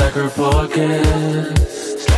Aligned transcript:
Slacker 0.00 0.28
Podcast. 0.30 2.08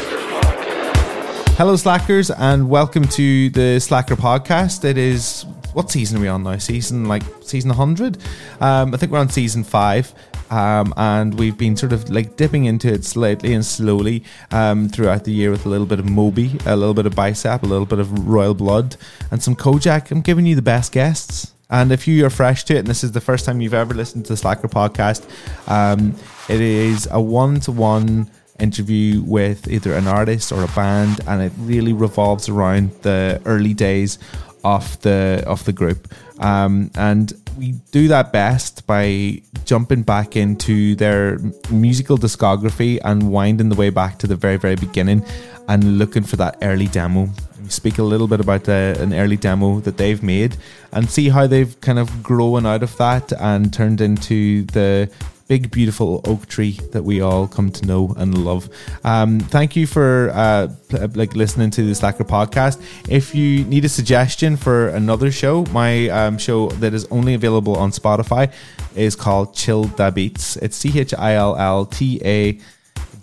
Hello, 1.56 1.74
Slackers, 1.74 2.30
and 2.30 2.70
welcome 2.70 3.02
to 3.08 3.50
the 3.50 3.80
Slacker 3.80 4.14
podcast. 4.14 4.84
It 4.84 4.96
is 4.96 5.44
what 5.72 5.90
season 5.90 6.18
are 6.18 6.20
we 6.20 6.28
on 6.28 6.44
now? 6.44 6.58
Season 6.58 7.06
like 7.06 7.24
season 7.40 7.70
100? 7.70 8.18
Um, 8.60 8.94
I 8.94 8.96
think 8.96 9.10
we're 9.10 9.18
on 9.18 9.30
season 9.30 9.64
five. 9.64 10.14
Um, 10.48 10.94
and 10.96 11.36
we've 11.36 11.58
been 11.58 11.76
sort 11.76 11.92
of 11.92 12.08
like 12.08 12.36
dipping 12.36 12.66
into 12.66 12.86
it 12.86 13.04
slightly 13.04 13.52
and 13.52 13.66
slowly 13.66 14.22
um, 14.52 14.88
throughout 14.88 15.24
the 15.24 15.32
year 15.32 15.50
with 15.50 15.66
a 15.66 15.68
little 15.68 15.84
bit 15.86 15.98
of 15.98 16.08
Moby, 16.08 16.60
a 16.64 16.76
little 16.76 16.94
bit 16.94 17.06
of 17.06 17.16
Bicep, 17.16 17.64
a 17.64 17.66
little 17.66 17.84
bit 17.84 17.98
of 17.98 18.28
Royal 18.28 18.54
Blood, 18.54 18.94
and 19.32 19.42
some 19.42 19.56
Kojak. 19.56 20.12
I'm 20.12 20.20
giving 20.20 20.46
you 20.46 20.54
the 20.54 20.62
best 20.62 20.92
guests. 20.92 21.52
And 21.68 21.90
if 21.90 22.06
you 22.06 22.24
are 22.26 22.30
fresh 22.30 22.64
to 22.64 22.76
it, 22.76 22.80
and 22.80 22.86
this 22.86 23.02
is 23.02 23.12
the 23.12 23.20
first 23.20 23.46
time 23.46 23.62
you've 23.62 23.72
ever 23.72 23.94
listened 23.94 24.26
to 24.26 24.34
the 24.34 24.36
Slacker 24.36 24.68
podcast, 24.68 25.26
um, 25.68 26.14
it 26.48 26.60
is 26.60 27.08
a 27.10 27.20
one 27.20 27.60
to 27.60 27.72
one 27.72 28.30
interview 28.58 29.22
with 29.22 29.68
either 29.68 29.94
an 29.94 30.06
artist 30.06 30.52
or 30.52 30.62
a 30.62 30.68
band, 30.68 31.20
and 31.26 31.42
it 31.42 31.52
really 31.58 31.92
revolves 31.92 32.48
around 32.48 32.90
the 33.02 33.40
early 33.44 33.74
days 33.74 34.18
of 34.64 35.00
the 35.02 35.42
of 35.46 35.64
the 35.64 35.72
group. 35.72 36.12
Um, 36.38 36.90
and 36.94 37.32
we 37.58 37.72
do 37.90 38.08
that 38.08 38.32
best 38.32 38.86
by 38.86 39.42
jumping 39.64 40.02
back 40.02 40.36
into 40.36 40.94
their 40.96 41.38
musical 41.70 42.16
discography 42.16 42.98
and 43.04 43.30
winding 43.30 43.68
the 43.68 43.76
way 43.76 43.90
back 43.90 44.18
to 44.18 44.26
the 44.26 44.36
very 44.36 44.56
very 44.56 44.76
beginning 44.76 45.24
and 45.68 45.98
looking 45.98 46.22
for 46.22 46.36
that 46.36 46.58
early 46.62 46.86
demo. 46.88 47.28
We 47.62 47.68
speak 47.68 47.98
a 47.98 48.02
little 48.02 48.26
bit 48.26 48.40
about 48.40 48.64
the, 48.64 48.96
an 49.00 49.14
early 49.14 49.36
demo 49.36 49.80
that 49.80 49.96
they've 49.96 50.22
made 50.22 50.56
and 50.92 51.08
see 51.08 51.28
how 51.28 51.46
they've 51.46 51.80
kind 51.80 51.98
of 51.98 52.22
grown 52.22 52.66
out 52.66 52.82
of 52.82 52.96
that 52.96 53.32
and 53.40 53.72
turned 53.72 54.00
into 54.00 54.64
the 54.66 55.08
big 55.52 55.70
beautiful 55.70 56.22
oak 56.24 56.46
tree 56.46 56.80
that 56.92 57.04
we 57.04 57.20
all 57.20 57.46
come 57.46 57.70
to 57.70 57.84
know 57.84 58.14
and 58.16 58.42
love. 58.42 58.70
Um, 59.04 59.38
thank 59.38 59.76
you 59.76 59.86
for 59.86 60.30
uh, 60.32 60.68
pl- 60.88 61.10
like 61.14 61.36
listening 61.36 61.70
to 61.72 61.82
the 61.82 61.94
Slacker 61.94 62.24
podcast. 62.24 62.80
If 63.06 63.34
you 63.34 63.62
need 63.64 63.84
a 63.84 63.88
suggestion 63.90 64.56
for 64.56 64.88
another 64.88 65.30
show, 65.30 65.66
my 65.66 66.08
um, 66.08 66.38
show 66.38 66.70
that 66.80 66.94
is 66.94 67.04
only 67.10 67.34
available 67.34 67.76
on 67.76 67.90
Spotify 67.90 68.50
is 68.96 69.14
called 69.14 69.54
Chill 69.54 69.84
Da 69.84 70.10
Beats. 70.10 70.56
It's 70.56 70.74
C 70.74 70.98
H 70.98 71.12
I 71.12 71.34
L 71.34 71.54
L 71.54 71.84
T 71.84 72.18
A. 72.24 72.58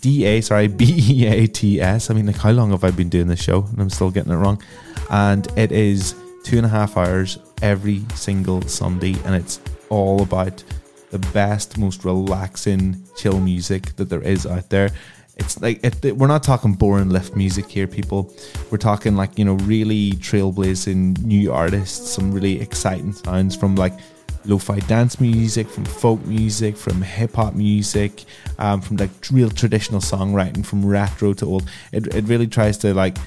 D 0.01 0.23
A, 0.25 0.41
sorry, 0.41 0.67
B 0.79 0.85
E 0.85 1.25
A 1.25 1.47
T 1.47 1.81
S. 1.81 2.11
I 2.11 2.13
mean, 2.13 2.27
like, 2.27 2.37
how 2.37 2.51
long 2.51 2.69
have 2.69 2.83
I 2.83 2.91
been 2.91 3.09
doing 3.09 3.27
this 3.27 3.41
show 3.41 3.63
and 3.63 3.81
I'm 3.81 3.89
still 3.89 4.11
getting 4.11 4.31
it 4.31 4.35
wrong? 4.35 4.61
And 5.09 5.47
it 5.57 5.71
is 5.71 6.13
two 6.43 6.57
and 6.57 6.65
a 6.67 6.69
half 6.69 6.95
hours 6.95 7.39
every 7.63 8.03
single 8.13 8.61
Sunday, 8.61 9.15
and 9.25 9.33
it's 9.33 9.59
all 9.89 10.21
about 10.21 10.63
the 11.11 11.19
best, 11.19 11.77
most 11.77 12.05
relaxing, 12.05 13.03
chill 13.17 13.39
music 13.39 13.95
that 13.97 14.09
there 14.09 14.21
is 14.21 14.45
out 14.45 14.69
there. 14.69 14.91
It's 15.37 15.61
like 15.61 15.79
it, 15.83 16.17
we're 16.17 16.27
not 16.27 16.43
talking 16.43 16.73
boring 16.73 17.09
lift 17.09 17.35
music 17.35 17.67
here, 17.67 17.87
people. 17.87 18.33
We're 18.69 18.77
talking 18.77 19.15
like 19.15 19.37
you 19.39 19.45
know 19.45 19.53
really 19.53 20.11
trailblazing 20.11 21.23
new 21.23 21.53
artists, 21.53 22.11
some 22.11 22.31
really 22.33 22.59
exciting 22.59 23.13
sounds 23.13 23.55
from 23.55 23.75
like 23.75 23.93
lo-fi 24.45 24.79
dance 24.79 25.19
music, 25.19 25.67
from 25.69 25.85
folk 25.85 26.25
music, 26.25 26.75
from 26.75 27.01
hip 27.01 27.35
hop 27.35 27.55
music, 27.55 28.25
um, 28.57 28.81
from 28.81 28.97
like 28.97 29.11
real 29.31 29.49
traditional 29.49 30.01
songwriting, 30.01 30.65
from 30.65 30.85
retro 30.85 31.33
to 31.33 31.45
old. 31.45 31.69
It 31.93 32.13
it 32.13 32.25
really 32.25 32.47
tries 32.47 32.77
to 32.79 32.93
like 32.93 33.17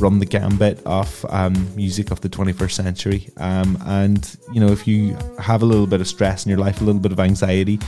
run 0.00 0.18
the 0.18 0.26
gambit 0.26 0.80
of 0.86 1.24
um, 1.28 1.74
music 1.76 2.10
of 2.10 2.20
the 2.20 2.28
21st 2.28 2.72
century. 2.72 3.28
Um, 3.36 3.78
and 3.86 4.36
you 4.52 4.60
know, 4.60 4.68
if 4.68 4.86
you 4.86 5.16
have 5.38 5.62
a 5.62 5.66
little 5.66 5.86
bit 5.86 6.00
of 6.00 6.08
stress 6.08 6.44
in 6.44 6.50
your 6.50 6.58
life, 6.58 6.80
a 6.80 6.84
little 6.84 7.00
bit 7.00 7.12
of 7.12 7.20
anxiety, 7.20 7.78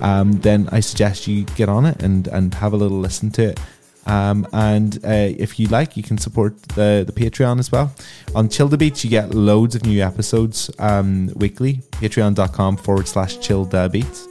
um, 0.00 0.32
then 0.40 0.68
I 0.72 0.80
suggest 0.80 1.26
you 1.26 1.44
get 1.44 1.68
on 1.68 1.86
it 1.86 2.02
and 2.02 2.28
and 2.28 2.54
have 2.54 2.72
a 2.72 2.76
little 2.76 2.98
listen 2.98 3.30
to 3.32 3.50
it. 3.50 3.60
Um, 4.06 4.46
and 4.52 5.04
uh, 5.04 5.34
if 5.36 5.58
you 5.58 5.66
like, 5.66 5.96
you 5.96 6.02
can 6.02 6.16
support 6.16 6.60
the, 6.70 7.04
the 7.04 7.12
Patreon 7.12 7.58
as 7.58 7.72
well. 7.72 7.92
On 8.34 8.48
Chill 8.48 8.68
the 8.68 8.78
Beats, 8.78 9.04
you 9.04 9.10
get 9.10 9.34
loads 9.34 9.74
of 9.74 9.84
new 9.84 10.00
episodes 10.02 10.70
um, 10.78 11.32
weekly. 11.34 11.80
Patreon.com 11.92 12.76
forward 12.76 13.08
slash 13.08 13.38
Chill 13.40 13.64
the 13.64 13.88
Beats. 13.92 14.28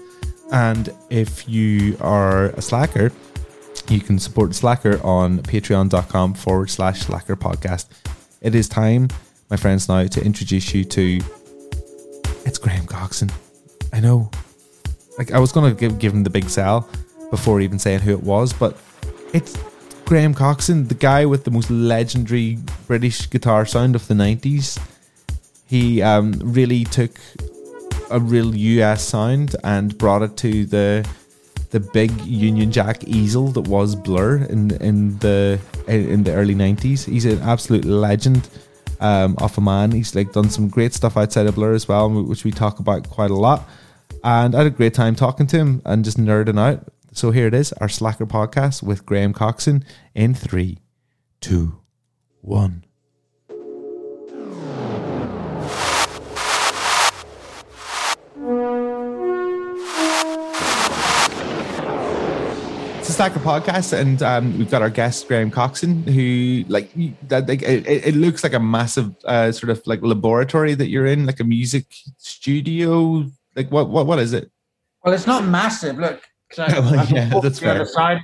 And 0.51 0.93
if 1.09 1.47
you 1.49 1.97
are 1.99 2.45
a 2.51 2.61
slacker, 2.61 3.11
you 3.89 3.99
can 3.99 4.19
support 4.19 4.55
Slacker 4.55 4.99
on 5.03 5.39
patreon.com 5.39 6.33
forward 6.33 6.69
slash 6.69 7.01
slacker 7.01 7.35
podcast. 7.35 7.87
It 8.41 8.55
is 8.55 8.67
time, 8.67 9.09
my 9.49 9.57
friends, 9.57 9.87
now 9.87 10.05
to 10.05 10.23
introduce 10.23 10.73
you 10.73 10.83
to 10.85 11.19
it's 12.45 12.57
Graham 12.57 12.85
Coxon. 12.85 13.31
I 13.91 13.99
know. 13.99 14.29
Like 15.17 15.31
I 15.31 15.39
was 15.39 15.51
gonna 15.51 15.73
give 15.73 15.99
give 15.99 16.13
him 16.13 16.23
the 16.23 16.29
big 16.29 16.49
sell 16.49 16.87
before 17.31 17.61
even 17.61 17.79
saying 17.79 18.01
who 18.01 18.11
it 18.11 18.23
was, 18.23 18.53
but 18.53 18.77
it's 19.33 19.57
Graham 20.05 20.33
Coxon, 20.33 20.87
the 20.87 20.95
guy 20.95 21.25
with 21.25 21.43
the 21.43 21.51
most 21.51 21.71
legendary 21.71 22.59
British 22.87 23.29
guitar 23.29 23.65
sound 23.65 23.95
of 23.95 24.07
the 24.07 24.15
nineties. 24.15 24.79
He 25.65 26.01
um, 26.01 26.33
really 26.43 26.83
took 26.83 27.19
a 28.11 28.19
real 28.19 28.55
US 28.55 29.01
sound 29.03 29.55
and 29.63 29.97
brought 29.97 30.21
it 30.21 30.37
to 30.37 30.65
the 30.65 31.07
the 31.75 31.81
big 31.81 32.09
Union 32.21 32.71
Jack 32.71 33.03
easel 33.03 33.49
that 33.49 33.67
was 33.67 33.95
Blur 33.95 34.37
in 34.45 34.71
in 34.79 35.19
the 35.19 35.59
in 35.89 36.23
the 36.23 36.31
early 36.31 36.55
nineties. 36.55 37.03
He's 37.03 37.25
an 37.25 37.41
absolute 37.41 37.83
legend 37.83 38.47
um, 39.01 39.35
of 39.39 39.57
a 39.57 39.61
man. 39.61 39.91
He's 39.91 40.15
like 40.15 40.31
done 40.31 40.49
some 40.49 40.69
great 40.69 40.93
stuff 40.93 41.17
outside 41.17 41.47
of 41.47 41.55
Blur 41.55 41.73
as 41.73 41.85
well, 41.85 42.09
which 42.09 42.45
we 42.45 42.51
talk 42.51 42.79
about 42.79 43.09
quite 43.09 43.29
a 43.29 43.35
lot. 43.35 43.67
And 44.23 44.55
I 44.55 44.59
had 44.59 44.67
a 44.67 44.69
great 44.69 44.93
time 44.93 45.15
talking 45.15 45.47
to 45.47 45.57
him 45.57 45.81
and 45.83 46.05
just 46.05 46.17
nerding 46.17 46.57
out. 46.57 46.87
So 47.11 47.31
here 47.31 47.47
it 47.47 47.53
is, 47.53 47.73
our 47.73 47.89
Slacker 47.89 48.25
podcast 48.25 48.81
with 48.81 49.05
Graham 49.05 49.33
Coxon 49.33 49.83
in 50.13 50.33
three, 50.33 50.79
two, 51.41 51.81
one. 52.39 52.84
A 63.15 63.17
Slacker 63.17 63.39
podcast, 63.39 63.97
and 63.97 64.21
um, 64.23 64.57
we've 64.57 64.69
got 64.69 64.81
our 64.81 64.89
guest 64.89 65.29
Graham 65.29 65.49
Coxon, 65.49 66.03
who 66.03 66.65
like 66.67 66.91
that. 67.29 67.47
Like 67.47 67.61
it, 67.61 67.87
it 67.87 68.13
looks 68.13 68.43
like 68.43 68.51
a 68.51 68.59
massive 68.59 69.15
uh, 69.23 69.53
sort 69.53 69.69
of 69.69 69.81
like 69.87 70.01
laboratory 70.01 70.73
that 70.73 70.89
you're 70.89 71.05
in, 71.05 71.25
like 71.25 71.39
a 71.39 71.45
music 71.45 71.85
studio. 72.17 73.23
Like 73.55 73.71
what? 73.71 73.87
What? 73.87 74.05
What 74.05 74.19
is 74.19 74.33
it? 74.33 74.51
Well, 75.01 75.13
it's 75.13 75.25
not 75.27 75.45
massive. 75.45 75.97
Look, 75.97 76.23
I, 76.57 76.77
Well, 76.81 77.05
yeah, 77.05 77.39
that's 77.41 77.59
to 77.59 77.63
the 77.65 77.71
other 77.71 77.85
fair. 77.85 77.93
side. 77.93 78.17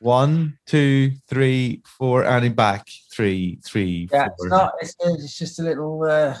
One, 0.00 0.58
two, 0.66 1.12
three, 1.26 1.80
four, 1.86 2.24
and 2.26 2.54
back. 2.54 2.86
Three, 3.10 3.58
three, 3.64 4.06
Yeah, 4.12 4.26
four. 4.26 4.34
it's 4.38 4.50
not. 4.50 4.72
It's, 4.82 4.94
it's 5.00 5.38
just 5.38 5.58
a 5.60 5.62
little 5.62 6.02
uh, 6.02 6.36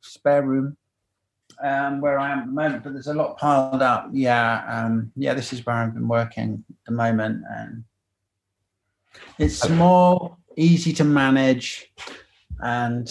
spare 0.00 0.42
room 0.42 0.78
um, 1.64 2.00
where 2.02 2.18
I 2.18 2.30
am 2.30 2.40
at 2.40 2.46
the 2.46 2.52
moment, 2.52 2.84
but 2.84 2.92
there's 2.92 3.06
a 3.06 3.14
lot 3.14 3.38
piled 3.38 3.80
up. 3.80 4.10
Yeah, 4.12 4.64
um, 4.68 5.10
yeah. 5.16 5.32
This 5.32 5.52
is 5.52 5.64
where 5.64 5.76
I've 5.76 5.94
been 5.94 6.08
working 6.08 6.62
at 6.68 6.76
the 6.86 6.92
moment, 6.92 7.42
and 7.56 7.84
it's 9.38 9.56
small, 9.56 10.38
easy 10.56 10.92
to 10.92 11.04
manage, 11.04 11.90
and 12.60 13.08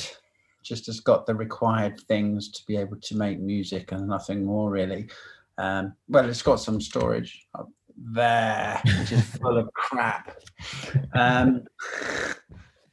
just 0.62 0.86
has 0.86 1.00
got 1.00 1.26
the 1.26 1.34
required 1.34 2.00
things 2.02 2.50
to 2.52 2.66
be 2.68 2.78
able 2.78 2.98
to 2.98 3.18
make 3.18 3.40
music 3.40 3.92
and 3.92 4.08
nothing 4.08 4.46
more 4.46 4.70
really. 4.70 5.10
Um, 5.58 5.96
well, 6.08 6.30
it's 6.30 6.44
got 6.44 6.58
some 6.58 6.80
storage 6.80 7.48
up 7.56 7.70
there, 7.98 8.80
which 9.00 9.12
is 9.12 9.24
full 9.42 9.58
of 9.58 9.74
crap. 9.74 10.38
Um, 11.14 11.64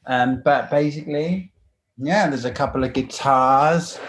um, 0.07 0.41
but 0.43 0.71
basically, 0.71 1.53
yeah, 1.99 2.29
there's 2.29 2.47
a 2.47 2.51
couple 2.51 2.83
of 2.83 2.95
guitars. 2.95 4.01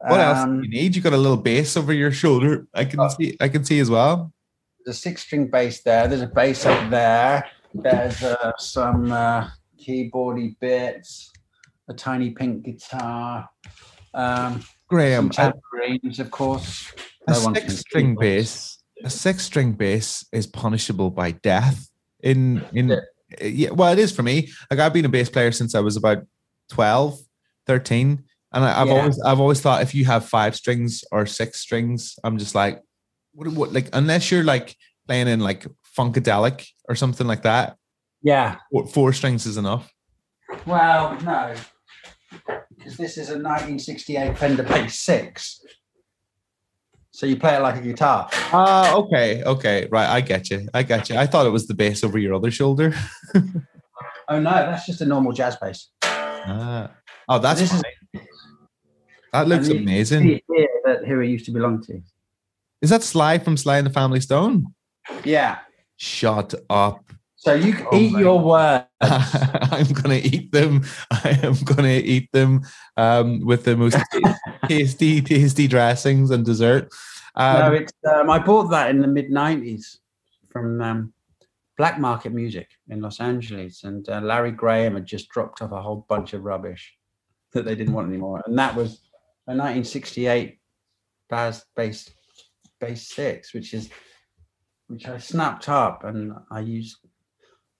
What 0.00 0.20
else 0.20 0.38
Um, 0.38 0.60
do 0.62 0.68
you 0.68 0.72
need? 0.82 0.94
You 0.96 1.02
got 1.02 1.12
a 1.12 1.16
little 1.18 1.36
bass 1.36 1.76
over 1.76 1.92
your 1.92 2.12
shoulder. 2.12 2.66
I 2.74 2.84
can 2.84 3.00
Oh. 3.00 3.08
see. 3.08 3.36
I 3.40 3.48
can 3.48 3.64
see 3.64 3.80
as 3.80 3.90
well. 3.90 4.32
There's 4.84 4.96
a 4.96 5.00
six-string 5.00 5.50
bass 5.50 5.82
there. 5.82 6.06
There's 6.08 6.22
a 6.22 6.26
bass 6.28 6.64
up 6.66 6.90
there. 6.90 7.44
There's 7.74 8.22
uh, 8.22 8.52
some 8.58 9.10
uh, 9.12 9.48
keyboardy 9.78 10.56
bits, 10.60 11.30
a 11.88 11.94
tiny 11.94 12.30
pink 12.30 12.64
guitar, 12.64 13.48
um, 14.14 14.62
Graham, 14.88 15.30
some 15.32 15.52
tambourines, 15.52 16.18
of 16.20 16.30
course. 16.30 16.92
a 17.26 17.34
six-string 17.34 18.16
bass. 18.18 18.78
A 19.04 19.10
six-string 19.10 19.72
bass 19.74 20.24
is 20.32 20.46
punishable 20.46 21.10
by 21.10 21.32
death. 21.32 21.90
In 22.20 22.64
in 22.72 22.88
Yeah. 22.88 23.00
yeah, 23.42 23.70
well, 23.70 23.92
it 23.92 23.98
is 23.98 24.10
for 24.12 24.22
me. 24.22 24.48
Like 24.70 24.80
I've 24.80 24.92
been 24.92 25.04
a 25.04 25.08
bass 25.10 25.28
player 25.28 25.52
since 25.52 25.74
I 25.74 25.80
was 25.80 25.96
about 25.96 26.24
12, 26.70 27.18
13. 27.66 28.24
And 28.52 28.64
I, 28.64 28.80
I've 28.80 28.88
Yeah. 28.88 28.94
always 29.00 29.20
I've 29.20 29.40
always 29.40 29.60
thought 29.60 29.82
if 29.82 29.94
you 29.94 30.04
have 30.06 30.24
five 30.24 30.54
strings 30.56 31.04
or 31.12 31.26
six 31.26 31.60
strings, 31.60 32.16
I'm 32.24 32.38
just 32.38 32.54
like, 32.54 32.80
what, 33.34 33.48
what 33.48 33.72
like 33.72 33.88
unless 33.92 34.30
you're 34.30 34.44
like 34.44 34.74
playing 35.06 35.28
in 35.28 35.40
like 35.40 35.66
funkadelic 35.96 36.66
or 36.88 36.94
something 36.94 37.26
like 37.26 37.42
that, 37.42 37.76
Yeah. 38.22 38.56
four, 38.72 38.86
four 38.86 39.12
strings 39.12 39.44
is 39.46 39.56
enough. 39.56 39.92
Well, 40.66 41.18
no, 41.20 41.54
because 42.76 42.96
this 42.96 43.18
is 43.18 43.28
a 43.28 43.32
1968 43.34 44.38
Fender 44.38 44.62
Bass 44.62 44.98
Six. 44.98 45.60
So 47.10 47.26
you 47.26 47.36
play 47.36 47.56
it 47.56 47.60
like 47.60 47.76
a 47.76 47.82
guitar. 47.82 48.28
Ah, 48.52 48.94
okay, 48.94 49.42
okay, 49.42 49.88
right. 49.90 50.08
I 50.08 50.20
get 50.20 50.50
you. 50.50 50.68
I 50.72 50.84
get 50.84 51.10
you. 51.10 51.16
I 51.16 51.26
thought 51.26 51.46
it 51.46 51.50
was 51.50 51.66
the 51.66 51.74
bass 51.74 52.04
over 52.04 52.16
your 52.18 52.34
other 52.34 52.50
shoulder. 52.50 52.94
Oh 54.30 54.38
no, 54.38 54.50
that's 54.50 54.84
just 54.84 55.00
a 55.00 55.06
normal 55.06 55.32
jazz 55.32 55.56
bass. 55.56 55.88
Ah. 56.02 56.90
Oh, 57.30 57.38
that's 57.38 57.60
This 57.60 57.72
is- 57.72 57.80
fine. 57.80 57.92
That 59.32 59.48
looks 59.48 59.68
And 59.68 59.80
amazing. 59.80 60.24
Here 60.24 60.68
that 60.84 61.06
who 61.06 61.20
it 61.20 61.28
used 61.28 61.44
to 61.46 61.50
belong 61.50 61.82
to. 61.84 62.00
Is 62.80 62.90
that 62.90 63.02
Sly 63.02 63.38
from 63.38 63.56
Sly 63.56 63.78
and 63.78 63.86
the 63.86 63.92
Family 63.92 64.20
Stone? 64.20 64.74
Yeah. 65.24 65.58
Shut 65.96 66.54
up. 66.70 67.04
So 67.36 67.54
you 67.54 67.86
Oh 67.92 67.96
eat 67.96 68.12
your 68.12 68.40
words. 68.40 68.84
I'm 69.00 69.86
gonna 69.92 70.20
eat 70.22 70.50
them. 70.50 70.84
I 71.10 71.38
am 71.42 71.54
gonna 71.64 71.88
eat 71.88 72.30
them 72.32 72.62
um, 72.96 73.44
with 73.46 73.64
the 73.64 73.76
most 73.76 73.96
tasty, 74.68 75.22
tasty 75.22 75.68
dressings 75.68 76.30
and 76.30 76.44
dessert. 76.44 76.90
Um, 77.36 77.60
no, 77.60 77.72
it's 77.74 77.92
um, 78.12 78.28
I 78.28 78.40
bought 78.40 78.70
that 78.70 78.90
in 78.90 79.00
the 79.00 79.06
mid 79.06 79.30
'90s 79.30 79.98
from 80.50 80.80
um, 80.80 81.12
Black 81.76 82.00
Market 82.00 82.32
Music 82.32 82.68
in 82.88 83.00
Los 83.00 83.20
Angeles, 83.20 83.84
and 83.84 84.08
uh, 84.08 84.20
Larry 84.20 84.50
Graham 84.50 84.94
had 84.94 85.06
just 85.06 85.28
dropped 85.28 85.62
off 85.62 85.70
a 85.70 85.80
whole 85.80 86.04
bunch 86.08 86.32
of 86.32 86.42
rubbish 86.42 86.96
that 87.52 87.64
they 87.64 87.76
didn't 87.76 87.94
want 87.94 88.08
anymore, 88.08 88.42
and 88.46 88.58
that 88.58 88.74
was 88.74 89.07
a 89.48 89.56
1968 89.56 90.58
bass 91.28 91.64
bass 91.74 92.10
bass 92.80 93.08
six, 93.08 93.52
which 93.54 93.74
is 93.74 93.90
which 94.86 95.06
I 95.06 95.18
snapped 95.18 95.68
up 95.68 96.04
and 96.04 96.32
I 96.50 96.60
use 96.60 96.98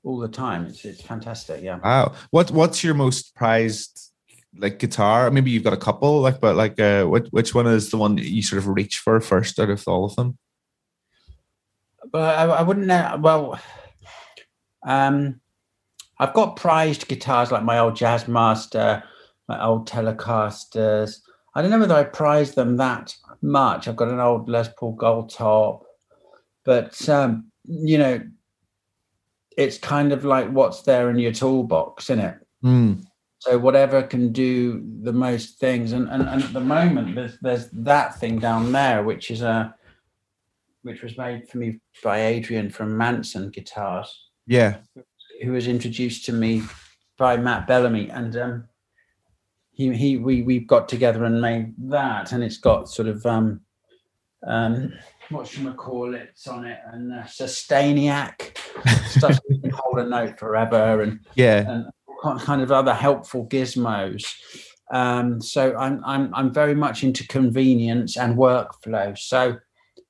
all 0.03 0.19
the 0.19 0.29
time. 0.29 0.67
It's 0.67 0.85
it's 0.85 1.03
fantastic. 1.03 1.62
Yeah. 1.62 1.79
Wow. 1.79 2.15
What 2.31 2.50
What's 2.50 2.82
your 2.82 2.94
most 2.94 3.35
prized 3.35 4.11
like 4.56 4.79
guitar? 4.79 5.31
Maybe 5.31 5.50
you've 5.50 5.65
got 5.65 5.73
a 5.73 5.76
couple, 5.76 6.20
like, 6.20 6.41
but 6.41 6.56
like, 6.56 6.81
uh, 6.81 7.05
which 7.05 7.29
which 7.31 7.55
one 7.55 7.67
is 7.67 7.91
the 7.91 7.99
one 7.99 8.17
that 8.17 8.26
you 8.26 8.43
sort 8.43 8.59
of 8.59 8.69
reach 8.69 8.99
for 8.99 9.21
first 9.21 9.61
out 9.61 9.71
of 9.71 9.87
all 9.87 10.05
of 10.05 10.17
them? 10.17 10.38
but 12.11 12.38
I, 12.38 12.44
I 12.44 12.62
wouldn't 12.62 12.87
know. 12.87 13.19
Well, 13.21 13.61
um, 14.87 15.41
I've 16.19 16.35
got 16.35 16.56
prized 16.56 17.09
guitars 17.09 17.53
like 17.53 17.64
my 17.64 17.79
old 17.79 17.97
Jazz 17.97 18.29
Master, 18.29 19.03
my 19.49 19.62
old 19.62 19.88
Telecasters. 19.88 21.21
I 21.58 21.60
don't 21.60 21.72
know 21.72 21.81
whether 21.81 21.96
I 21.96 22.05
prize 22.05 22.55
them 22.55 22.76
that 22.76 23.16
much. 23.43 23.88
I've 23.88 23.96
got 23.96 24.12
an 24.12 24.20
old 24.20 24.49
Les 24.49 24.69
Paul 24.78 24.93
Gold 24.93 25.31
Top, 25.31 25.84
but 26.64 27.08
um, 27.08 27.50
you 27.64 27.99
know, 27.99 28.22
it's 29.56 29.76
kind 29.76 30.12
of 30.12 30.25
like 30.25 30.49
what's 30.50 30.82
there 30.82 31.10
in 31.10 31.19
your 31.19 31.32
toolbox, 31.32 32.10
isn't 32.10 32.25
it? 32.25 32.37
Hmm. 32.62 32.93
So 33.40 33.58
whatever 33.58 34.05
can 34.05 34.31
do 34.31 34.84
the 35.02 35.12
most 35.12 35.58
things, 35.58 35.90
and, 35.90 36.08
and, 36.08 36.28
and 36.28 36.44
at 36.44 36.52
the 36.52 36.60
moment 36.60 37.16
there's 37.16 37.37
there's 37.40 37.69
that 37.70 38.20
thing 38.20 38.38
down 38.38 38.70
there, 38.70 39.02
which 39.02 39.32
is 39.32 39.43
a 39.43 39.75
which 40.82 41.02
was 41.02 41.19
made 41.19 41.49
for 41.49 41.58
me 41.58 41.81
by 42.04 42.25
Adrian 42.25 42.70
from 42.70 42.96
Manson 42.96 43.50
Guitars, 43.50 44.28
Yeah. 44.46 44.76
who 45.43 45.50
was 45.50 45.66
introduced 45.66 46.25
to 46.26 46.32
me 46.32 46.62
by 47.16 47.37
Matt 47.37 47.66
Bellamy, 47.66 48.11
and 48.11 48.37
um, 48.37 48.69
he 49.78 49.94
he 49.96 50.16
we 50.19 50.42
we 50.42 50.58
got 50.58 50.88
together 50.88 51.25
and 51.25 51.40
made 51.40 51.72
that, 51.88 52.32
and 52.32 52.42
it's 52.44 52.58
got 52.58 52.90
sort 52.90 53.08
of 53.08 53.25
um 53.25 53.60
um 54.46 54.92
what 55.30 55.46
should 55.46 55.64
we 55.64 55.72
call 55.72 56.14
it 56.14 56.38
on 56.50 56.66
it, 56.66 56.78
and 56.92 57.12
uh, 57.12 57.22
Sustainiac 57.22 58.56
stuff 59.06 59.34
so 59.34 59.40
you 59.48 59.60
can 59.60 59.70
hold 59.70 59.98
a 60.00 60.04
note 60.04 60.38
forever, 60.38 61.00
and 61.02 61.20
Yeah. 61.36 61.64
and 61.70 61.86
ki- 62.22 62.44
kind 62.44 62.60
of 62.60 62.72
other 62.72 62.92
helpful 62.94 63.46
gizmos. 63.46 64.34
Um, 64.90 65.40
so 65.40 65.76
I'm 65.76 66.02
I'm 66.04 66.34
I'm 66.34 66.52
very 66.52 66.75
much 66.75 67.04
into 67.04 67.26
convenience 67.28 68.16
and 68.16 68.36
workflow. 68.36 69.16
So, 69.16 69.58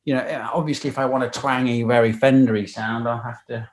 you 0.05 0.15
know, 0.15 0.51
obviously, 0.55 0.89
if 0.89 0.99
I 0.99 1.05
want 1.05 1.25
a 1.25 1.31
twangy, 1.31 1.83
very 1.83 2.13
Fendery 2.13 2.69
sound, 2.69 3.07
I'll 3.07 3.23
have 3.23 3.45
to 3.47 3.69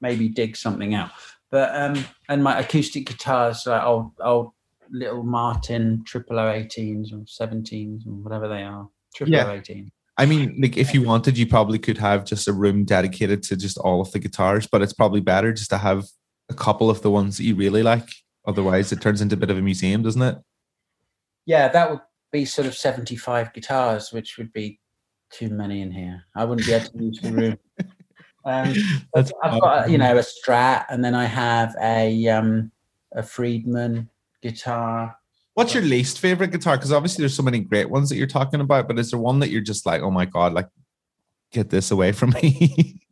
maybe 0.00 0.28
dig 0.28 0.56
something 0.56 0.94
out. 0.94 1.10
But 1.50 1.70
um, 1.76 2.04
and 2.28 2.42
my 2.42 2.58
acoustic 2.58 3.06
guitars, 3.06 3.66
like 3.66 3.82
old 3.82 4.12
old 4.20 4.52
little 4.90 5.22
Martin 5.22 6.02
triple 6.06 6.38
O 6.38 6.50
eighteens 6.50 7.12
or 7.12 7.18
seventeens 7.18 8.06
or 8.06 8.12
whatever 8.12 8.48
they 8.48 8.62
are, 8.62 8.88
triple 9.14 9.34
Yeah. 9.34 9.48
O 9.48 9.52
eighteen. 9.52 9.90
I 10.16 10.26
mean, 10.26 10.60
like, 10.60 10.76
if 10.76 10.92
you 10.92 11.02
wanted, 11.02 11.38
you 11.38 11.46
probably 11.46 11.78
could 11.78 11.96
have 11.96 12.26
just 12.26 12.46
a 12.46 12.52
room 12.52 12.84
dedicated 12.84 13.42
to 13.44 13.56
just 13.56 13.78
all 13.78 14.02
of 14.02 14.12
the 14.12 14.18
guitars, 14.18 14.66
but 14.66 14.82
it's 14.82 14.92
probably 14.92 15.20
better 15.20 15.50
just 15.50 15.70
to 15.70 15.78
have 15.78 16.04
a 16.50 16.54
couple 16.54 16.90
of 16.90 17.00
the 17.00 17.10
ones 17.10 17.38
that 17.38 17.44
you 17.44 17.54
really 17.54 17.82
like. 17.82 18.08
Otherwise, 18.46 18.92
it 18.92 19.00
turns 19.00 19.22
into 19.22 19.34
a 19.34 19.38
bit 19.38 19.50
of 19.50 19.56
a 19.56 19.62
museum, 19.62 20.02
doesn't 20.02 20.20
it? 20.20 20.36
Yeah, 21.46 21.68
that 21.68 21.90
would 21.90 22.00
be 22.32 22.44
sort 22.44 22.66
of 22.66 22.76
75 22.76 23.54
guitars, 23.54 24.12
which 24.12 24.36
would 24.36 24.52
be 24.52 24.78
too 25.32 25.48
many 25.48 25.80
in 25.80 25.90
here. 25.90 26.24
I 26.36 26.44
wouldn't 26.44 26.66
be 26.66 26.74
able 26.74 26.90
to 26.90 27.02
use 27.02 27.20
the 27.20 27.32
room. 27.32 27.58
Um, 28.42 28.72
I've 29.14 29.60
got, 29.60 29.90
you 29.90 29.98
know, 29.98 30.16
a 30.16 30.22
Strat, 30.22 30.86
and 30.88 31.04
then 31.04 31.14
I 31.14 31.26
have 31.26 31.76
a 31.78 32.26
um, 32.28 32.72
a 33.12 33.22
Friedman 33.22 34.08
guitar. 34.42 35.16
What's 35.54 35.74
your 35.74 35.82
least 35.82 36.18
favorite 36.18 36.52
guitar? 36.52 36.76
Because 36.76 36.92
obviously 36.92 37.22
there's 37.22 37.34
so 37.34 37.42
many 37.42 37.60
great 37.60 37.90
ones 37.90 38.08
that 38.08 38.16
you're 38.16 38.26
talking 38.26 38.60
about, 38.60 38.88
but 38.88 38.98
is 38.98 39.10
there 39.10 39.18
one 39.18 39.40
that 39.40 39.50
you're 39.50 39.60
just 39.60 39.84
like, 39.84 40.02
oh 40.02 40.10
my 40.10 40.24
god, 40.24 40.52
like 40.52 40.68
get 41.52 41.70
this 41.70 41.90
away 41.90 42.12
from 42.12 42.30
me? 42.30 43.00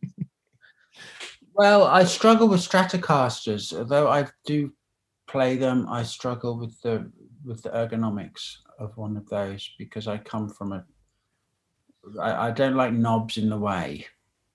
Well, 1.58 1.82
I 1.88 2.04
struggle 2.04 2.46
with 2.46 2.60
Stratocasters, 2.60 3.76
although 3.76 4.08
I 4.08 4.28
do 4.46 4.72
play 5.26 5.56
them. 5.56 5.88
I 5.88 6.04
struggle 6.04 6.56
with 6.56 6.80
the 6.82 7.10
with 7.44 7.64
the 7.64 7.70
ergonomics 7.70 8.58
of 8.78 8.96
one 8.96 9.16
of 9.16 9.28
those 9.28 9.68
because 9.76 10.06
I 10.06 10.18
come 10.18 10.48
from 10.48 10.70
a. 10.70 10.84
I, 12.22 12.46
I 12.46 12.50
don't 12.52 12.76
like 12.76 12.92
knobs 12.92 13.38
in 13.38 13.50
the 13.50 13.58
way, 13.58 14.06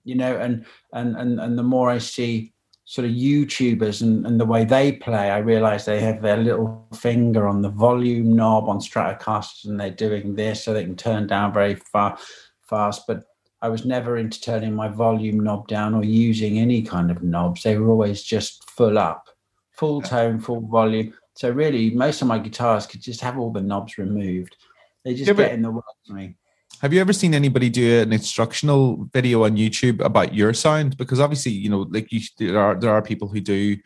you 0.06 0.16
know, 0.16 0.38
and 0.38 0.66
and 0.94 1.18
and 1.18 1.42
and 1.42 1.60
the 1.60 1.64
more 1.64 1.90
I 1.90 1.98
see 1.98 2.53
sort 2.86 3.06
of 3.06 3.12
YouTubers 3.14 4.02
and, 4.02 4.26
and 4.26 4.40
the 4.40 4.46
way 4.46 4.66
they 4.66 4.92
play, 4.92 5.32
I 5.32 5.38
realize 5.38 5.86
they 5.86 6.02
have 6.02 6.22
their 6.22 6.38
little 6.38 6.86
finger 6.94 7.48
on 7.48 7.62
the 7.62 7.70
volume 7.70 8.36
knob 8.36 8.68
on 8.68 8.80
Stratocasters 8.80 9.66
and 9.66 9.80
they're 9.80 9.90
doing 9.90 10.36
this 10.36 10.64
so 10.64 10.74
they 10.74 10.84
can 10.84 10.96
turn 10.96 11.28
down 11.28 11.54
very 11.54 11.76
far 11.76 12.18
fast. 12.62 13.04
But 13.08 13.24
I 13.62 13.70
was 13.70 13.86
never 13.86 14.18
into 14.18 14.42
turning 14.42 14.76
my 14.76 14.90
volume 14.90 15.40
knob 15.40 15.70
down 15.70 15.94
or 15.94 16.04
using 16.04 16.60
any 16.60 16.82
kind 16.82 17.10
of 17.10 17.24
knobs. 17.24 17.64
They 17.64 17.78
were 17.78 17.90
always 17.90 18.22
just 18.22 18.70
full 18.70 18.98
up, 18.98 19.30
full 19.72 20.02
tone, 20.02 20.40
full 20.40 20.62
volume. 20.62 21.14
So 21.36 21.50
really, 21.50 21.92
most 21.92 22.22
of 22.22 22.28
my 22.28 22.38
guitars 22.38 22.86
could 22.86 23.02
just 23.02 23.22
have 23.22 23.38
all 23.38 23.52
the 23.52 23.62
knobs 23.62 23.98
removed. 23.98 24.58
They 25.06 25.14
just 25.14 25.30
Yeah, 25.30 25.34
get 25.34 25.54
in 25.54 25.62
the 25.62 25.72
way. 26.10 26.36
Have 26.84 26.92
you 26.92 27.00
ever 27.00 27.14
seen 27.14 27.34
anybody 27.34 27.70
do 27.70 28.02
an 28.02 28.12
instructional 28.12 29.08
video 29.14 29.46
on 29.46 29.56
YouTube 29.56 30.04
about 30.04 30.34
your 30.34 30.54
sound? 30.54 30.98
Because 30.98 31.22
obviously, 31.22 31.54
you 31.54 31.70
know, 31.70 31.88
like 31.90 32.12
you, 32.12 32.20
there 32.38 32.60
are 32.60 32.76
there 32.76 32.92
are 32.92 33.02
people 33.02 33.30
who 33.30 33.40
do 33.40 33.78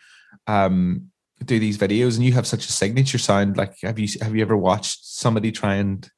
um, 0.48 1.12
do 1.46 1.60
these 1.60 1.78
videos, 1.78 2.16
and 2.16 2.26
you 2.26 2.34
have 2.34 2.48
such 2.48 2.66
a 2.66 2.72
signature 2.72 3.20
sound. 3.20 3.56
Like, 3.56 3.80
have 3.84 4.00
you 4.00 4.08
have 4.20 4.36
you 4.36 4.42
ever 4.42 4.58
watched 4.58 5.06
somebody 5.06 5.52
try 5.52 5.76
and 5.76 6.10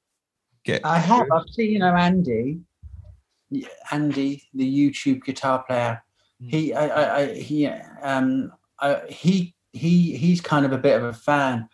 get? 0.64 0.86
I 0.86 1.00
have. 1.00 1.28
I've 1.34 1.50
seen, 1.50 1.72
you 1.72 1.80
know, 1.80 1.94
Andy, 1.94 2.62
Andy, 3.92 4.44
the 4.54 4.64
YouTube 4.64 5.26
guitar 5.26 5.66
player. 5.68 6.02
He, 6.40 6.74
I, 6.74 6.88
I, 6.88 7.18
I 7.18 7.34
he, 7.34 7.68
um, 7.68 8.54
I, 8.80 9.02
he, 9.10 9.54
he, 9.74 10.16
he's 10.16 10.40
kind 10.40 10.66
of 10.66 10.72
a 10.72 10.78
bit 10.78 10.96
of 10.96 11.04
a 11.04 11.12
fan. 11.12 11.68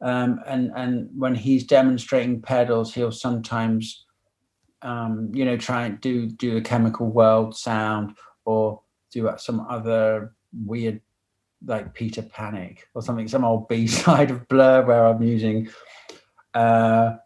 Um, 0.00 0.40
and 0.46 0.72
and 0.74 1.10
when 1.14 1.34
he's 1.34 1.64
demonstrating 1.64 2.40
pedals, 2.40 2.94
he'll 2.94 3.12
sometimes 3.12 4.06
um, 4.82 5.30
you 5.34 5.44
know, 5.44 5.56
try 5.56 5.86
and 5.86 6.00
do 6.00 6.26
do 6.26 6.54
the 6.54 6.60
chemical 6.60 7.08
world 7.08 7.56
sound 7.56 8.16
or 8.44 8.80
do 9.10 9.30
some 9.38 9.66
other 9.68 10.34
weird 10.64 11.00
like 11.66 11.94
Peter 11.94 12.22
Panic 12.22 12.88
or 12.94 13.02
something, 13.02 13.28
some 13.28 13.44
old 13.44 13.68
B 13.68 13.86
side 13.86 14.30
of 14.30 14.46
Blur 14.48 14.84
where 14.84 15.06
I'm 15.06 15.22
using 15.22 15.68
uh, 16.54 17.16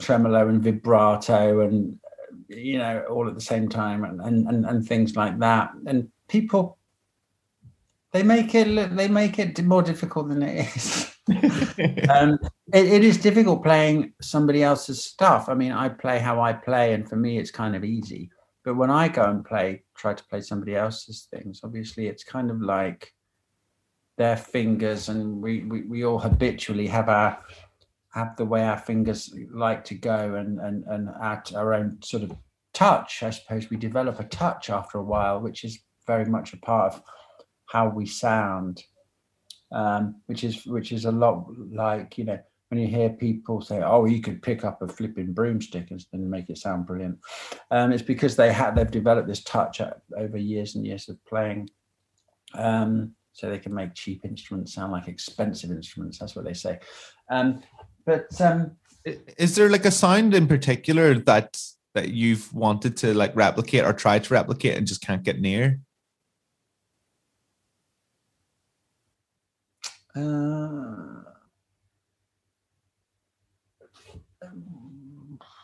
tremolo 0.00 0.48
and 0.48 0.62
vibrato 0.62 1.60
and 1.60 1.98
you 2.48 2.78
know 2.78 3.04
all 3.10 3.28
at 3.28 3.34
the 3.34 3.40
same 3.40 3.68
time 3.68 4.04
and, 4.04 4.20
and 4.20 4.48
and 4.48 4.66
and 4.66 4.86
things 4.86 5.16
like 5.16 5.38
that. 5.38 5.70
And 5.86 6.10
people 6.28 6.77
they 8.12 8.22
make 8.22 8.54
it 8.54 8.96
they 8.96 9.08
make 9.08 9.38
it 9.38 9.62
more 9.62 9.82
difficult 9.82 10.28
than 10.28 10.42
it 10.42 10.76
is. 10.76 11.14
um, 12.08 12.38
it, 12.72 12.86
it 12.86 13.04
is 13.04 13.18
difficult 13.18 13.62
playing 13.62 14.12
somebody 14.20 14.62
else's 14.62 15.04
stuff. 15.04 15.48
I 15.48 15.54
mean, 15.54 15.72
I 15.72 15.88
play 15.90 16.18
how 16.18 16.40
I 16.40 16.54
play, 16.54 16.94
and 16.94 17.08
for 17.08 17.16
me, 17.16 17.38
it's 17.38 17.50
kind 17.50 17.76
of 17.76 17.84
easy. 17.84 18.30
But 18.64 18.76
when 18.76 18.90
I 18.90 19.08
go 19.08 19.24
and 19.24 19.44
play, 19.44 19.82
try 19.94 20.14
to 20.14 20.24
play 20.24 20.40
somebody 20.40 20.74
else's 20.74 21.28
things, 21.32 21.60
obviously, 21.62 22.06
it's 22.06 22.24
kind 22.24 22.50
of 22.50 22.62
like 22.62 23.12
their 24.16 24.36
fingers, 24.36 25.10
and 25.10 25.42
we 25.42 25.64
we, 25.64 25.82
we 25.82 26.04
all 26.04 26.18
habitually 26.18 26.86
have 26.86 27.10
our 27.10 27.38
have 28.14 28.36
the 28.36 28.46
way 28.46 28.64
our 28.64 28.78
fingers 28.78 29.34
like 29.52 29.84
to 29.84 29.94
go, 29.94 30.36
and 30.36 30.58
and 30.60 30.84
and 30.84 31.10
at 31.22 31.52
our 31.54 31.74
own 31.74 31.98
sort 32.02 32.22
of 32.22 32.32
touch. 32.72 33.22
I 33.22 33.30
suppose 33.30 33.68
we 33.68 33.76
develop 33.76 34.18
a 34.18 34.24
touch 34.24 34.70
after 34.70 34.96
a 34.96 35.04
while, 35.04 35.40
which 35.40 35.62
is 35.64 35.78
very 36.06 36.24
much 36.24 36.54
a 36.54 36.56
part 36.56 36.94
of 36.94 37.02
how 37.68 37.88
we 37.88 38.06
sound 38.06 38.82
um, 39.72 40.16
which 40.26 40.44
is 40.44 40.66
which 40.66 40.92
is 40.92 41.04
a 41.04 41.12
lot 41.12 41.46
like 41.70 42.16
you 42.18 42.24
know 42.24 42.38
when 42.68 42.80
you 42.80 42.86
hear 42.86 43.08
people 43.08 43.62
say, 43.62 43.82
"Oh, 43.82 44.04
you 44.04 44.20
could 44.20 44.42
pick 44.42 44.62
up 44.62 44.82
a 44.82 44.88
flipping 44.88 45.32
broomstick 45.32 45.90
and 45.90 46.30
make 46.30 46.50
it 46.50 46.58
sound 46.58 46.86
brilliant," 46.86 47.18
um, 47.70 47.92
it's 47.92 48.02
because 48.02 48.36
they 48.36 48.52
have 48.52 48.76
they've 48.76 48.90
developed 48.90 49.28
this 49.28 49.42
touch 49.42 49.80
over 50.16 50.36
years 50.36 50.74
and 50.74 50.86
years 50.86 51.08
of 51.08 51.22
playing, 51.24 51.70
um, 52.54 53.14
so 53.32 53.48
they 53.48 53.58
can 53.58 53.74
make 53.74 53.94
cheap 53.94 54.24
instruments 54.24 54.74
sound 54.74 54.92
like 54.92 55.08
expensive 55.08 55.70
instruments. 55.70 56.18
That's 56.18 56.36
what 56.36 56.44
they 56.44 56.54
say. 56.54 56.78
Um, 57.30 57.62
but 58.04 58.38
um, 58.40 58.72
is 59.04 59.54
there 59.54 59.70
like 59.70 59.84
a 59.84 59.90
sound 59.90 60.34
in 60.34 60.46
particular 60.46 61.14
that 61.20 61.60
that 61.94 62.10
you've 62.10 62.52
wanted 62.52 62.96
to 62.98 63.14
like 63.14 63.34
replicate 63.34 63.84
or 63.84 63.92
try 63.92 64.18
to 64.18 64.34
replicate 64.34 64.76
and 64.76 64.86
just 64.86 65.00
can't 65.00 65.22
get 65.22 65.40
near? 65.40 65.80
Uh, 70.16 71.22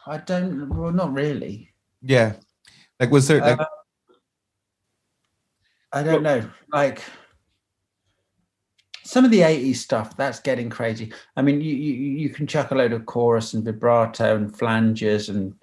I 0.06 0.18
don't. 0.18 0.68
Well, 0.68 0.92
not 0.92 1.12
really. 1.12 1.72
Yeah. 2.02 2.34
Like, 3.00 3.10
was 3.10 3.26
there? 3.28 3.40
Like, 3.40 3.58
uh, 3.58 3.66
I 5.92 6.02
don't 6.02 6.22
know. 6.22 6.48
Like 6.72 7.02
some 9.04 9.24
of 9.24 9.30
the 9.30 9.40
80s 9.40 9.76
stuff 9.76 10.16
that's 10.16 10.40
getting 10.40 10.70
crazy 10.70 11.12
i 11.36 11.42
mean 11.42 11.60
you, 11.60 11.74
you 11.76 11.92
you 11.94 12.28
can 12.30 12.46
chuck 12.46 12.70
a 12.70 12.74
load 12.74 12.92
of 12.92 13.06
chorus 13.06 13.52
and 13.52 13.62
vibrato 13.62 14.34
and 14.34 14.56
flanges 14.56 15.28
and 15.28 15.54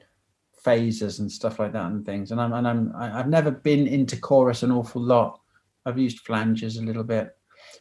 phasers 0.63 1.19
and 1.19 1.29
stuff 1.29 1.57
like 1.57 1.73
that 1.73 1.88
and 1.88 2.05
things 2.05 2.31
and 2.31 2.39
i'm 2.39 2.53
and 2.53 2.67
i'm 2.67 2.93
i've 2.95 3.27
never 3.27 3.50
been 3.50 3.88
into 3.88 4.15
chorus 4.15 4.61
an 4.61 4.71
awful 4.71 5.01
lot 5.01 5.41
i've 5.85 5.97
used 5.97 6.19
flanges 6.19 6.77
a 6.77 6.81
little 6.83 7.03
bit 7.03 7.35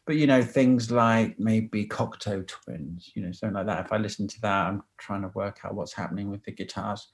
but 0.06 0.16
you 0.16 0.26
know 0.26 0.42
things 0.42 0.90
like 0.90 1.38
maybe 1.38 1.86
Cocteau 1.86 2.46
Twins 2.46 3.10
you 3.14 3.22
know 3.22 3.32
something 3.32 3.54
like 3.54 3.66
that. 3.66 3.86
If 3.86 3.92
i 3.92 3.96
listen 3.96 4.26
to 4.28 4.40
that 4.42 4.66
i'm 4.66 4.82
trying 4.98 5.22
to 5.22 5.30
work 5.34 5.60
out 5.64 5.74
what's 5.74 5.92
happening 5.92 6.30
with 6.30 6.44
the 6.44 6.52
guitars. 6.52 7.08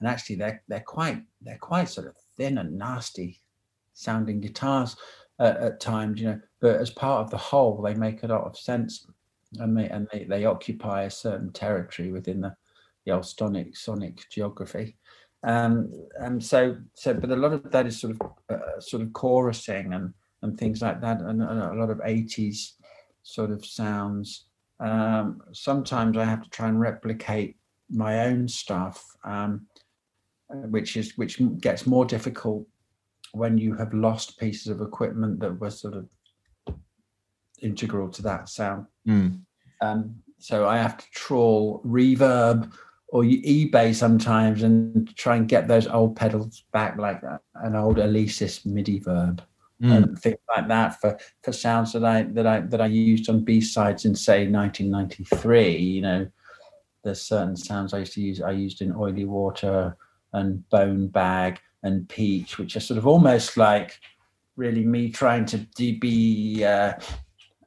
And 0.00 0.08
actually 0.08 0.36
they're 0.36 0.62
they're 0.68 0.80
quite 0.80 1.22
they're 1.42 1.58
quite 1.58 1.88
sort 1.88 2.06
of 2.06 2.16
thin 2.36 2.58
and 2.58 2.78
nasty 2.78 3.40
sounding 3.92 4.40
guitars 4.40 4.96
uh, 5.38 5.54
at 5.60 5.80
times 5.80 6.20
you 6.20 6.28
know. 6.28 6.40
But 6.60 6.76
as 6.76 6.90
part 6.90 7.20
of 7.20 7.30
the 7.30 7.36
whole 7.36 7.82
they 7.82 7.94
make 7.94 8.22
a 8.22 8.28
lot 8.28 8.44
of 8.44 8.56
sense 8.58 9.06
and 9.58 9.76
they 9.76 9.88
and 9.88 10.08
they, 10.12 10.24
they 10.24 10.44
occupy 10.44 11.02
a 11.02 11.10
certain 11.10 11.52
territory 11.52 12.10
within 12.10 12.40
the 12.40 12.54
the 13.06 13.12
old 13.12 13.26
sonic 13.26 13.76
sonic 13.76 14.22
geography. 14.30 14.96
Um 15.42 15.92
and 16.18 16.42
so 16.42 16.76
so 16.94 17.14
but 17.14 17.30
a 17.30 17.36
lot 17.36 17.52
of 17.52 17.70
that 17.70 17.86
is 17.86 18.00
sort 18.00 18.14
of 18.14 18.32
uh, 18.50 18.80
sort 18.80 19.02
of 19.02 19.08
chorusing 19.08 19.94
and 19.94 20.12
and 20.42 20.58
things 20.58 20.82
like 20.82 21.00
that, 21.00 21.20
and, 21.20 21.42
and 21.42 21.60
a 21.60 21.74
lot 21.74 21.90
of 21.90 21.98
80s 21.98 22.72
sort 23.22 23.50
of 23.50 23.64
sounds. 23.64 24.46
Um, 24.78 25.42
sometimes 25.52 26.16
I 26.16 26.24
have 26.24 26.42
to 26.42 26.50
try 26.50 26.68
and 26.68 26.80
replicate 26.80 27.56
my 27.90 28.26
own 28.26 28.48
stuff, 28.48 29.04
um, 29.24 29.66
which 30.48 30.96
is 30.96 31.16
which 31.16 31.40
gets 31.60 31.86
more 31.86 32.04
difficult 32.04 32.66
when 33.32 33.58
you 33.58 33.74
have 33.74 33.92
lost 33.94 34.38
pieces 34.38 34.68
of 34.68 34.80
equipment 34.80 35.40
that 35.40 35.60
were 35.60 35.70
sort 35.70 35.94
of 35.94 36.08
integral 37.62 38.08
to 38.08 38.22
that 38.22 38.48
sound. 38.48 38.86
Mm. 39.06 39.40
Um, 39.80 40.16
so 40.38 40.66
I 40.66 40.78
have 40.78 40.96
to 40.96 41.06
trawl 41.12 41.82
reverb 41.84 42.72
or 43.08 43.22
eBay 43.22 43.94
sometimes 43.94 44.62
and 44.62 45.14
try 45.16 45.36
and 45.36 45.48
get 45.48 45.68
those 45.68 45.86
old 45.86 46.16
pedals 46.16 46.64
back, 46.72 46.96
like 46.96 47.20
an 47.56 47.76
old 47.76 47.98
Alesis 47.98 48.64
MIDI 48.64 49.00
verb 49.00 49.42
mm. 49.82 49.96
and 49.96 50.18
things 50.18 50.38
like 50.54 50.68
that 50.68 51.00
for 51.00 51.18
for 51.42 51.52
sounds 51.52 51.92
that 51.92 52.04
I 52.04 52.22
that 52.22 52.46
I 52.46 52.60
that 52.60 52.80
I 52.80 52.86
used 52.86 53.28
on 53.28 53.44
B 53.44 53.60
sides 53.60 54.04
in 54.04 54.14
say 54.14 54.46
1993. 54.46 55.76
You 55.76 56.02
know, 56.02 56.26
there's 57.04 57.22
certain 57.22 57.56
sounds 57.56 57.94
I 57.94 57.98
used 58.00 58.14
to 58.14 58.20
use. 58.20 58.40
I 58.40 58.52
used 58.52 58.82
in 58.82 58.94
Oily 58.94 59.24
Water 59.24 59.96
and 60.32 60.68
Bone 60.70 61.08
Bag 61.08 61.58
and 61.82 62.08
Peach, 62.08 62.58
which 62.58 62.76
are 62.76 62.80
sort 62.80 62.98
of 62.98 63.06
almost 63.06 63.56
like 63.56 63.98
really 64.56 64.84
me 64.84 65.10
trying 65.10 65.46
to 65.46 65.58
be 65.76 66.62
uh, 66.64 66.92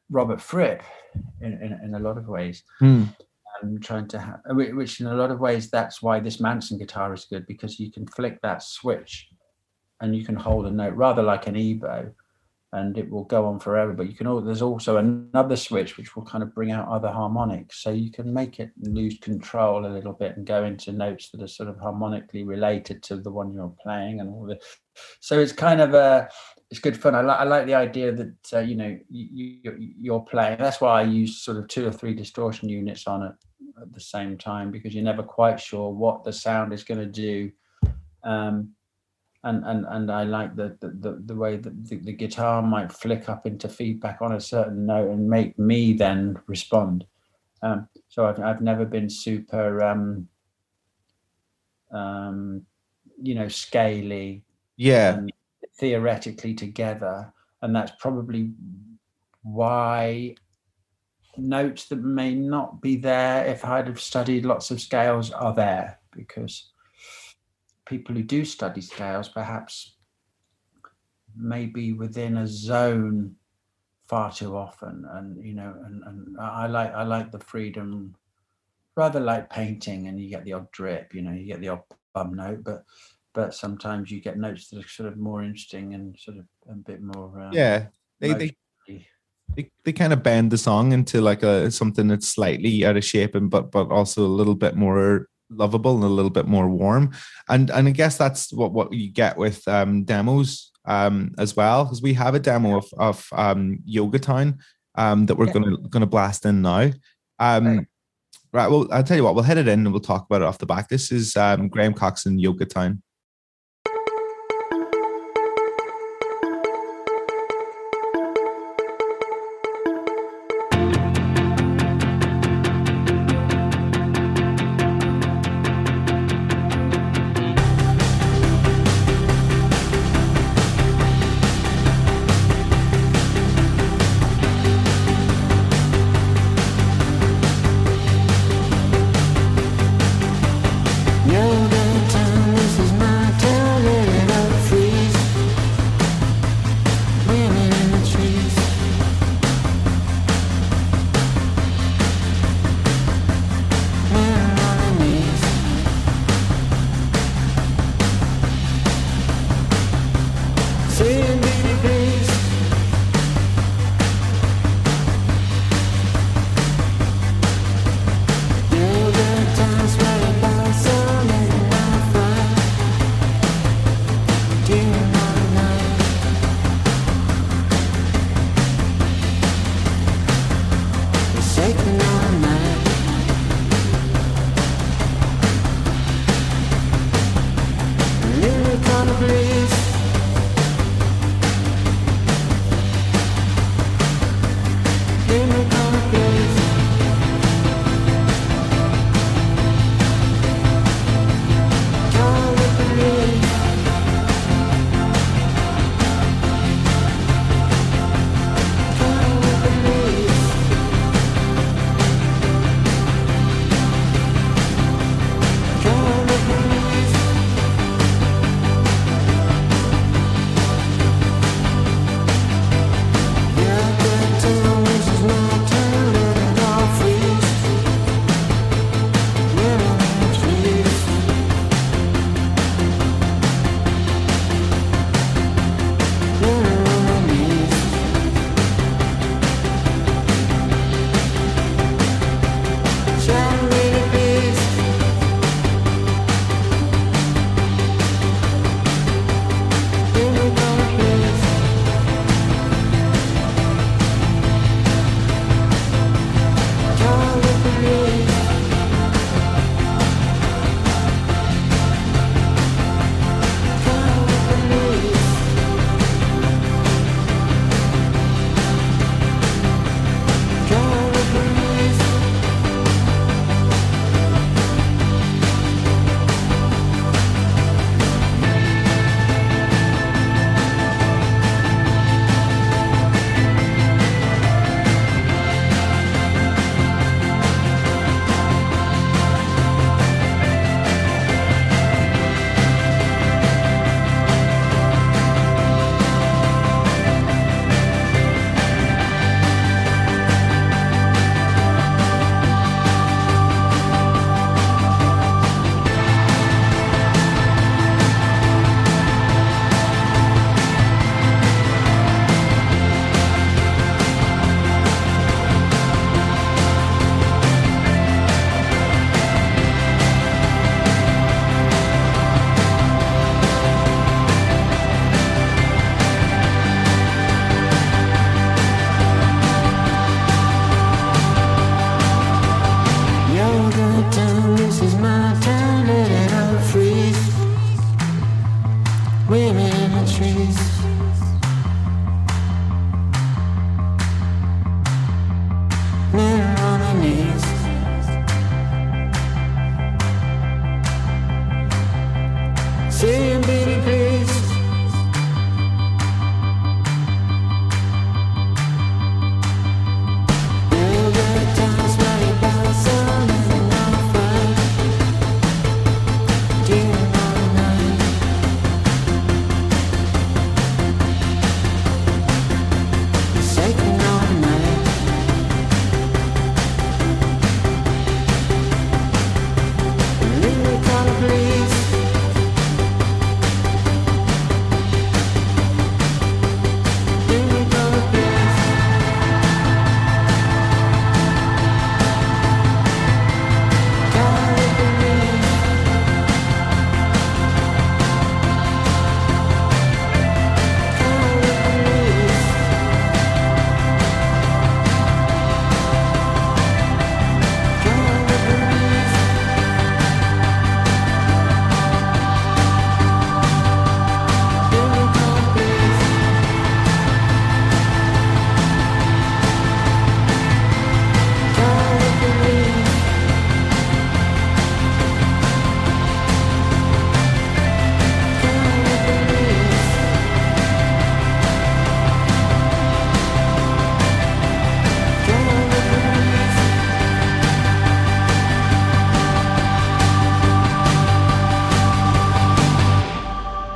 Robert 0.10 0.39
Fripp 0.39 0.84
in, 1.41 1.53
in, 1.53 1.79
in, 1.84 1.96
a 1.96 2.00
lot 2.00 2.17
of 2.17 2.27
ways. 2.27 2.63
Mm. 2.82 3.08
I'm 3.62 3.79
trying 3.79 4.08
to 4.10 4.20
have, 4.20 4.39
which 4.46 5.00
in 5.00 5.08
a 5.08 5.15
lot 5.15 5.32
of 5.32 5.39
ways, 5.39 5.70
that's 5.70 6.01
why 6.01 6.20
this 6.20 6.39
Manson 6.39 6.77
guitar 6.77 7.13
is 7.13 7.25
good 7.25 7.48
because 7.48 7.79
you 7.79 7.91
can 7.91 8.05
flick 8.05 8.39
that 8.41 8.62
switch 8.62 9.29
and 10.03 10.15
you 10.15 10.24
can 10.24 10.36
hold 10.36 10.67
a 10.67 10.72
note 10.72 10.93
rather 10.93 11.24
like 11.24 11.48
an 11.48 11.55
ebow 11.55 12.12
and 12.74 12.98
it 12.98 13.10
will 13.10 13.24
go 13.24 13.45
on 13.45 13.60
forever. 13.60 13.93
But 13.93 14.10
you 14.10 14.15
can 14.15 14.45
there's 14.45 14.62
also 14.62 14.98
another 14.98 15.55
switch 15.55 15.98
which 15.98 16.15
will 16.15 16.25
kind 16.25 16.43
of 16.43 16.53
bring 16.53 16.72
out 16.72 16.88
other 16.88 17.10
harmonics. 17.10 17.81
So 17.81 17.91
you 17.91 18.12
can 18.12 18.31
make 18.31 18.60
it 18.60 18.72
lose 18.81 19.17
control 19.19 19.86
a 19.86 19.88
little 19.88 20.13
bit 20.13 20.38
and 20.38 20.45
go 20.45 20.63
into 20.65 20.91
notes 20.91 21.29
that 21.31 21.41
are 21.41 21.48
sort 21.48 21.69
of 21.69 21.79
harmonically 21.79 22.43
related 22.43 23.01
to 23.03 23.17
the 23.17 23.31
one 23.31 23.51
you're 23.51 23.75
playing 23.81 24.19
and 24.19 24.29
all 24.29 24.45
this 24.45 24.77
so 25.19 25.39
it's 25.39 25.51
kind 25.51 25.81
of 25.81 25.93
a 25.93 26.29
it's 26.69 26.79
good 26.79 27.00
fun. 27.00 27.15
I, 27.15 27.22
like 27.22 27.39
I 27.39 27.43
like 27.43 27.65
the 27.65 27.75
idea 27.75 28.12
that 28.12 28.36
uh, 28.53 28.60
you 28.60 28.75
know 28.75 28.98
you, 29.10 29.93
you're 30.00 30.22
playing. 30.22 30.57
That's 30.60 30.81
why 30.81 31.01
i 31.01 31.03
use 31.03 31.41
sort 31.41 31.57
of 31.57 31.67
two 31.67 31.88
or 31.88 31.91
three 31.91 32.13
distortion 32.13 32.69
units 32.69 33.07
on 33.07 33.24
it 33.24 33.33
at 33.81 33.93
the 33.93 34.00
same 34.00 34.38
time 34.38 34.72
because 34.72 34.93
you're 34.93 35.03
never 35.03 35.24
quite 35.24 35.60
sure 35.60 35.91
what 35.91 36.24
the 36.24 36.33
sound 36.33 36.74
is 36.74 36.83
going 36.83 37.00
to 37.00 37.05
do. 37.05 37.51
Um, 38.24 38.69
and 39.44 39.64
and 39.66 39.86
and 39.90 40.12
I 40.12 40.24
like 40.24 40.56
the 40.56 40.78
the, 40.80 41.22
the 41.26 41.36
way 41.36 41.58
that 41.58 41.88
the, 41.88 41.98
the, 41.98 42.14
guitar 42.14 42.62
might 42.62 42.92
flick 42.92 43.28
up 43.28 43.46
into 43.46 43.68
feedback 43.68 44.22
on 44.22 44.34
a 44.34 44.40
certain 44.40 44.86
note 44.86 45.10
and 45.10 45.30
make 45.30 45.60
me 45.60 45.94
then 45.94 46.38
respond. 46.48 47.06
Um, 47.62 47.88
so 48.08 48.26
I've 48.26 48.40
I've 48.40 48.62
never 48.62 48.86
been 48.86 49.10
super 49.10 49.84
um, 49.84 50.28
um, 51.92 52.66
you 53.22 53.36
know 53.36 53.50
scaly, 53.50 54.44
yeah, 54.78 55.20
theoretically 55.78 56.54
together, 56.54 57.34
and 57.62 57.76
that's 57.76 57.92
probably 58.00 58.52
why 59.42 60.36
notes 61.36 61.86
that 61.86 62.02
may 62.02 62.34
not 62.34 62.82
be 62.82 62.96
there 62.96 63.46
if 63.46 63.66
I'd 63.66 63.88
have 63.88 64.00
studied 64.00 64.46
lots 64.46 64.72
of 64.72 64.80
scales 64.80 65.32
are 65.32 65.54
there 65.54 66.00
because 66.12 66.73
people 67.86 68.16
who 68.16 68.24
do 68.24 68.46
study 68.46 68.82
scales 68.82 69.30
perhaps 69.30 69.96
maybe 71.36 71.94
within 71.94 72.38
a 72.38 72.48
zone 72.48 73.36
far 74.08 74.32
too 74.32 74.56
often 74.56 75.06
and 75.13 75.44
you 75.44 75.54
know 75.54 75.74
and, 75.86 76.04
and 76.04 76.38
i 76.40 76.68
like 76.68 76.94
i 76.94 77.04
like 77.04 77.32
the 77.32 77.40
freedom 77.40 78.16
rather 78.96 79.20
like 79.20 79.50
painting 79.50 80.08
and 80.08 80.20
you 80.20 80.30
get 80.30 80.44
the 80.46 80.54
odd 80.54 80.70
drip 80.72 81.13
you 81.16 81.22
know 81.22 81.32
you 81.32 81.46
get 81.46 81.62
the 81.62 81.70
odd 81.70 81.82
bum 82.13 82.36
note, 82.36 82.63
but 82.63 82.84
but 83.34 83.54
sometimes 83.54 84.12
you 84.12 84.22
get 84.22 84.38
notes 84.38 84.70
that 84.70 84.86
are 84.86 84.88
sort 84.88 85.10
of 85.10 85.18
more 85.18 85.44
interesting 85.44 85.96
and 85.96 86.18
sort 86.20 86.38
of 86.38 86.46
a 86.70 86.75
bit 86.75 87.02
more. 87.02 87.42
Uh, 87.42 87.50
Yeah, 87.52 87.88
they 88.20 88.34
they, 88.34 88.58
they 89.56 89.72
they 89.84 89.94
kind 89.94 90.13
of 90.13 90.24
bend 90.24 90.52
the 90.52 90.58
song 90.58 90.92
into 90.92 91.20
like 91.22 91.44
a 91.44 91.72
something 91.72 92.08
that's 92.08 92.28
slightly 92.28 92.86
out 92.86 92.98
of 92.98 93.04
shape 93.04 93.36
and 93.36 93.50
but 93.50 93.72
but 93.72 93.92
also 93.92 94.25
a 94.25 94.28
little 94.28 94.56
bit 94.56 94.75
more 94.75 95.28
lovable 95.50 95.96
and 95.96 96.04
a 96.04 96.08
little 96.08 96.32
bit 96.32 96.48
more 96.48 96.68
warm. 96.70 97.12
And 97.50 97.70
and 97.70 97.88
I 97.88 97.92
guess 97.92 98.18
that's 98.18 98.52
what 98.54 98.74
what 98.74 98.94
you 98.94 99.12
get 99.12 99.38
with 99.38 99.68
um 99.68 100.04
demos 100.04 100.72
um 100.86 101.34
as 101.38 101.56
well 101.56 101.86
because 101.86 102.02
we 102.02 102.14
have 102.14 102.36
a 102.36 102.40
demo 102.40 102.78
of 102.78 102.86
of 102.98 103.28
um 103.34 103.80
Yoga 103.86 104.20
Town 104.20 104.60
um 104.96 105.26
that 105.28 105.36
we're 105.36 105.48
Yeah. 105.48 105.54
gonna 105.54 105.78
gonna 105.90 106.06
blast 106.06 106.46
in 106.46 106.62
now. 106.62 106.92
Um. 107.40 107.66
Right. 107.78 107.88
Right. 108.54 108.70
Well, 108.70 108.88
I'll 108.92 109.04
tell 109.04 109.18
you 109.18 109.24
what. 109.24 109.34
We'll 109.34 109.44
head 109.44 109.58
it 109.58 109.68
in 109.68 109.80
and 109.80 109.92
we'll 109.92 110.00
talk 110.00 110.28
about 110.28 110.44
it 110.44 110.46
off 110.46 110.60
the 110.60 110.68
back. 110.68 110.88
This 110.88 111.12
is 111.12 111.36
um, 111.36 111.70
Graham 111.70 111.96
Coxon 111.96 112.38
Yoga 112.38 112.66
Town. 112.66 113.02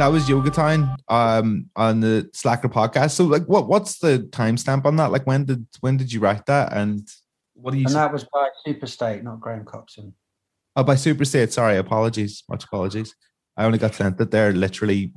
That 0.07 0.13
was 0.13 0.29
Yoga 0.29 0.49
Time 0.49 0.95
um 1.09 1.69
on 1.75 1.99
the 1.99 2.29
Slacker 2.33 2.69
podcast. 2.69 3.11
So 3.11 3.25
like 3.25 3.43
what 3.43 3.67
what's 3.67 3.99
the 3.99 4.19
timestamp 4.31 4.85
on 4.85 4.95
that? 4.95 5.11
Like 5.11 5.27
when 5.27 5.43
did 5.43 5.67
when 5.81 5.97
did 5.97 6.13
you 6.13 6.21
write 6.21 6.45
that 6.45 6.71
and 6.71 7.05
what 7.55 7.71
do 7.71 7.77
you 7.77 7.87
And 7.87 7.95
that 7.95 8.13
was 8.13 8.23
by 8.23 8.47
Superstate, 8.65 9.23
not 9.23 9.41
Graham 9.41 9.65
Coxon. 9.65 10.13
Oh 10.77 10.83
by 10.85 10.95
Super 10.95 11.25
State, 11.25 11.51
sorry, 11.51 11.75
apologies. 11.75 12.45
Much 12.49 12.63
apologies. 12.63 13.15
I 13.57 13.65
only 13.65 13.79
got 13.79 13.95
sent 13.95 14.21
it 14.21 14.31
there 14.31 14.53
literally 14.53 15.11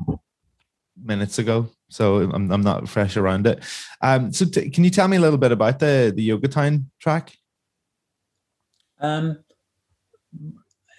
minutes 1.01 1.39
ago. 1.39 1.69
So 1.89 2.23
I'm 2.23 2.51
I'm 2.51 2.63
not 2.63 2.89
fresh 2.89 3.17
around 3.17 3.47
it. 3.47 3.63
Um 4.03 4.33
so 4.33 4.45
t- 4.45 4.71
can 4.71 4.83
you 4.83 4.91
tell 4.91 5.07
me 5.07 5.19
a 5.19 5.21
little 5.21 5.39
bit 5.39 5.53
about 5.53 5.79
the 5.79 6.13
the 6.13 6.25
Yoga 6.25 6.49
Time 6.49 6.91
track? 6.99 7.33
Um, 8.99 9.39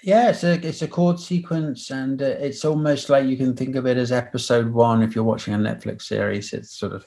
yeah, 0.04 0.30
it's 0.30 0.44
a 0.44 0.54
it's 0.68 0.82
a 0.82 0.88
chord 0.88 1.20
sequence, 1.20 1.92
and 1.92 2.22
uh, 2.22 2.26
it's 2.26 2.66
almost 2.66 3.10
like 3.10 3.26
you 3.26 3.38
can 3.38 3.56
think 3.56 3.76
of 3.76 3.86
it 3.86 3.98
as 3.98 4.12
episode 4.12 4.72
one 4.72 5.04
if 5.04 5.16
you're 5.16 5.24
watching 5.24 5.54
a 5.54 5.58
Netflix 5.58 6.04
series. 6.04 6.54
It's 6.54 6.78
sort 6.78 6.94
of 6.94 7.06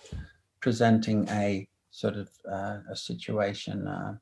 presenting 0.61 1.29
a 1.31 1.69
sort 1.91 2.17
of 2.17 2.31
uh, 2.51 2.79
a 2.91 2.97
situation 2.97 3.87
uh, 3.89 4.15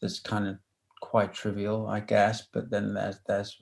that's 0.00 0.18
kind 0.18 0.48
of 0.48 0.58
quite 1.00 1.34
trivial, 1.34 1.86
I 1.86 2.00
guess. 2.00 2.48
But 2.52 2.68
then 2.70 2.94
there's 2.94 3.20
there's 3.26 3.60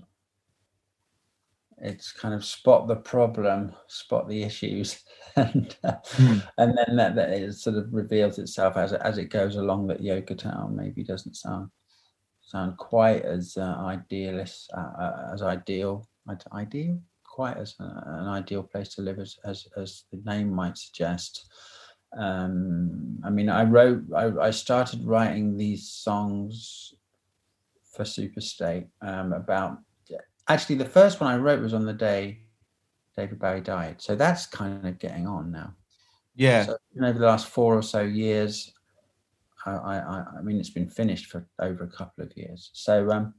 it's 1.78 2.12
kind 2.12 2.34
of 2.34 2.44
spot 2.44 2.88
the 2.88 2.96
problem, 2.96 3.74
spot 3.88 4.28
the 4.28 4.42
issues, 4.42 5.02
and 5.36 5.76
uh, 5.84 5.96
and 6.56 6.78
then 6.78 6.96
that, 6.96 7.16
that 7.16 7.30
it 7.30 7.54
sort 7.54 7.76
of 7.76 7.92
reveals 7.92 8.38
itself 8.38 8.76
as 8.78 8.92
it, 8.92 9.00
as 9.04 9.18
it 9.18 9.26
goes 9.26 9.56
along. 9.56 9.88
That 9.88 10.02
Yoga 10.02 10.34
Town 10.34 10.74
maybe 10.74 11.04
doesn't 11.04 11.36
sound 11.36 11.70
sound 12.54 12.76
quite 12.78 13.22
as 13.22 13.56
uh, 13.56 13.76
idealist 13.84 14.70
uh, 14.76 14.92
uh, 15.02 15.30
as 15.34 15.42
ideal 15.42 16.06
ideal? 16.52 17.00
Quite 17.24 17.56
as 17.56 17.74
uh, 17.80 18.00
an 18.06 18.28
ideal 18.28 18.62
place 18.62 18.94
to 18.94 19.02
live 19.02 19.18
as 19.18 19.36
as, 19.44 19.66
as 19.76 20.04
the 20.12 20.20
name 20.24 20.50
might 20.50 20.78
suggest. 20.78 21.46
Um 22.16 23.18
i 23.24 23.30
mean 23.30 23.48
i 23.48 23.64
wrote 23.64 24.02
I, 24.14 24.26
I 24.48 24.50
started 24.52 25.04
writing 25.04 25.56
these 25.56 25.90
songs 25.90 26.94
for 27.92 28.04
superstate 28.04 28.86
um 29.02 29.32
about 29.32 29.78
actually 30.46 30.76
the 30.76 30.94
first 30.98 31.20
one 31.20 31.34
i 31.34 31.36
wrote 31.36 31.60
was 31.60 31.74
on 31.74 31.86
the 31.86 31.92
day 31.92 32.44
david 33.16 33.38
bowie 33.38 33.60
died. 33.60 34.00
So 34.00 34.14
that's 34.14 34.46
kind 34.46 34.86
of 34.86 34.98
getting 34.98 35.26
on 35.26 35.50
now. 35.50 35.74
Yeah. 36.34 36.66
so 36.66 36.76
over 37.00 37.18
the 37.18 37.26
last 37.26 37.48
four 37.48 37.76
or 37.76 37.82
so 37.82 38.00
years, 38.00 38.72
I, 39.66 39.72
I, 39.72 40.24
I- 40.38 40.42
mean, 40.42 40.58
it's 40.60 40.70
been 40.70 40.88
finished 40.88 41.26
for 41.26 41.46
over 41.60 41.84
a 41.84 41.88
couple 41.90 42.24
of 42.24 42.36
years. 42.36 42.70
So 42.74 43.10
um, 43.10 43.34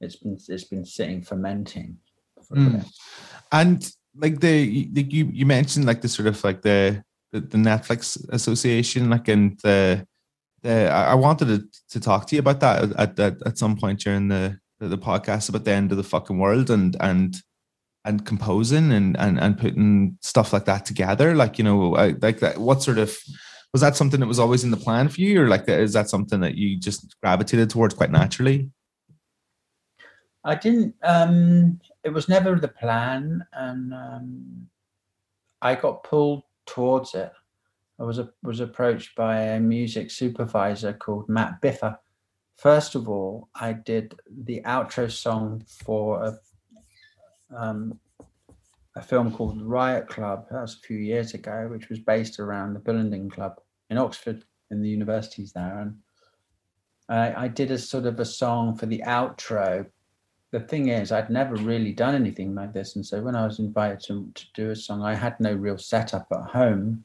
it's 0.00 0.16
been 0.16 0.38
it's 0.48 0.64
been 0.64 0.84
sitting 0.84 1.22
fermenting. 1.22 1.98
For 2.46 2.54
a 2.54 2.58
Mm. 2.58 2.72
bit. 2.72 2.86
And 3.52 3.92
like 4.14 4.40
the, 4.40 4.88
the 4.92 5.02
you 5.02 5.28
you 5.32 5.46
mentioned 5.46 5.84
like 5.86 6.00
the 6.00 6.08
sort 6.08 6.28
of 6.28 6.42
like 6.44 6.62
the 6.62 7.02
the, 7.32 7.40
the 7.40 7.58
Netflix 7.58 8.24
association 8.30 9.10
like 9.10 9.28
and 9.28 9.58
the 9.62 10.06
the 10.62 10.88
I 10.90 11.12
I 11.12 11.14
wanted 11.14 11.46
to, 11.48 11.68
to 11.90 12.00
talk 12.00 12.26
to 12.26 12.36
you 12.36 12.40
about 12.40 12.60
that 12.60 12.92
at, 12.98 13.18
at 13.18 13.36
at 13.46 13.58
some 13.58 13.76
point 13.76 14.00
during 14.00 14.28
the 14.28 14.58
the, 14.78 14.88
the 14.88 14.98
podcast 14.98 15.48
about 15.48 15.64
the 15.64 15.72
end 15.72 15.90
of 15.90 15.96
the 15.98 16.04
fucking 16.04 16.38
world 16.38 16.70
and 16.70 16.96
and 17.00 17.36
and 18.04 18.24
composing 18.24 18.92
and 18.92 19.16
and 19.18 19.40
and 19.40 19.58
putting 19.58 20.16
stuff 20.22 20.52
like 20.52 20.66
that 20.66 20.86
together 20.86 21.34
like 21.34 21.58
you 21.58 21.64
know 21.64 21.88
like 22.22 22.38
that 22.40 22.58
what 22.58 22.82
sort 22.82 22.98
of 22.98 23.16
was 23.76 23.82
that 23.82 23.96
something 23.96 24.20
that 24.20 24.26
was 24.26 24.38
always 24.38 24.64
in 24.64 24.70
the 24.70 24.76
plan 24.76 25.08
for 25.08 25.20
you 25.20 25.42
or 25.42 25.48
like 25.48 25.68
is 25.68 25.92
that 25.92 26.08
something 26.08 26.40
that 26.40 26.54
you 26.54 26.78
just 26.78 27.14
gravitated 27.20 27.68
towards 27.70 27.94
quite 27.94 28.10
naturally 28.10 28.70
I 30.46 30.54
didn't. 30.54 30.94
Um, 31.02 31.80
it 32.04 32.10
was 32.10 32.28
never 32.28 32.54
the 32.54 32.68
plan, 32.68 33.44
and 33.52 33.92
um, 33.92 34.68
I 35.60 35.74
got 35.74 36.04
pulled 36.04 36.44
towards 36.66 37.16
it. 37.16 37.32
I 37.98 38.04
was 38.04 38.20
a, 38.20 38.30
was 38.44 38.60
approached 38.60 39.16
by 39.16 39.40
a 39.40 39.60
music 39.60 40.12
supervisor 40.12 40.92
called 40.92 41.28
Matt 41.28 41.60
Biffa. 41.60 41.98
First 42.56 42.94
of 42.94 43.08
all, 43.08 43.48
I 43.56 43.72
did 43.72 44.14
the 44.30 44.60
outro 44.64 45.10
song 45.10 45.64
for 45.66 46.22
a, 46.22 46.38
um, 47.56 47.98
a 48.94 49.02
film 49.02 49.32
called 49.32 49.60
Riot 49.60 50.06
Club. 50.06 50.46
That 50.52 50.62
was 50.62 50.74
a 50.74 50.86
few 50.86 50.98
years 50.98 51.34
ago, 51.34 51.66
which 51.68 51.88
was 51.88 51.98
based 51.98 52.38
around 52.38 52.74
the 52.74 52.80
Bullingdon 52.80 53.32
Club 53.32 53.60
in 53.90 53.98
Oxford, 53.98 54.44
in 54.70 54.82
the 54.82 54.88
universities 54.88 55.52
there, 55.52 55.78
and 55.78 55.98
I, 57.08 57.44
I 57.44 57.48
did 57.48 57.70
a 57.70 57.78
sort 57.78 58.06
of 58.06 58.18
a 58.20 58.24
song 58.24 58.76
for 58.76 58.86
the 58.86 59.02
outro 59.06 59.86
the 60.52 60.60
thing 60.60 60.88
is, 60.88 61.12
I'd 61.12 61.30
never 61.30 61.54
really 61.56 61.92
done 61.92 62.14
anything 62.14 62.54
like 62.54 62.72
this, 62.72 62.96
and 62.96 63.04
so 63.04 63.20
when 63.20 63.34
I 63.34 63.44
was 63.44 63.58
invited 63.58 64.00
to, 64.06 64.30
to 64.34 64.44
do 64.54 64.70
a 64.70 64.76
song, 64.76 65.02
I 65.02 65.14
had 65.14 65.38
no 65.40 65.52
real 65.52 65.76
setup 65.76 66.28
at 66.32 66.50
home. 66.50 67.04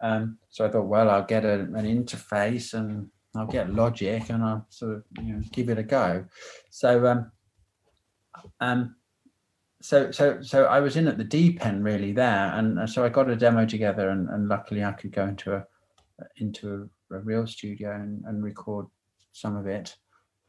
Um, 0.00 0.38
so 0.48 0.64
I 0.64 0.70
thought, 0.70 0.86
well, 0.86 1.10
I'll 1.10 1.24
get 1.24 1.44
a, 1.44 1.60
an 1.60 1.84
interface 1.84 2.74
and 2.74 3.08
I'll 3.36 3.46
get 3.46 3.72
Logic 3.72 4.28
and 4.30 4.42
I'll 4.42 4.66
sort 4.68 4.96
of 4.96 5.04
you 5.22 5.34
know 5.34 5.42
give 5.52 5.68
it 5.68 5.78
a 5.78 5.82
go. 5.82 6.24
So 6.70 7.06
um, 7.06 7.32
um, 8.60 8.96
so 9.80 10.10
so 10.10 10.40
so 10.40 10.64
I 10.64 10.80
was 10.80 10.96
in 10.96 11.08
at 11.08 11.18
the 11.18 11.24
deep 11.24 11.64
end 11.64 11.84
really 11.84 12.12
there, 12.12 12.52
and 12.54 12.88
so 12.88 13.04
I 13.04 13.08
got 13.08 13.28
a 13.28 13.36
demo 13.36 13.66
together, 13.66 14.08
and, 14.08 14.28
and 14.28 14.48
luckily 14.48 14.84
I 14.84 14.92
could 14.92 15.12
go 15.12 15.26
into 15.26 15.54
a 15.54 15.66
into 16.36 16.88
a, 17.10 17.16
a 17.16 17.20
real 17.20 17.46
studio 17.46 17.94
and, 17.94 18.24
and 18.26 18.42
record 18.42 18.86
some 19.32 19.56
of 19.56 19.66
it 19.66 19.96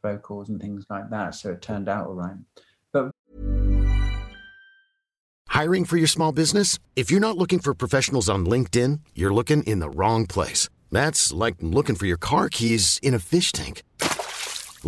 vocals 0.02 0.50
and 0.50 0.60
things 0.60 0.84
like 0.90 1.08
that. 1.10 1.34
So 1.34 1.52
it 1.52 1.62
turned 1.62 1.88
out 1.88 2.06
all 2.06 2.14
right. 2.14 2.36
But 2.92 3.10
Hiring 5.48 5.84
for 5.84 5.96
your 5.96 6.08
small 6.08 6.32
business? 6.32 6.78
If 6.96 7.10
you're 7.10 7.20
not 7.20 7.38
looking 7.38 7.60
for 7.60 7.74
professionals 7.74 8.28
on 8.28 8.44
LinkedIn, 8.44 9.00
you're 9.14 9.32
looking 9.32 9.62
in 9.62 9.78
the 9.78 9.88
wrong 9.88 10.26
place. 10.26 10.68
That's 10.90 11.32
like 11.32 11.56
looking 11.60 11.96
for 11.96 12.06
your 12.06 12.18
car 12.18 12.48
keys 12.48 12.98
in 13.02 13.14
a 13.14 13.18
fish 13.18 13.52
tank. 13.52 13.82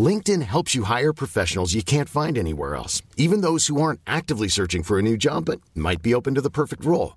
LinkedIn 0.09 0.42
helps 0.42 0.75
you 0.75 0.83
hire 0.85 1.12
professionals 1.12 1.72
you 1.72 1.83
can't 1.83 2.09
find 2.09 2.37
anywhere 2.37 2.75
else, 2.75 3.01
even 3.16 3.40
those 3.40 3.68
who 3.68 3.81
aren't 3.81 4.01
actively 4.07 4.49
searching 4.49 4.83
for 4.83 4.99
a 4.99 5.03
new 5.03 5.16
job 5.16 5.44
but 5.44 5.61
might 5.75 6.03
be 6.03 6.14
open 6.14 6.35
to 6.35 6.42
the 6.42 6.51
perfect 6.51 6.85
role. 6.85 7.16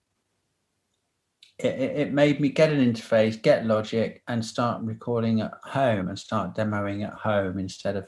it, 1.63 1.97
it 1.97 2.13
made 2.13 2.39
me 2.39 2.49
get 2.49 2.71
an 2.71 2.79
interface, 2.79 3.41
get 3.41 3.65
Logic, 3.65 4.21
and 4.27 4.43
start 4.43 4.81
recording 4.83 5.41
at 5.41 5.51
home 5.63 6.07
and 6.09 6.17
start 6.17 6.55
demoing 6.55 7.05
at 7.05 7.13
home 7.13 7.59
instead 7.59 7.95
of 7.95 8.07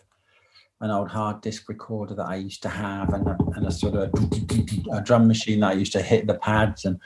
an 0.82 0.92
old 0.92 1.10
hard 1.10 1.42
disk 1.42 1.70
recorder 1.70 2.13
that 2.16 2.28
I 2.28 2.36
used 2.36 2.62
to 2.63 2.70
have 2.70 3.13
and 3.13 3.28
a, 3.28 3.38
and 3.56 3.66
a 3.66 3.72
sort 3.72 3.96
of 3.96 4.13
a 4.92 5.02
drum 5.02 5.28
machine 5.28 5.62
that 5.62 5.72
I 5.72 5.74
used 5.74 5.94
to 5.94 6.02
hit 6.02 6.28
the 6.28 6.36
pads 6.36 6.86
and 6.86 7.00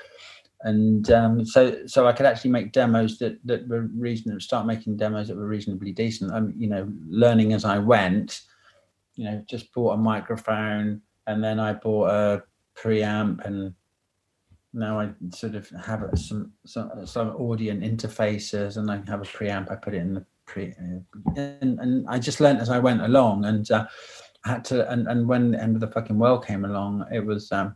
and 0.62 1.12
um, 1.12 1.46
so 1.46 1.86
so 1.86 2.08
I 2.08 2.14
could 2.14 2.26
actually 2.26 2.50
make 2.50 2.72
demos 2.72 3.20
that 3.20 3.38
that 3.46 3.68
were 3.68 3.90
reasonable. 3.96 4.40
Start 4.40 4.66
making 4.66 4.98
demos 4.98 5.28
that 5.28 5.38
were 5.38 5.46
reasonably 5.46 5.92
decent. 5.92 6.32
I'm 6.32 6.52
you 6.58 6.68
know 6.68 6.92
learning 7.08 7.54
as 7.54 7.64
I 7.64 7.78
went, 7.78 8.42
you 9.16 9.26
know, 9.26 9.44
just 9.48 9.72
bought 9.74 9.94
a 9.94 9.98
microphone 9.98 11.02
and 11.28 11.44
then 11.44 11.60
I 11.60 11.74
bought 11.74 12.10
a 12.10 12.44
preamp 12.76 13.46
and 13.46 13.74
now 14.74 15.00
I 15.00 15.10
sort 15.34 15.56
of 15.56 15.70
have 15.84 16.04
some 16.16 16.52
some 16.66 17.06
some 17.06 17.30
audio 17.30 17.74
interfaces 17.74 18.78
and 18.78 18.90
I 18.92 19.02
have 19.08 19.22
a 19.22 19.26
preamp. 19.26 19.72
I 19.72 19.76
put 19.76 19.94
it 19.94 19.98
in 20.02 20.14
the 20.14 20.26
pre 20.46 20.74
and, 21.36 21.80
and 21.80 22.08
I 22.08 22.20
just 22.20 22.40
learned 22.40 22.60
as 22.60 22.70
I 22.70 22.80
went 22.80 23.02
along 23.02 23.46
and 23.46 23.70
uh, 23.72 23.86
I 24.46 24.50
had 24.50 24.66
to 24.66 24.90
and, 24.92 25.08
and 25.08 25.28
when 25.28 25.52
the 25.52 25.62
end 25.62 25.76
of 25.76 25.82
the 25.82 25.92
fucking 25.92 26.18
world 26.18 26.46
came 26.46 26.66
along, 26.66 27.06
it 27.12 27.26
was 27.26 27.52
um, 27.52 27.76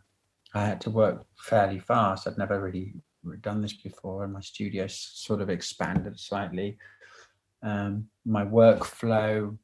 I 0.53 0.65
had 0.65 0.81
to 0.81 0.89
work 0.89 1.25
fairly 1.37 1.79
fast. 1.79 2.27
I'd 2.27 2.37
never 2.37 2.61
really 2.61 2.93
done 3.41 3.61
this 3.61 3.73
before, 3.73 4.23
and 4.23 4.33
my 4.33 4.41
studio 4.41 4.87
sort 4.87 5.41
of 5.41 5.49
expanded 5.49 6.19
slightly. 6.19 6.77
Um, 7.63 8.07
my 8.25 8.43
workflow 8.43 9.57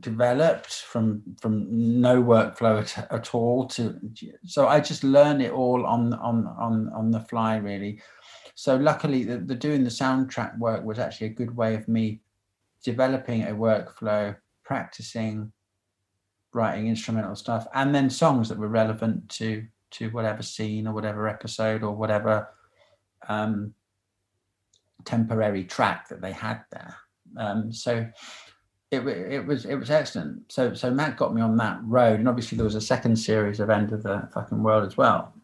developed 0.00 0.72
from 0.72 1.22
from 1.40 1.66
no 2.00 2.22
workflow 2.22 2.80
at, 2.80 3.10
at 3.10 3.34
all 3.34 3.66
to 3.66 3.98
so 4.44 4.68
I 4.68 4.78
just 4.80 5.02
learned 5.02 5.40
it 5.42 5.52
all 5.52 5.86
on 5.86 6.12
on 6.14 6.46
on 6.46 6.90
on 6.94 7.10
the 7.10 7.20
fly 7.20 7.56
really. 7.56 8.00
So 8.54 8.76
luckily, 8.76 9.22
the, 9.24 9.36
the 9.38 9.54
doing 9.54 9.84
the 9.84 9.90
soundtrack 9.90 10.58
work 10.58 10.82
was 10.82 10.98
actually 10.98 11.26
a 11.28 11.30
good 11.30 11.54
way 11.54 11.74
of 11.74 11.88
me 11.88 12.20
developing 12.82 13.42
a 13.42 13.48
workflow, 13.48 14.34
practicing 14.64 15.52
writing 16.54 16.88
instrumental 16.88 17.36
stuff, 17.36 17.66
and 17.74 17.94
then 17.94 18.08
songs 18.08 18.48
that 18.48 18.58
were 18.58 18.68
relevant 18.68 19.28
to 19.30 19.66
to 19.92 20.08
whatever 20.10 20.42
scene 20.42 20.86
or 20.86 20.94
whatever 20.94 21.28
episode 21.28 21.82
or 21.82 21.94
whatever 21.94 22.48
um, 23.28 23.74
temporary 25.04 25.64
track 25.64 26.08
that 26.08 26.20
they 26.20 26.32
had 26.32 26.62
there. 26.70 26.96
Um, 27.36 27.72
so 27.72 28.06
it, 28.90 29.00
it 29.06 29.46
was 29.46 29.64
it 29.64 29.74
was 29.74 29.90
excellent. 29.90 30.50
So 30.50 30.74
so 30.74 30.90
Matt 30.90 31.16
got 31.16 31.34
me 31.34 31.42
on 31.42 31.56
that 31.56 31.80
road, 31.82 32.18
and 32.18 32.28
obviously 32.28 32.56
there 32.56 32.64
was 32.64 32.74
a 32.76 32.80
second 32.80 33.16
series 33.16 33.60
of 33.60 33.70
End 33.70 33.92
of 33.92 34.02
the 34.02 34.28
Fucking 34.32 34.62
World 34.62 34.86
as 34.86 34.96
well. 34.96 35.34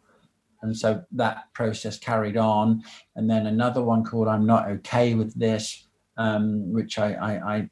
And 0.63 0.77
so 0.77 1.03
that 1.13 1.53
process 1.55 1.99
carried 1.99 2.37
on, 2.37 2.83
and 3.17 3.29
then 3.29 3.47
another 3.47 3.83
one 3.83 4.05
called 4.05 4.29
"I'm 4.29 4.47
Not 4.47 4.69
Okay 4.69 5.15
with 5.15 5.39
This," 5.39 5.89
um, 6.17 6.73
which 6.73 6.99
I 6.99 7.15
I, 7.15 7.57
I 7.57 7.71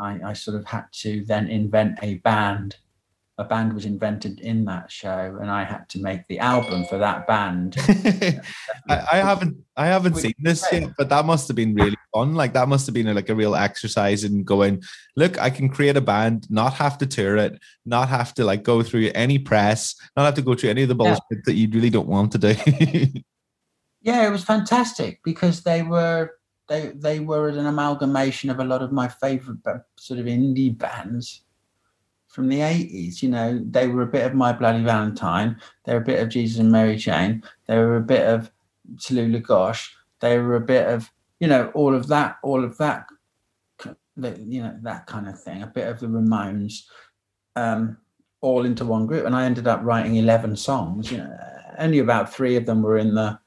I 0.00 0.20
I 0.30 0.32
sort 0.32 0.56
of 0.56 0.64
had 0.64 0.86
to 1.02 1.24
then 1.26 1.48
invent 1.48 1.98
a 2.02 2.16
band. 2.16 2.76
A 3.36 3.42
band 3.42 3.72
was 3.72 3.84
invented 3.84 4.38
in 4.38 4.64
that 4.66 4.92
show, 4.92 5.38
and 5.40 5.50
I 5.50 5.64
had 5.64 5.88
to 5.88 6.00
make 6.00 6.26
the 6.28 6.38
album 6.38 6.84
for 6.84 6.98
that 6.98 7.26
band. 7.26 7.74
I, 8.88 9.06
I 9.12 9.16
haven't 9.16 9.56
I 9.76 9.86
haven't 9.86 10.14
seen 10.14 10.34
this 10.38 10.64
yet, 10.70 10.90
but 10.96 11.08
that 11.08 11.24
must 11.24 11.48
have 11.48 11.56
been 11.56 11.74
really 11.74 11.96
fun. 12.14 12.36
Like 12.36 12.52
that 12.52 12.68
must 12.68 12.86
have 12.86 12.94
been 12.94 13.12
like 13.12 13.28
a 13.28 13.34
real 13.34 13.56
exercise 13.56 14.22
in 14.22 14.44
going, 14.44 14.84
look, 15.16 15.36
I 15.36 15.50
can 15.50 15.68
create 15.68 15.96
a 15.96 16.00
band, 16.00 16.48
not 16.48 16.74
have 16.74 16.96
to 16.98 17.06
tour 17.06 17.36
it, 17.36 17.58
not 17.84 18.08
have 18.08 18.34
to 18.34 18.44
like 18.44 18.62
go 18.62 18.84
through 18.84 19.10
any 19.16 19.40
press, 19.40 19.96
not 20.16 20.26
have 20.26 20.34
to 20.34 20.42
go 20.42 20.54
through 20.54 20.70
any 20.70 20.82
of 20.82 20.88
the 20.88 20.94
Yeah. 20.94 21.18
bullshit 21.18 21.44
that 21.46 21.54
you 21.54 21.68
really 21.70 21.90
don't 21.90 22.08
want 22.08 22.30
to 22.32 22.38
do. 22.38 22.54
Yeah, 24.04 24.26
it 24.26 24.30
was 24.30 24.44
fantastic 24.44 25.20
because 25.24 25.62
they 25.62 25.82
were 25.82 26.32
they 26.68 26.92
they 26.94 27.20
were 27.20 27.48
an 27.48 27.64
amalgamation 27.64 28.50
of 28.50 28.60
a 28.60 28.64
lot 28.64 28.82
of 28.82 28.92
my 28.92 29.08
favorite 29.08 29.58
sort 29.98 30.20
of 30.20 30.26
indie 30.26 30.76
bands 30.76 31.43
from 32.34 32.48
the 32.48 32.58
80s 32.58 33.22
you 33.22 33.28
know 33.28 33.60
they 33.70 33.86
were 33.86 34.02
a 34.02 34.06
bit 34.06 34.26
of 34.26 34.34
my 34.34 34.52
bloody 34.52 34.82
valentine 34.82 35.56
they 35.84 35.94
were 35.94 36.00
a 36.00 36.04
bit 36.04 36.20
of 36.20 36.28
jesus 36.28 36.58
and 36.58 36.72
mary 36.72 36.98
chain 36.98 37.42
they 37.66 37.78
were 37.78 37.96
a 37.96 38.00
bit 38.00 38.26
of 38.26 38.50
talulah 38.96 39.40
gosh 39.40 39.94
they 40.18 40.36
were 40.38 40.56
a 40.56 40.60
bit 40.60 40.88
of 40.88 41.12
you 41.38 41.46
know 41.46 41.70
all 41.74 41.94
of 41.94 42.08
that 42.08 42.38
all 42.42 42.64
of 42.64 42.76
that 42.78 43.06
you 44.16 44.62
know 44.62 44.76
that 44.82 45.06
kind 45.06 45.28
of 45.28 45.40
thing 45.40 45.62
a 45.62 45.66
bit 45.66 45.86
of 45.86 46.00
the 46.00 46.08
ramones 46.08 46.86
um 47.54 47.96
all 48.40 48.64
into 48.64 48.84
one 48.84 49.06
group 49.06 49.26
and 49.26 49.36
i 49.36 49.44
ended 49.44 49.68
up 49.68 49.80
writing 49.84 50.16
11 50.16 50.56
songs 50.56 51.12
you 51.12 51.18
know 51.18 51.38
only 51.78 52.00
about 52.00 52.32
three 52.32 52.56
of 52.56 52.66
them 52.66 52.82
were 52.82 52.98
in 52.98 53.14
the 53.14 53.38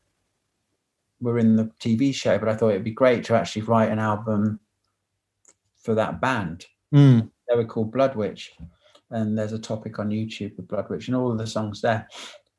were 1.20 1.40
in 1.40 1.56
the 1.56 1.72
TV 1.80 2.14
show, 2.14 2.38
but 2.38 2.50
I 2.50 2.56
thought 2.56 2.70
it'd 2.70 2.84
be 2.84 2.92
great 2.92 3.24
to 3.26 3.36
actually 3.36 3.64
write 3.64 3.90
an 3.90 4.00
album 4.00 4.60
for 5.82 5.96
that 5.96 6.22
band. 6.22 6.66
Mm. 6.94 7.32
They 7.48 7.56
were 7.56 7.66
called 7.66 7.92
Blood 7.92 8.16
Witch, 8.16 8.54
and 9.12 9.38
there's 9.38 9.54
a 9.54 9.60
topic 9.60 10.00
on 10.00 10.10
YouTube 10.10 10.56
with 10.58 10.68
Blood 10.68 10.90
Witch 10.90 11.08
and 11.08 11.16
all 11.16 11.32
of 11.32 11.38
the 11.38 11.48
songs 11.48 11.82
there. 11.82 12.08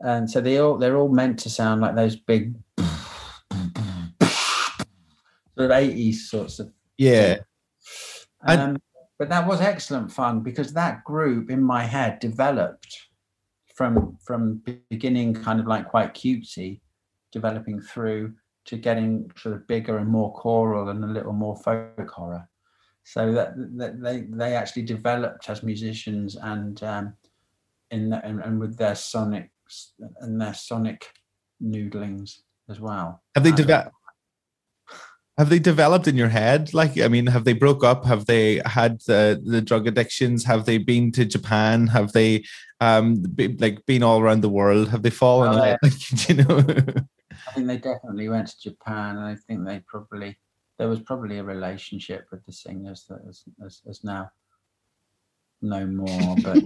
And 0.01 0.31
so 0.31 0.41
they 0.41 0.59
all 0.59 0.79
they're 0.79 0.97
all 0.97 1.09
meant 1.09 1.39
to 1.41 1.51
sound 1.51 1.81
like 1.81 1.97
those 1.97 2.17
big 2.17 2.55
sort 5.57 5.71
of 5.71 5.71
80s 5.71 6.15
sorts 6.15 6.59
of 6.61 6.71
Yeah. 6.97 7.39
And- 8.47 8.61
um, 8.61 8.77
but 9.19 9.29
that 9.31 9.49
was 9.49 9.61
excellent 9.61 10.13
fun 10.13 10.41
because 10.41 10.73
that 10.75 11.03
group 11.03 11.51
in 11.51 11.61
my 11.61 11.83
head 11.83 12.21
developed 12.21 12.97
from 13.75 14.17
from 14.25 14.63
beginning 14.91 15.35
kind 15.35 15.59
of 15.59 15.67
like 15.67 15.89
quite 15.89 16.15
cutesy, 16.15 16.81
developing 17.33 17.81
through 17.81 18.35
to 18.67 18.77
getting 18.77 19.31
sort 19.37 19.57
of 19.57 19.67
bigger 19.67 19.99
and 19.99 20.09
more 20.09 20.33
choral 20.35 20.91
and 20.91 21.03
a 21.03 21.07
little 21.09 21.33
more 21.33 21.57
folk 21.57 22.09
horror. 22.11 22.49
So 23.11 23.33
that, 23.33 23.55
that 23.79 24.03
they 24.03 24.21
they 24.29 24.55
actually 24.55 24.83
developed 24.83 25.49
as 25.49 25.63
musicians 25.63 26.37
and 26.37 26.83
um, 26.83 27.15
in 27.91 28.11
the, 28.11 28.23
and, 28.23 28.41
and 28.41 28.61
with 28.61 28.77
their 28.77 28.95
sonic 28.95 29.51
and 30.21 30.39
their 30.39 30.53
sonic 30.53 31.07
noodlings 31.63 32.41
as 32.69 32.81
well. 32.81 33.23
Have 33.35 33.45
they 33.45 33.53
developed? 33.53 33.95
Have 35.39 35.49
they 35.49 35.59
developed 35.59 36.07
in 36.07 36.17
your 36.17 36.29
head? 36.29 36.75
Like, 36.75 37.01
I 37.01 37.09
mean, 37.09 37.29
have 37.29 37.45
they 37.45 37.55
broke 37.55 37.83
up? 37.83 38.05
Have 38.05 38.27
they 38.27 38.61
had 38.67 39.01
the 39.07 39.41
the 39.43 39.63
drug 39.63 39.87
addictions? 39.87 40.45
Have 40.45 40.67
they 40.67 40.77
been 40.77 41.11
to 41.13 41.25
Japan? 41.25 41.87
Have 41.87 42.13
they 42.13 42.45
um 42.83 43.23
be, 43.23 43.57
like 43.57 43.87
been 43.87 44.03
all 44.03 44.21
around 44.21 44.43
the 44.43 44.51
world? 44.51 44.91
Have 44.91 45.03
they 45.03 45.11
fallen 45.11 45.59
out? 45.59 45.79
Like, 45.83 46.29
you 46.29 46.35
know, 46.35 46.59
I 47.47 47.53
think 47.55 47.69
they 47.69 47.79
definitely 47.79 48.29
went 48.29 48.49
to 48.49 48.61
Japan, 48.61 49.17
and 49.17 49.25
I 49.25 49.37
think 49.37 49.65
they 49.65 49.83
probably 49.87 50.37
there 50.79 50.89
was 50.89 51.01
probably 51.01 51.39
a 51.39 51.45
relationship 51.45 52.29
with 52.31 52.45
the 52.47 52.53
singers 52.53 53.05
that 53.09 53.21
is, 53.29 53.45
is, 53.65 53.83
is 53.87 54.05
now 54.05 54.31
no 55.61 55.87
more. 55.87 56.37
But 56.43 56.63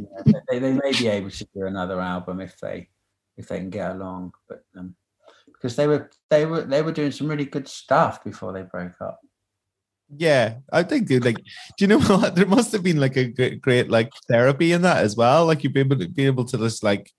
they, 0.48 0.59
they 0.59 0.72
may 0.72 0.92
be 0.92 1.09
able 1.09 1.31
to 1.31 1.48
do 1.55 1.66
another 1.66 2.01
album 2.01 2.40
if 2.40 2.59
they 2.61 2.88
if 3.37 3.48
they 3.48 3.59
can 3.59 3.70
get 3.70 3.92
along. 3.92 4.33
But 4.48 4.64
um, 4.77 4.94
because 5.46 5.77
they 5.77 5.87
were 5.87 6.11
they 6.29 6.44
were 6.44 6.62
they 6.62 6.83
were 6.83 6.92
doing 6.92 7.12
some 7.12 7.29
really 7.29 7.46
good 7.46 7.68
stuff 7.68 8.22
before 8.22 8.53
they 8.53 8.62
broke 8.62 9.01
up. 9.01 9.20
yeah, 10.14 10.57
I 10.70 10.83
think 10.83 11.09
dude, 11.09 11.25
like, 11.25 11.37
do 11.37 11.42
you 11.79 11.87
know 11.87 12.01
what? 12.03 12.35
There 12.35 12.46
must 12.46 12.72
have 12.72 12.83
been 12.83 13.01
like 13.01 13.16
a 13.16 13.25
great, 13.25 13.62
great 13.62 13.90
like 13.90 14.12
therapy 14.29 14.72
in 14.72 14.83
that 14.83 14.98
as 14.98 15.16
well. 15.16 15.46
Like 15.46 15.64
you'd 15.64 15.72
be 15.72 15.81
able 15.81 15.98
to 15.98 16.09
be 16.09 16.27
able 16.27 16.44
to 16.46 16.59
just 16.59 16.83
like 16.83 17.11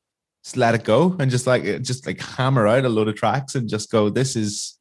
just 0.43 0.57
let 0.57 0.75
it 0.75 0.83
go 0.83 1.15
and 1.19 1.31
just 1.31 1.47
like 1.47 1.63
just 1.81 2.05
like 2.05 2.21
hammer 2.21 2.67
out 2.67 2.85
a 2.85 2.89
load 2.89 3.07
of 3.07 3.15
tracks 3.15 3.55
and 3.55 3.67
just 3.67 3.89
go. 3.89 4.09
This 4.09 4.35
is. 4.35 4.77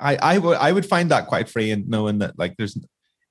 I 0.00 0.16
I 0.16 0.38
would 0.38 0.56
I 0.58 0.72
would 0.72 0.86
find 0.86 1.10
that 1.10 1.26
quite 1.26 1.48
free 1.48 1.70
and 1.70 1.88
knowing 1.88 2.18
that 2.18 2.38
like 2.38 2.56
there's 2.56 2.78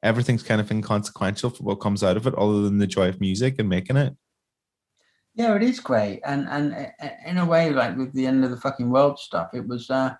everything's 0.04 0.44
kind 0.44 0.62
of 0.62 0.72
inconsequential 0.72 1.50
for 1.50 1.64
what 1.64 1.76
comes 1.76 2.04
out 2.04 2.18
of 2.18 2.28
it, 2.28 2.36
other 2.36 2.62
than 2.62 2.78
the 2.78 2.88
joy 2.88 3.10
of 3.10 3.20
music 3.20 3.56
and 3.60 3.68
making 3.68 3.98
it. 3.98 4.16
Yeah, 5.34 5.56
it 5.56 5.64
is 5.64 5.80
great, 5.80 6.22
and 6.26 6.48
and 6.48 6.74
uh, 6.74 7.10
in 7.26 7.38
a 7.38 7.46
way, 7.46 7.72
like 7.72 7.98
with 7.98 8.14
the 8.14 8.26
end 8.26 8.46
of 8.46 8.52
the 8.52 8.58
fucking 8.58 8.90
world 8.90 9.20
stuff, 9.20 9.50
it 9.54 9.68
was 9.68 9.90
uh, 9.90 10.16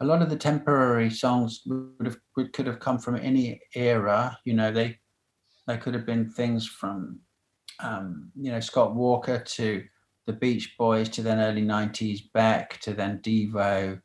a 0.00 0.04
lot 0.04 0.22
of 0.22 0.30
the 0.30 0.36
temporary 0.36 1.10
songs 1.10 1.62
would 1.66 2.06
have 2.06 2.16
would, 2.36 2.52
could 2.52 2.66
have 2.66 2.80
come 2.80 2.98
from 2.98 3.16
any 3.16 3.60
era. 3.74 4.36
You 4.44 4.54
know, 4.54 4.72
they 4.72 4.98
they 5.68 5.76
could 5.76 5.94
have 5.94 6.06
been 6.06 6.28
things 6.30 6.66
from 6.66 7.20
um, 7.80 8.32
you 8.34 8.50
know 8.50 8.60
Scott 8.60 8.96
Walker 8.96 9.38
to 9.38 9.84
the 10.26 10.32
Beach 10.32 10.74
Boys 10.76 11.08
to 11.10 11.22
then 11.22 11.38
early 11.38 11.62
'90s 11.62 12.22
Beck 12.34 12.80
to 12.80 12.94
then 12.94 13.20
Devo. 13.20 14.00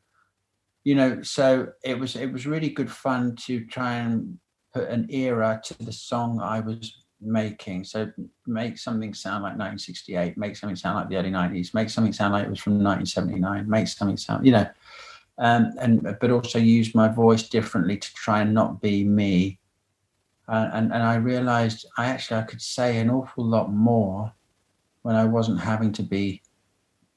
You 0.84 0.94
know, 0.94 1.22
so 1.22 1.68
it 1.82 1.98
was 1.98 2.14
it 2.14 2.30
was 2.32 2.46
really 2.46 2.68
good 2.68 2.90
fun 2.90 3.36
to 3.46 3.64
try 3.66 3.94
and 3.94 4.38
put 4.72 4.88
an 4.88 5.06
era 5.10 5.60
to 5.64 5.78
the 5.78 5.92
song 5.92 6.40
I 6.40 6.60
was 6.60 7.04
making. 7.20 7.84
So 7.84 8.12
make 8.46 8.76
something 8.76 9.14
sound 9.14 9.42
like 9.42 9.52
1968, 9.52 10.36
make 10.36 10.56
something 10.56 10.76
sound 10.76 10.96
like 10.96 11.08
the 11.08 11.16
early 11.16 11.30
90s, 11.30 11.72
make 11.72 11.88
something 11.88 12.12
sound 12.12 12.34
like 12.34 12.44
it 12.44 12.50
was 12.50 12.60
from 12.60 12.74
1979, 12.74 13.68
make 13.68 13.88
something 13.88 14.16
sound, 14.16 14.44
you 14.44 14.52
know, 14.52 14.66
um, 15.38 15.72
and 15.80 16.16
but 16.20 16.30
also 16.30 16.58
use 16.58 16.94
my 16.94 17.08
voice 17.08 17.48
differently 17.48 17.96
to 17.96 18.14
try 18.14 18.42
and 18.42 18.52
not 18.52 18.82
be 18.82 19.04
me. 19.04 19.58
Uh, 20.46 20.68
and 20.74 20.92
and 20.92 21.02
I 21.02 21.14
realized 21.14 21.86
I 21.96 22.06
actually 22.06 22.40
I 22.40 22.42
could 22.42 22.60
say 22.60 22.98
an 22.98 23.08
awful 23.10 23.44
lot 23.44 23.72
more 23.72 24.32
when 25.02 25.16
I 25.16 25.24
wasn't 25.24 25.60
having 25.60 25.92
to 25.92 26.02
be 26.02 26.42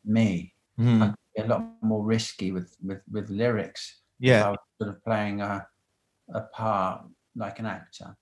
me. 0.06 0.53
Mhm. 0.80 1.15
I 1.38 1.41
could 1.41 1.47
be 1.47 1.54
a 1.54 1.58
lot 1.58 1.65
more 1.82 2.04
risky 2.04 2.52
with 2.52 2.76
with 2.84 3.02
with 3.12 3.30
lyrics. 3.30 4.02
Yeah. 4.19 4.47
I 4.47 4.50
was 4.52 4.60
sort 4.82 4.95
of 4.95 5.04
playing 5.04 5.41
a 5.41 5.67
a 6.34 6.41
part 6.41 7.06
like 7.36 7.60
an 7.60 7.65
actor. 7.65 8.15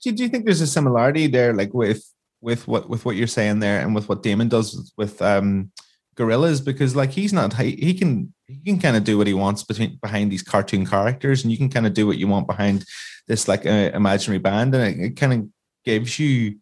do, 0.00 0.12
do 0.12 0.22
you 0.22 0.28
think 0.28 0.44
there's 0.44 0.60
a 0.60 0.66
similarity 0.66 1.26
there 1.26 1.52
like 1.52 1.74
with 1.74 2.04
with 2.40 2.68
what 2.68 2.88
with 2.88 3.04
what 3.04 3.16
you're 3.16 3.26
saying 3.26 3.60
there 3.60 3.80
and 3.80 3.94
with 3.94 4.08
what 4.08 4.22
damon 4.22 4.48
does 4.48 4.76
with, 4.76 4.92
with 4.96 5.22
um 5.22 5.70
Gorillaz 6.16 6.64
because 6.64 6.94
like 6.94 7.10
he's 7.10 7.32
not 7.32 7.54
he, 7.54 7.72
he 7.72 7.94
can 7.94 8.32
he 8.46 8.60
can 8.64 8.78
kind 8.78 8.96
of 8.96 9.04
do 9.04 9.18
what 9.18 9.26
he 9.26 9.34
wants 9.34 9.64
between 9.64 9.98
behind 10.00 10.30
these 10.30 10.42
cartoon 10.42 10.86
characters 10.86 11.42
and 11.42 11.50
you 11.50 11.58
can 11.58 11.68
kind 11.68 11.86
of 11.86 11.94
do 11.94 12.06
what 12.06 12.18
you 12.18 12.28
want 12.28 12.46
behind 12.46 12.84
this 13.26 13.48
like 13.48 13.66
uh, 13.66 13.90
imaginary 13.94 14.38
band 14.38 14.74
and 14.74 14.84
it, 14.84 15.04
it 15.06 15.16
kind 15.16 15.32
of 15.32 15.48
gives 15.84 16.18
you 16.18 16.56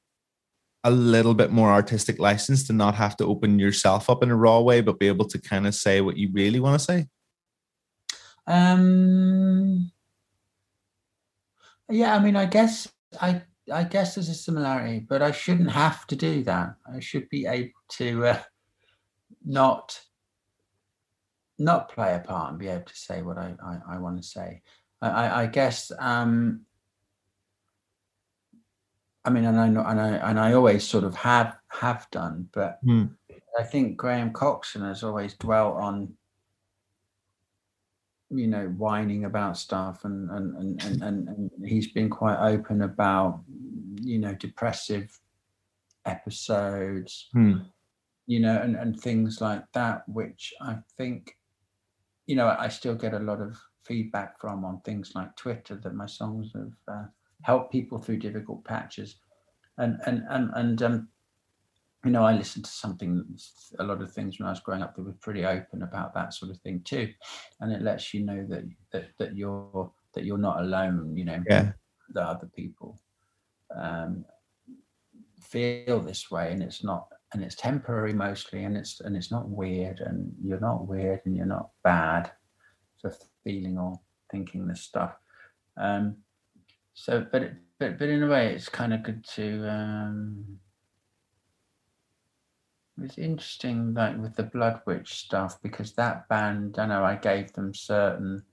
a 0.84 0.90
little 0.90 1.34
bit 1.34 1.52
more 1.52 1.70
artistic 1.70 2.18
license 2.18 2.66
to 2.66 2.72
not 2.72 2.94
have 2.94 3.16
to 3.16 3.26
open 3.26 3.58
yourself 3.58 4.10
up 4.10 4.22
in 4.22 4.30
a 4.30 4.36
raw 4.36 4.60
way, 4.60 4.80
but 4.80 4.98
be 4.98 5.08
able 5.08 5.26
to 5.26 5.40
kind 5.40 5.66
of 5.66 5.74
say 5.74 6.00
what 6.00 6.16
you 6.16 6.30
really 6.32 6.60
want 6.60 6.78
to 6.78 6.84
say? 6.84 7.06
Um, 8.46 9.92
yeah, 11.88 12.14
I 12.14 12.18
mean, 12.18 12.36
I 12.36 12.46
guess 12.46 12.88
I 13.20 13.42
I 13.72 13.84
guess 13.84 14.14
there's 14.14 14.28
a 14.28 14.34
similarity, 14.34 14.98
but 15.00 15.22
I 15.22 15.30
shouldn't 15.30 15.70
have 15.70 16.06
to 16.08 16.16
do 16.16 16.42
that. 16.44 16.74
I 16.92 16.98
should 16.98 17.28
be 17.28 17.46
able 17.46 17.70
to 17.90 18.26
uh, 18.26 18.42
not 19.44 20.00
not 21.58 21.90
play 21.90 22.16
a 22.16 22.18
part 22.18 22.50
and 22.50 22.58
be 22.58 22.66
able 22.66 22.86
to 22.86 22.96
say 22.96 23.22
what 23.22 23.38
I 23.38 23.54
I, 23.64 23.94
I 23.94 23.98
want 23.98 24.20
to 24.20 24.28
say. 24.28 24.62
I, 25.00 25.08
I, 25.08 25.42
I 25.42 25.46
guess. 25.46 25.92
Um, 25.98 26.62
I 29.24 29.30
mean, 29.30 29.44
and 29.44 29.58
I 29.60 29.68
know, 29.68 29.84
and 29.84 30.00
I 30.00 30.08
and 30.30 30.38
I 30.40 30.52
always 30.54 30.84
sort 30.86 31.04
of 31.04 31.14
have 31.16 31.56
have 31.68 32.08
done, 32.10 32.48
but 32.52 32.78
Hmm. 32.82 33.06
I 33.58 33.62
think 33.64 33.96
Graham 33.96 34.32
Coxon 34.32 34.82
has 34.82 35.02
always 35.02 35.34
dwelt 35.34 35.76
on, 35.76 36.16
you 38.30 38.46
know, 38.46 38.66
whining 38.68 39.24
about 39.24 39.56
stuff, 39.58 40.04
and 40.04 40.30
and 40.30 40.56
and 40.56 40.82
and, 40.82 41.02
and, 41.02 41.28
and 41.28 41.50
he's 41.68 41.92
been 41.92 42.10
quite 42.10 42.38
open 42.38 42.82
about, 42.82 43.42
you 44.00 44.18
know, 44.18 44.34
depressive 44.34 45.20
episodes, 46.04 47.28
Hmm. 47.32 47.58
you 48.26 48.40
know, 48.40 48.60
and 48.60 48.74
and 48.76 48.98
things 49.00 49.40
like 49.40 49.70
that, 49.72 50.08
which 50.08 50.52
I 50.60 50.78
think, 50.96 51.36
you 52.26 52.34
know, 52.36 52.48
I 52.58 52.68
still 52.68 52.94
get 52.96 53.14
a 53.14 53.18
lot 53.18 53.40
of 53.40 53.56
feedback 53.84 54.40
from 54.40 54.64
on 54.64 54.80
things 54.80 55.12
like 55.14 55.36
Twitter 55.36 55.76
that 55.76 55.94
my 55.94 56.06
songs 56.06 56.52
have 56.54 56.72
uh, 56.88 57.06
helped 57.42 57.72
people 57.72 57.98
through 57.98 58.18
difficult 58.18 58.64
patches, 58.64 59.16
and 59.78 60.00
and 60.06 60.22
and 60.30 60.50
and 60.54 60.82
um, 60.82 61.08
you 62.04 62.10
know, 62.10 62.24
I 62.24 62.32
listened 62.32 62.64
to 62.64 62.70
something, 62.70 63.24
a 63.78 63.84
lot 63.84 64.02
of 64.02 64.12
things 64.12 64.40
when 64.40 64.48
I 64.48 64.50
was 64.50 64.58
growing 64.60 64.82
up 64.82 64.96
that 64.96 65.04
were 65.04 65.12
pretty 65.20 65.44
open 65.44 65.82
about 65.82 66.12
that 66.14 66.34
sort 66.34 66.50
of 66.50 66.58
thing 66.60 66.82
too, 66.84 67.12
and 67.60 67.72
it 67.72 67.82
lets 67.82 68.12
you 68.12 68.24
know 68.24 68.44
that 68.48 68.64
that 68.92 69.10
that 69.18 69.36
you're 69.36 69.92
that 70.14 70.24
you're 70.24 70.38
not 70.38 70.60
alone. 70.60 71.16
You 71.16 71.24
know, 71.26 71.42
Yeah. 71.48 71.72
that 72.14 72.26
other 72.26 72.50
people 72.54 72.98
um, 73.74 74.24
feel 75.40 76.00
this 76.00 76.30
way, 76.30 76.52
and 76.52 76.62
it's 76.62 76.82
not, 76.82 77.08
and 77.32 77.42
it's 77.42 77.54
temporary 77.54 78.12
mostly, 78.12 78.64
and 78.64 78.76
it's 78.76 79.00
and 79.00 79.16
it's 79.16 79.30
not 79.30 79.48
weird, 79.48 80.00
and 80.00 80.34
you're 80.42 80.60
not 80.60 80.86
weird, 80.86 81.20
and 81.24 81.36
you're 81.36 81.46
not 81.46 81.70
bad 81.84 82.32
for 83.00 83.14
feeling 83.44 83.78
or 83.78 84.00
thinking 84.30 84.66
this 84.66 84.82
stuff. 84.82 85.16
Um, 85.76 86.16
so, 86.94 87.26
but 87.30 87.52
but 87.78 87.98
but 87.98 88.08
in 88.08 88.22
a 88.22 88.28
way, 88.28 88.54
it's 88.54 88.68
kind 88.68 88.92
of 88.94 89.02
good 89.02 89.24
to. 89.34 89.68
Um, 89.68 90.58
it's 93.00 93.18
interesting, 93.18 93.94
like 93.94 94.18
with 94.18 94.36
the 94.36 94.42
Blood 94.42 94.82
Witch 94.86 95.14
stuff, 95.14 95.60
because 95.62 95.92
that 95.94 96.28
band, 96.28 96.78
I 96.78 96.86
know 96.86 97.04
I 97.04 97.16
gave 97.16 97.52
them 97.52 97.74
certain 97.74 98.44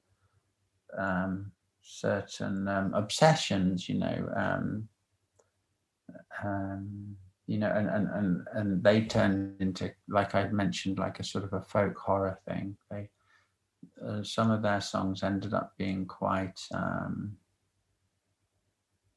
um, 0.97 1.51
certain 1.81 2.67
um, 2.67 2.93
obsessions, 2.93 3.89
you 3.89 3.95
know, 3.95 4.29
um, 4.35 4.87
um, 6.43 7.15
you 7.47 7.57
know, 7.57 7.71
and, 7.71 7.89
and 7.89 8.07
and 8.13 8.47
and 8.53 8.83
they 8.83 9.01
turned 9.01 9.59
into, 9.59 9.91
like 10.07 10.35
I 10.35 10.47
mentioned, 10.49 10.99
like 10.99 11.19
a 11.19 11.23
sort 11.23 11.43
of 11.43 11.53
a 11.53 11.61
folk 11.61 11.97
horror 11.97 12.39
thing. 12.47 12.77
They 12.89 13.09
uh, 14.05 14.23
some 14.23 14.51
of 14.51 14.61
their 14.61 14.81
songs 14.81 15.23
ended 15.23 15.53
up 15.53 15.73
being 15.77 16.05
quite 16.05 16.59
um, 16.73 17.37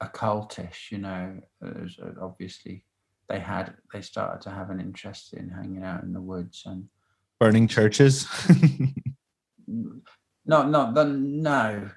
occultish, 0.02 0.90
you 0.90 0.98
know. 0.98 1.38
Uh, 1.64 1.86
obviously, 2.20 2.84
they 3.28 3.38
had 3.38 3.74
they 3.92 4.00
started 4.02 4.40
to 4.42 4.50
have 4.50 4.70
an 4.70 4.80
interest 4.80 5.32
in 5.34 5.48
hanging 5.48 5.84
out 5.84 6.02
in 6.02 6.12
the 6.12 6.20
woods 6.20 6.62
and 6.66 6.88
Burning 7.40 7.66
churches. 7.68 8.28
not 10.46 10.70
not 10.70 10.94
the 10.94 11.04
no 11.04 11.88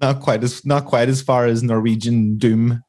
not 0.00 0.20
quite 0.20 0.42
as 0.42 0.64
not 0.64 0.84
quite 0.86 1.08
as 1.08 1.20
far 1.22 1.46
as 1.46 1.62
Norwegian 1.62 2.38
doom. 2.38 2.82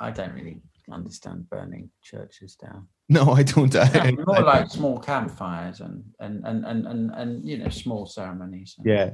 I 0.00 0.10
don't 0.10 0.32
really 0.34 0.60
understand 0.90 1.48
burning 1.50 1.90
churches 2.02 2.54
down. 2.56 2.88
No, 3.08 3.32
I 3.32 3.42
don't. 3.42 3.74
I, 3.74 3.90
Yeah, 3.94 4.10
more 4.26 4.38
I- 4.38 4.58
like 4.58 4.70
small 4.70 4.98
campfires 4.98 5.80
and 5.80 6.04
and 6.20 6.44
and 6.44 6.64
and 6.66 6.86
and, 6.86 7.10
and 7.14 7.48
you 7.48 7.58
know 7.58 7.68
small 7.70 8.06
ceremonies. 8.06 8.76
yeah. 8.84 9.10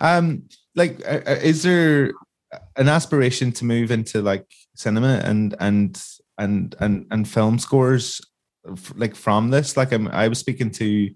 Um, 0.00 0.48
like, 0.74 1.00
uh, 1.06 1.20
uh, 1.26 1.38
is 1.42 1.62
there 1.62 2.12
an 2.76 2.88
aspiration 2.88 3.52
to 3.52 3.64
move 3.64 3.90
into 3.90 4.22
like 4.22 4.46
cinema 4.74 5.20
and 5.24 5.54
and 5.60 6.02
and 6.38 6.74
and 6.80 7.06
and 7.10 7.28
film 7.28 7.58
scores, 7.58 8.20
like 8.94 9.14
from 9.14 9.50
this? 9.50 9.76
Like, 9.76 9.92
I'm, 9.92 10.08
I 10.08 10.28
was 10.28 10.38
speaking 10.38 10.70
to 10.72 11.10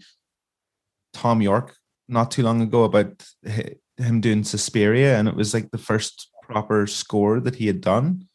Thom 1.15 1.43
Yorke 1.43 1.75
not 2.09 2.31
too 2.31 2.43
long 2.43 2.61
ago 2.61 2.85
about 2.85 3.25
him 3.97 4.21
doing 4.21 4.45
Suspiria, 4.45 5.19
and 5.19 5.29
it 5.29 5.37
was 5.37 5.55
like 5.55 5.71
the 5.71 5.79
first 5.79 6.29
proper 6.43 6.87
score 6.87 7.41
that 7.41 7.55
he 7.55 7.67
had 7.67 7.81
done. 7.81 8.29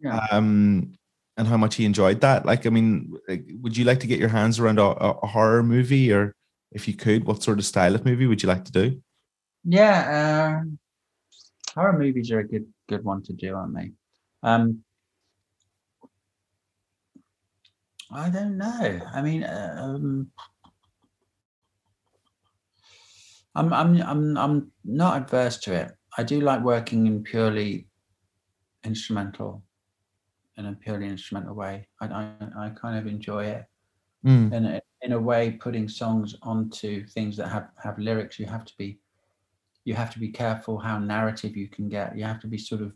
Yeah. 0.00 0.26
Um, 0.30 0.94
and 1.36 1.46
how 1.46 1.56
much 1.56 1.76
he 1.76 1.84
enjoyed 1.84 2.20
that. 2.20 2.44
Like, 2.44 2.66
I 2.66 2.70
mean, 2.70 3.12
like, 3.28 3.44
would 3.60 3.76
you 3.76 3.84
like 3.84 4.00
to 4.00 4.08
get 4.08 4.18
your 4.18 4.28
hands 4.28 4.58
around 4.58 4.78
a, 4.78 4.82
a 4.82 5.10
a 5.22 5.26
horror 5.26 5.62
movie, 5.62 6.12
or 6.12 6.34
if 6.72 6.88
you 6.88 6.94
could, 6.94 7.24
what 7.24 7.42
sort 7.42 7.58
of 7.58 7.64
style 7.64 7.94
of 7.94 8.04
movie 8.04 8.26
would 8.26 8.42
you 8.42 8.48
like 8.48 8.64
to 8.64 8.72
do? 8.72 9.00
Yeah, 9.64 10.58
um, 10.60 10.77
horror 11.74 11.98
movies 11.98 12.30
are 12.30 12.40
a 12.40 12.48
good 12.48 12.66
good 12.88 13.04
one 13.04 13.22
to 13.24 13.32
do, 13.32 13.54
aren't 13.54 13.74
they? 13.74 13.92
Um, 14.42 14.84
I 18.10 18.30
don't 18.30 18.56
know. 18.56 19.00
I 19.12 19.22
mean, 19.22 19.44
um, 19.44 20.30
I'm 23.54 23.72
I'm 23.72 24.02
I'm 24.02 24.38
I'm 24.38 24.72
not 24.84 25.16
adverse 25.22 25.58
to 25.60 25.74
it. 25.74 25.92
I 26.16 26.22
do 26.22 26.40
like 26.40 26.62
working 26.62 27.06
in 27.06 27.22
purely 27.22 27.86
instrumental, 28.84 29.62
in 30.56 30.66
a 30.66 30.72
purely 30.72 31.06
instrumental 31.06 31.54
way. 31.54 31.88
I 32.00 32.06
I, 32.06 32.32
I 32.58 32.68
kind 32.70 32.98
of 32.98 33.06
enjoy 33.06 33.44
it 33.46 33.64
Mm. 34.24 34.52
in 34.52 34.64
a, 34.66 34.80
in 35.02 35.12
a 35.12 35.20
way 35.20 35.52
putting 35.52 35.88
songs 35.88 36.34
onto 36.42 37.06
things 37.06 37.36
that 37.36 37.46
have 37.46 37.68
have 37.80 37.96
lyrics 38.00 38.36
you 38.36 38.46
have 38.46 38.64
to 38.64 38.72
be 38.76 38.98
you 39.88 39.94
have 39.94 40.12
to 40.12 40.18
be 40.18 40.28
careful 40.28 40.78
how 40.78 40.98
narrative 40.98 41.56
you 41.56 41.66
can 41.66 41.88
get 41.88 42.14
you 42.14 42.22
have 42.22 42.40
to 42.40 42.46
be 42.46 42.58
sort 42.58 42.82
of 42.82 42.92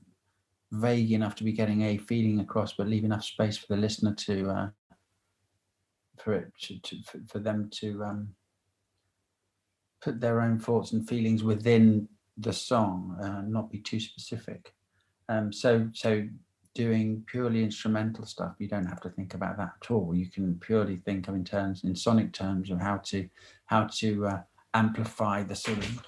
vague 0.72 1.12
enough 1.12 1.34
to 1.34 1.43
be 1.43 1.53
getting 1.53 1.82
a 1.82 1.97
feeling 1.97 2.40
across 2.40 2.74
but 2.74 2.86
leave 2.86 3.05
enough 3.05 3.24
space 3.24 3.57
for 3.57 3.66
the 3.70 3.80
listener 3.80 4.14
to 4.14 4.51
uh 4.51 4.68
for 6.22 6.34
it 6.34 6.53
to, 6.61 6.78
to 6.80 6.97
for, 7.26 7.38
them 7.38 7.70
to 7.70 8.05
um 8.05 8.28
put 10.03 10.20
their 10.20 10.43
own 10.43 10.59
thoughts 10.59 10.93
and 10.93 11.09
feelings 11.09 11.43
within 11.43 12.07
the 12.36 12.53
song 12.53 13.16
uh, 13.22 13.40
not 13.47 13.70
be 13.70 13.78
too 13.78 13.99
specific 13.99 14.74
um 15.30 15.51
so 15.51 15.88
so 15.95 16.28
doing 16.74 17.22
purely 17.26 17.62
instrumental 17.62 18.24
stuff, 18.24 18.55
you 18.59 18.66
don't 18.66 18.86
have 18.86 19.01
to 19.03 19.11
think 19.11 19.34
about 19.34 19.59
that 19.59 19.72
at 19.82 19.90
all. 19.90 20.14
You 20.14 20.30
can 20.30 20.59
purely 20.59 20.97
think 20.97 21.28
of 21.28 21.34
in 21.34 21.45
terms, 21.45 21.84
in 21.84 21.95
sonic 21.95 22.32
terms, 22.32 22.70
of 22.70 22.80
how 22.80 22.97
to 23.09 23.28
how 23.66 23.88
to 23.99 24.26
uh, 24.26 24.40
amplify 24.72 25.43
the 25.43 25.55
sort 25.55 25.78
of 25.78 26.03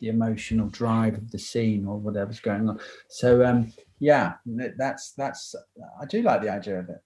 the 0.00 0.08
emotional 0.08 0.68
drive 0.68 1.14
of 1.14 1.30
the 1.30 1.38
scene 1.38 1.86
or 1.86 1.98
whatever's 1.98 2.40
going 2.40 2.68
on. 2.68 2.78
So 3.08 3.44
um, 3.44 3.72
yeah, 3.98 4.34
that's 4.76 5.12
that's 5.12 5.54
I 6.00 6.06
do 6.06 6.22
like 6.22 6.42
the 6.42 6.50
idea 6.50 6.80
of 6.80 6.88
it. 6.88 7.02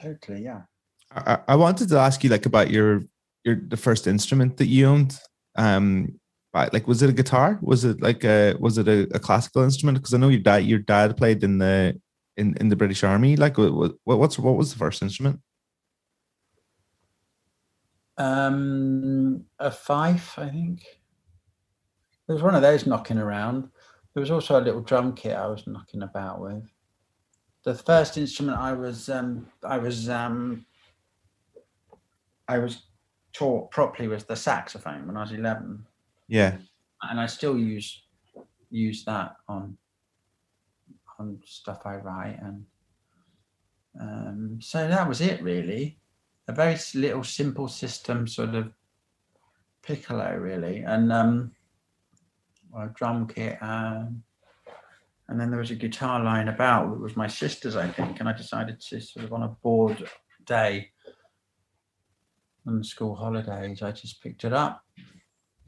Totally, 0.00 0.44
yeah. 0.44 0.62
I, 1.12 1.38
I 1.48 1.56
wanted 1.56 1.88
to 1.88 1.98
ask 1.98 2.22
you 2.22 2.30
like 2.30 2.46
about 2.46 2.70
your 2.70 3.02
your 3.44 3.56
the 3.56 3.76
first 3.76 4.06
instrument 4.06 4.56
that 4.58 4.66
you 4.66 4.86
owned. 4.86 5.18
Um, 5.56 6.20
like 6.52 6.86
was 6.86 7.02
it 7.02 7.10
a 7.10 7.14
guitar? 7.14 7.58
Was 7.62 7.84
it 7.84 8.00
like 8.02 8.24
a 8.24 8.54
was 8.58 8.78
it 8.78 8.88
a, 8.88 9.08
a 9.14 9.18
classical 9.18 9.62
instrument? 9.62 9.98
Because 9.98 10.14
I 10.14 10.18
know 10.18 10.28
your 10.28 10.40
dad 10.40 10.64
your 10.64 10.80
dad 10.80 11.16
played 11.16 11.44
in 11.44 11.58
the 11.58 12.00
in, 12.36 12.56
in 12.58 12.68
the 12.68 12.76
British 12.76 13.04
Army. 13.04 13.36
Like 13.36 13.58
what, 13.58 13.94
what 14.04 14.18
what's 14.18 14.38
what 14.38 14.56
was 14.56 14.72
the 14.72 14.78
first 14.78 15.02
instrument? 15.02 15.40
Um, 18.16 19.44
a 19.58 19.70
fife, 19.70 20.38
I 20.38 20.50
think. 20.50 20.82
There 22.30 22.36
was 22.36 22.44
one 22.44 22.54
of 22.54 22.62
those 22.62 22.86
knocking 22.86 23.18
around. 23.18 23.68
There 24.14 24.20
was 24.20 24.30
also 24.30 24.60
a 24.60 24.62
little 24.62 24.82
drum 24.82 25.14
kit 25.14 25.34
I 25.36 25.48
was 25.48 25.66
knocking 25.66 26.04
about 26.04 26.40
with. 26.40 26.62
The 27.64 27.74
first 27.74 28.16
instrument 28.16 28.56
I 28.56 28.72
was 28.72 29.08
um, 29.08 29.48
I 29.64 29.78
was 29.78 30.08
um, 30.08 30.64
I 32.46 32.58
was 32.58 32.82
taught 33.32 33.72
properly 33.72 34.06
was 34.06 34.22
the 34.22 34.36
saxophone 34.36 35.08
when 35.08 35.16
I 35.16 35.22
was 35.22 35.32
eleven, 35.32 35.84
Yeah. 36.28 36.58
and 37.02 37.18
I 37.18 37.26
still 37.26 37.58
use 37.58 38.00
use 38.70 39.04
that 39.06 39.34
on 39.48 39.76
on 41.18 41.40
stuff 41.44 41.80
I 41.84 41.96
write, 41.96 42.38
and 42.40 42.64
um, 44.00 44.58
so 44.62 44.86
that 44.86 45.08
was 45.08 45.20
it 45.20 45.42
really. 45.42 45.98
A 46.46 46.52
very 46.52 46.76
little 46.94 47.24
simple 47.24 47.66
system, 47.66 48.28
sort 48.28 48.54
of 48.54 48.70
piccolo 49.82 50.36
really, 50.36 50.82
and 50.82 51.12
um, 51.12 51.50
a 52.76 52.88
drum 52.94 53.26
kit, 53.26 53.58
um, 53.62 54.22
and 55.28 55.40
then 55.40 55.50
there 55.50 55.60
was 55.60 55.70
a 55.70 55.76
guitar 55.76 56.22
lying 56.22 56.48
about. 56.48 56.92
It 56.92 57.00
was 57.00 57.16
my 57.16 57.28
sister's, 57.28 57.76
I 57.76 57.88
think, 57.88 58.20
and 58.20 58.28
I 58.28 58.32
decided 58.32 58.80
to 58.80 59.00
sort 59.00 59.24
of 59.24 59.32
on 59.32 59.42
a 59.42 59.48
bored 59.48 60.08
day 60.44 60.90
on 62.66 62.78
the 62.78 62.84
school 62.84 63.14
holidays, 63.14 63.82
I 63.82 63.92
just 63.92 64.22
picked 64.22 64.44
it 64.44 64.52
up. 64.52 64.84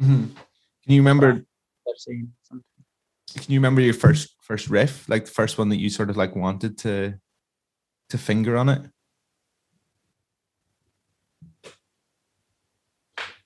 Mhm. 0.01 0.35
Can 0.83 0.93
you 0.93 1.01
remember? 1.01 1.45
I've 1.89 1.99
seen 1.99 2.33
something. 2.43 2.65
Can 3.35 3.53
you 3.53 3.59
remember 3.59 3.81
your 3.81 3.95
first 3.95 4.37
first 4.41 4.69
riff, 4.69 5.09
like 5.09 5.25
the 5.25 5.31
first 5.31 5.59
one 5.59 5.69
that 5.71 5.79
you 5.79 5.91
sort 5.91 6.11
of 6.11 6.17
like 6.17 6.37
wanted 6.37 6.79
to 6.79 7.19
to 8.09 8.19
finger 8.19 8.57
on 8.57 8.69
it? 8.69 8.91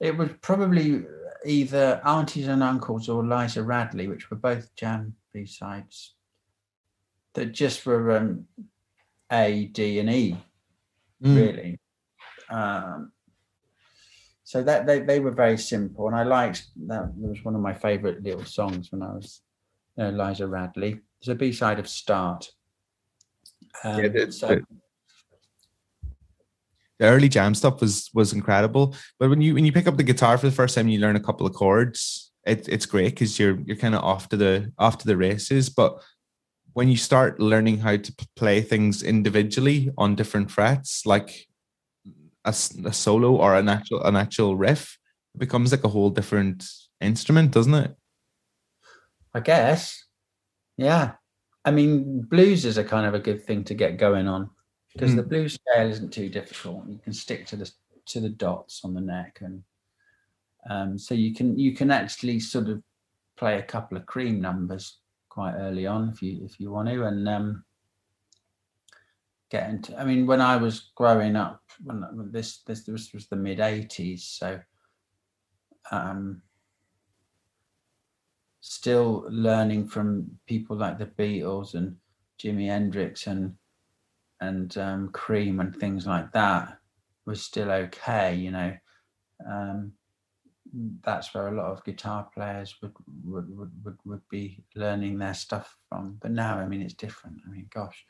It 0.00 0.16
was 0.16 0.30
probably 0.42 1.04
either 1.46 2.00
Aunties 2.04 2.48
and 2.48 2.62
Uncles 2.62 3.08
or 3.08 3.24
Liza 3.24 3.62
Radley, 3.62 4.08
which 4.08 4.30
were 4.30 4.36
both 4.36 4.74
jam 4.76 5.14
B 5.32 5.46
sides 5.46 6.14
that 7.34 7.52
just 7.52 7.84
were 7.86 8.16
um, 8.16 8.46
A, 9.32 9.66
D, 9.66 9.98
and 10.00 10.10
E, 10.10 10.36
Mm. 11.22 11.34
really. 11.36 11.80
Um, 12.50 13.12
so 14.44 14.62
that 14.62 14.86
they, 14.86 15.00
they 15.00 15.18
were 15.18 15.30
very 15.30 15.56
simple, 15.58 16.06
and 16.06 16.14
I 16.14 16.22
liked 16.24 16.66
that. 16.86 17.04
It 17.04 17.28
was 17.28 17.42
one 17.44 17.54
of 17.54 17.60
my 17.62 17.72
favorite 17.72 18.22
little 18.22 18.44
songs 18.44 18.92
when 18.92 19.02
I 19.02 19.12
was, 19.14 19.40
you 19.96 20.04
know, 20.04 20.10
Liza 20.10 20.46
Radley. 20.46 21.00
It's 21.20 21.28
a 21.28 21.34
B 21.34 21.52
side 21.52 21.78
of 21.78 21.88
Start. 21.88 22.50
Um, 23.82 24.02
Yeah, 24.02 24.08
the- 24.08 24.30
so- 24.32 24.48
the- 24.48 24.66
the 26.98 27.06
early 27.06 27.28
jam 27.28 27.54
stuff 27.54 27.80
was 27.80 28.10
was 28.14 28.32
incredible. 28.32 28.94
But 29.18 29.30
when 29.30 29.40
you 29.40 29.54
when 29.54 29.64
you 29.64 29.72
pick 29.72 29.86
up 29.86 29.96
the 29.96 30.02
guitar 30.02 30.38
for 30.38 30.46
the 30.46 30.52
first 30.54 30.74
time, 30.74 30.88
you 30.88 31.00
learn 31.00 31.16
a 31.16 31.20
couple 31.20 31.46
of 31.46 31.54
chords. 31.54 32.32
It, 32.46 32.68
it's 32.68 32.86
great 32.86 33.10
because 33.10 33.38
you're 33.38 33.58
you're 33.66 33.76
kind 33.76 33.94
of 33.94 34.02
off 34.04 34.28
to 34.30 34.36
the 34.36 34.72
off 34.78 34.98
to 34.98 35.06
the 35.06 35.16
races. 35.16 35.68
But 35.68 36.02
when 36.72 36.88
you 36.88 36.96
start 36.96 37.40
learning 37.40 37.78
how 37.78 37.96
to 37.96 38.14
play 38.36 38.60
things 38.60 39.02
individually 39.02 39.90
on 39.98 40.14
different 40.14 40.50
frets, 40.50 41.04
like 41.06 41.46
a, 42.44 42.50
a 42.50 42.92
solo 42.92 43.36
or 43.36 43.56
an 43.56 43.68
actual 43.68 44.02
an 44.04 44.16
actual 44.16 44.56
riff, 44.56 44.98
it 45.34 45.38
becomes 45.38 45.72
like 45.72 45.84
a 45.84 45.88
whole 45.88 46.10
different 46.10 46.64
instrument, 47.00 47.50
doesn't 47.50 47.74
it? 47.74 47.96
I 49.34 49.40
guess. 49.40 50.04
Yeah. 50.78 51.12
I 51.64 51.72
mean, 51.72 52.22
blues 52.22 52.64
is 52.64 52.78
a 52.78 52.84
kind 52.84 53.06
of 53.06 53.14
a 53.14 53.18
good 53.18 53.44
thing 53.44 53.64
to 53.64 53.74
get 53.74 53.98
going 53.98 54.28
on 54.28 54.50
because 54.96 55.14
the 55.14 55.22
blue 55.22 55.48
scale 55.48 55.90
isn't 55.90 56.12
too 56.12 56.30
difficult. 56.30 56.88
You 56.88 56.98
can 57.02 57.12
stick 57.12 57.46
to 57.46 57.56
the 57.56 57.70
to 58.06 58.20
the 58.20 58.30
dots 58.30 58.82
on 58.84 58.94
the 58.94 59.00
neck, 59.00 59.38
and 59.42 59.62
um, 60.70 60.98
so 60.98 61.14
you 61.14 61.34
can 61.34 61.58
you 61.58 61.74
can 61.74 61.90
actually 61.90 62.40
sort 62.40 62.68
of 62.68 62.82
play 63.36 63.58
a 63.58 63.62
couple 63.62 63.98
of 63.98 64.06
cream 64.06 64.40
numbers 64.40 64.98
quite 65.28 65.54
early 65.54 65.86
on 65.86 66.08
if 66.08 66.22
you 66.22 66.42
if 66.44 66.58
you 66.58 66.70
want 66.70 66.88
to, 66.88 67.04
and 67.04 67.28
um, 67.28 67.64
get 69.50 69.68
into. 69.68 69.98
I 69.98 70.04
mean, 70.04 70.26
when 70.26 70.40
I 70.40 70.56
was 70.56 70.90
growing 70.94 71.36
up, 71.36 71.62
when 71.84 72.02
when 72.14 72.32
this 72.32 72.62
this 72.66 72.84
this 72.84 73.12
was 73.12 73.26
the 73.26 73.36
mid 73.36 73.58
'80s, 73.58 74.20
so. 74.20 74.60
Um, 75.92 76.42
still 78.60 79.24
learning 79.30 79.86
from 79.86 80.28
people 80.48 80.76
like 80.76 80.98
the 80.98 81.06
Beatles 81.06 81.74
and 81.74 81.94
Jimi 82.42 82.66
Hendrix 82.66 83.28
and 83.28 83.54
and 84.40 84.76
um, 84.78 85.08
Cream 85.10 85.60
and 85.60 85.74
things 85.74 86.06
like 86.06 86.32
that 86.32 86.78
was 87.24 87.42
still 87.42 87.70
okay, 87.70 88.34
you 88.34 88.50
know. 88.50 88.76
Um, 89.48 89.92
that's 91.04 91.32
where 91.32 91.48
a 91.48 91.56
lot 91.56 91.70
of 91.70 91.84
guitar 91.84 92.28
players 92.34 92.74
would 92.82 92.92
would, 93.24 93.56
would 93.56 93.72
would 93.84 93.98
would 94.04 94.28
be 94.30 94.64
learning 94.74 95.18
their 95.18 95.34
stuff 95.34 95.76
from. 95.88 96.18
But 96.20 96.32
now, 96.32 96.58
I 96.58 96.66
mean, 96.66 96.82
it's 96.82 96.94
different. 96.94 97.40
I 97.46 97.50
mean, 97.50 97.66
gosh, 97.72 98.04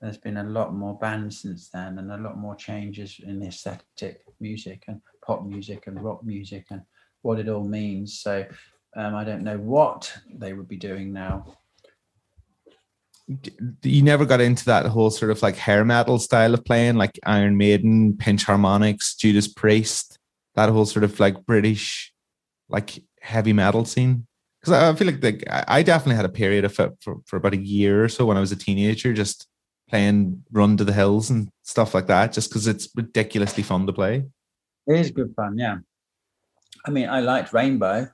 there's 0.00 0.18
been 0.18 0.38
a 0.38 0.44
lot 0.44 0.74
more 0.74 0.98
bands 0.98 1.42
since 1.42 1.70
then, 1.70 1.98
and 1.98 2.10
a 2.12 2.16
lot 2.16 2.38
more 2.38 2.56
changes 2.56 3.20
in 3.24 3.40
the 3.40 3.48
aesthetic 3.48 4.22
music 4.40 4.84
and 4.88 5.00
pop 5.24 5.44
music 5.44 5.86
and 5.86 6.02
rock 6.02 6.24
music 6.24 6.66
and 6.70 6.82
what 7.22 7.38
it 7.38 7.48
all 7.48 7.64
means. 7.64 8.20
So 8.20 8.44
um, 8.96 9.14
I 9.14 9.24
don't 9.24 9.44
know 9.44 9.58
what 9.58 10.12
they 10.34 10.52
would 10.52 10.68
be 10.68 10.76
doing 10.76 11.12
now. 11.12 11.56
You 13.82 14.02
never 14.02 14.24
got 14.24 14.40
into 14.40 14.64
that 14.66 14.86
whole 14.86 15.10
sort 15.10 15.30
of 15.30 15.42
like 15.42 15.56
hair 15.56 15.84
metal 15.84 16.18
style 16.18 16.54
of 16.54 16.64
playing, 16.64 16.96
like 16.96 17.18
Iron 17.24 17.56
Maiden, 17.56 18.16
Pinch 18.16 18.44
Harmonics, 18.44 19.14
Judas 19.14 19.48
Priest, 19.48 20.18
that 20.54 20.68
whole 20.68 20.86
sort 20.86 21.04
of 21.04 21.18
like 21.20 21.46
British, 21.46 22.12
like 22.68 23.02
heavy 23.20 23.52
metal 23.52 23.84
scene. 23.84 24.26
Because 24.60 24.72
I 24.74 24.94
feel 24.94 25.06
like 25.06 25.20
the, 25.20 25.70
I 25.70 25.82
definitely 25.82 26.16
had 26.16 26.24
a 26.24 26.28
period 26.28 26.64
of 26.64 26.78
it 26.78 26.92
for, 27.00 27.16
for 27.26 27.36
about 27.36 27.54
a 27.54 27.58
year 27.58 28.04
or 28.04 28.08
so 28.08 28.26
when 28.26 28.36
I 28.36 28.40
was 28.40 28.52
a 28.52 28.56
teenager, 28.56 29.12
just 29.12 29.48
playing 29.88 30.44
Run 30.52 30.76
to 30.76 30.84
the 30.84 30.92
Hills 30.92 31.30
and 31.30 31.48
stuff 31.62 31.94
like 31.94 32.06
that, 32.06 32.32
just 32.32 32.50
because 32.50 32.66
it's 32.66 32.88
ridiculously 32.94 33.62
fun 33.62 33.86
to 33.86 33.92
play. 33.92 34.24
It 34.86 35.00
is 35.00 35.10
good 35.10 35.32
fun, 35.34 35.58
yeah. 35.58 35.78
I 36.86 36.90
mean, 36.90 37.08
I 37.08 37.20
liked 37.20 37.52
Rainbow. 37.52 38.08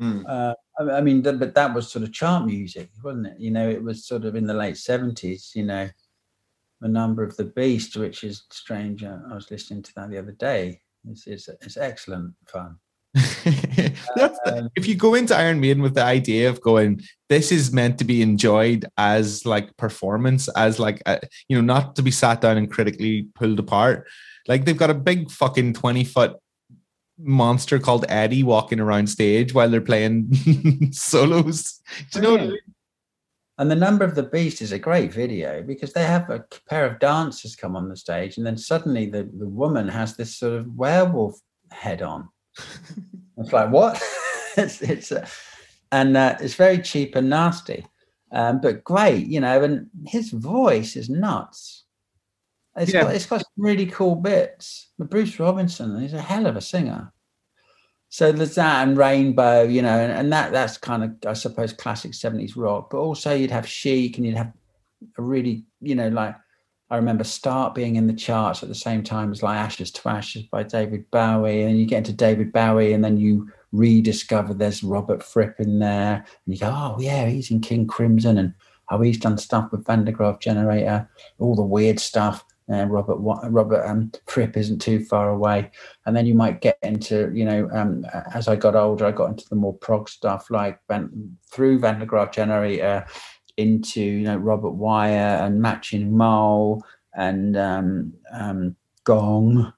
Uh, 0.00 0.54
I, 0.90 1.00
mean, 1.00 1.22
but 1.22 1.54
that 1.54 1.74
was 1.74 1.90
sort 1.90 2.04
of 2.04 2.12
chart 2.12 2.46
music, 2.46 2.90
wasn't 3.02 3.28
it? 3.28 3.40
You 3.40 3.50
know, 3.50 3.68
it 3.68 3.82
was 3.82 4.06
sort 4.06 4.24
of 4.24 4.34
in 4.36 4.46
the 4.46 4.54
late 4.54 4.76
seventies. 4.76 5.52
You 5.54 5.64
know, 5.64 5.88
the 6.80 6.88
number 6.88 7.22
of 7.22 7.36
the 7.36 7.44
beast, 7.44 7.96
which 7.96 8.24
is 8.24 8.44
strange. 8.50 9.04
I 9.04 9.34
was 9.34 9.50
listening 9.50 9.82
to 9.82 9.92
that 9.96 10.10
the 10.10 10.18
other 10.18 10.32
day. 10.32 10.80
It's 11.08 11.26
it's, 11.26 11.48
it's 11.48 11.76
excellent 11.76 12.34
fun. 12.46 12.76
That's 13.14 14.38
the- 14.44 14.58
um, 14.58 14.70
if 14.74 14.88
you 14.88 14.96
go 14.96 15.14
into 15.14 15.36
Iron 15.36 15.60
Maiden 15.60 15.82
with 15.82 15.94
the 15.94 16.02
idea 16.04 16.48
of 16.48 16.60
going, 16.60 17.00
this 17.28 17.52
is 17.52 17.72
meant 17.72 17.98
to 17.98 18.04
be 18.04 18.22
enjoyed 18.22 18.86
as 18.98 19.46
like 19.46 19.76
performance, 19.76 20.48
as 20.56 20.78
like 20.78 21.02
a, 21.06 21.20
you 21.48 21.56
know, 21.56 21.74
not 21.74 21.96
to 21.96 22.02
be 22.02 22.10
sat 22.10 22.40
down 22.40 22.56
and 22.56 22.70
critically 22.70 23.28
pulled 23.34 23.58
apart. 23.58 24.06
Like 24.48 24.64
they've 24.64 24.76
got 24.76 24.90
a 24.90 24.94
big 24.94 25.30
fucking 25.30 25.74
twenty 25.74 26.04
foot 26.04 26.36
monster 27.18 27.78
called 27.78 28.04
Eddie 28.08 28.42
walking 28.42 28.80
around 28.80 29.08
stage 29.08 29.54
while 29.54 29.68
they're 29.68 29.80
playing 29.80 30.32
solos. 30.92 31.80
Do 32.12 32.18
you 32.18 32.22
know? 32.22 32.30
What 32.32 32.40
I 32.40 32.46
mean? 32.46 32.58
And 33.56 33.70
the 33.70 33.76
number 33.76 34.04
of 34.04 34.16
the 34.16 34.24
beast 34.24 34.60
is 34.60 34.72
a 34.72 34.78
great 34.80 35.12
video 35.12 35.62
because 35.62 35.92
they 35.92 36.04
have 36.04 36.28
a 36.28 36.44
pair 36.68 36.84
of 36.86 36.98
dancers 36.98 37.54
come 37.54 37.76
on 37.76 37.88
the 37.88 37.96
stage, 37.96 38.36
and 38.36 38.44
then 38.44 38.56
suddenly 38.56 39.06
the, 39.06 39.30
the 39.38 39.48
woman 39.48 39.86
has 39.86 40.16
this 40.16 40.36
sort 40.36 40.54
of 40.54 40.74
werewolf 40.74 41.38
head 41.70 42.02
on. 42.02 42.28
it's 43.38 43.52
like 43.52 43.70
what? 43.70 44.02
it's 44.56 44.82
it's 44.82 45.12
uh, 45.12 45.26
and 45.92 46.16
uh, 46.16 46.36
it's 46.40 46.54
very 46.54 46.78
cheap 46.78 47.14
and 47.14 47.30
nasty, 47.30 47.86
um, 48.32 48.60
but 48.60 48.82
great, 48.82 49.26
you 49.26 49.40
know. 49.40 49.62
And 49.62 49.88
his 50.04 50.30
voice 50.30 50.96
is 50.96 51.08
nuts. 51.08 51.83
It's 52.76 52.92
Yeah. 52.92 53.04
got 53.04 53.14
it's 53.14 53.26
got 53.26 53.40
some 53.40 53.52
really 53.56 53.86
cool 53.86 54.16
bits. 54.16 54.88
But 54.98 55.10
Bruce 55.10 55.38
Robinson, 55.38 56.00
he's 56.00 56.14
a 56.14 56.20
hell 56.20 56.46
of 56.46 56.56
a 56.56 56.60
singer. 56.60 57.12
So 58.08 58.30
there's 58.30 58.54
that 58.54 58.86
and 58.86 58.96
Rainbow, 58.96 59.62
you 59.62 59.82
know, 59.82 59.98
and, 59.98 60.12
and 60.12 60.32
that 60.32 60.52
that's 60.52 60.78
kind 60.78 61.02
of 61.04 61.12
I 61.26 61.32
suppose 61.32 61.72
classic 61.72 62.12
70s 62.12 62.52
rock. 62.56 62.90
But 62.90 62.98
also 62.98 63.34
you'd 63.34 63.50
have 63.50 63.66
Chic 63.66 64.16
and 64.16 64.26
you'd 64.26 64.36
have 64.36 64.52
a 65.18 65.22
really, 65.22 65.64
you 65.80 65.94
know, 65.94 66.08
like 66.08 66.36
I 66.90 66.96
remember 66.96 67.24
Start 67.24 67.74
being 67.74 67.96
in 67.96 68.06
the 68.06 68.12
charts 68.12 68.62
at 68.62 68.68
the 68.68 68.74
same 68.74 69.02
time 69.02 69.32
as 69.32 69.42
like 69.42 69.56
Ashes 69.58 69.90
to 69.92 70.08
Ashes 70.08 70.44
by 70.44 70.62
David 70.62 71.10
Bowie. 71.10 71.62
And 71.62 71.70
then 71.70 71.76
you 71.76 71.86
get 71.86 71.98
into 71.98 72.12
David 72.12 72.52
Bowie 72.52 72.92
and 72.92 73.04
then 73.04 73.16
you 73.16 73.50
rediscover 73.72 74.54
there's 74.54 74.84
Robert 74.84 75.22
Fripp 75.22 75.58
in 75.58 75.80
there. 75.80 76.24
And 76.46 76.54
you 76.54 76.58
go, 76.60 76.70
oh 76.72 76.96
yeah, 77.00 77.26
he's 77.26 77.50
in 77.50 77.60
King 77.60 77.86
Crimson 77.86 78.38
and 78.38 78.54
oh 78.90 79.00
he's 79.00 79.18
done 79.18 79.38
stuff 79.38 79.72
with 79.72 79.86
Van 79.86 80.04
der 80.04 80.12
Graaf 80.12 80.38
Generator, 80.38 81.08
all 81.38 81.56
the 81.56 81.62
weird 81.62 81.98
stuff. 81.98 82.44
And 82.68 82.90
Robert 82.90 83.16
Robert 83.16 83.84
um, 83.86 84.10
Fripp 84.26 84.56
isn't 84.56 84.80
too 84.80 85.04
far 85.04 85.28
away. 85.28 85.70
And 86.06 86.16
then 86.16 86.24
you 86.24 86.34
might 86.34 86.62
get 86.62 86.78
into 86.82 87.30
you 87.34 87.44
know 87.44 87.68
um, 87.72 88.06
as 88.34 88.48
I 88.48 88.56
got 88.56 88.74
older 88.74 89.04
I 89.04 89.12
got 89.12 89.30
into 89.30 89.48
the 89.48 89.56
more 89.56 89.74
prog 89.74 90.08
stuff 90.08 90.50
like 90.50 90.80
Van, 90.88 91.36
through 91.52 91.80
Van 91.80 91.98
der 91.98 92.06
Graaf 92.06 92.32
Generator 92.32 93.06
into 93.56 94.00
you 94.00 94.24
know 94.24 94.36
Robert 94.36 94.72
Wyatt 94.72 95.42
and 95.42 95.60
Matching 95.60 96.16
Mole 96.16 96.82
and 97.14 97.56
um, 97.56 98.12
um, 98.32 98.76
Gong 99.04 99.72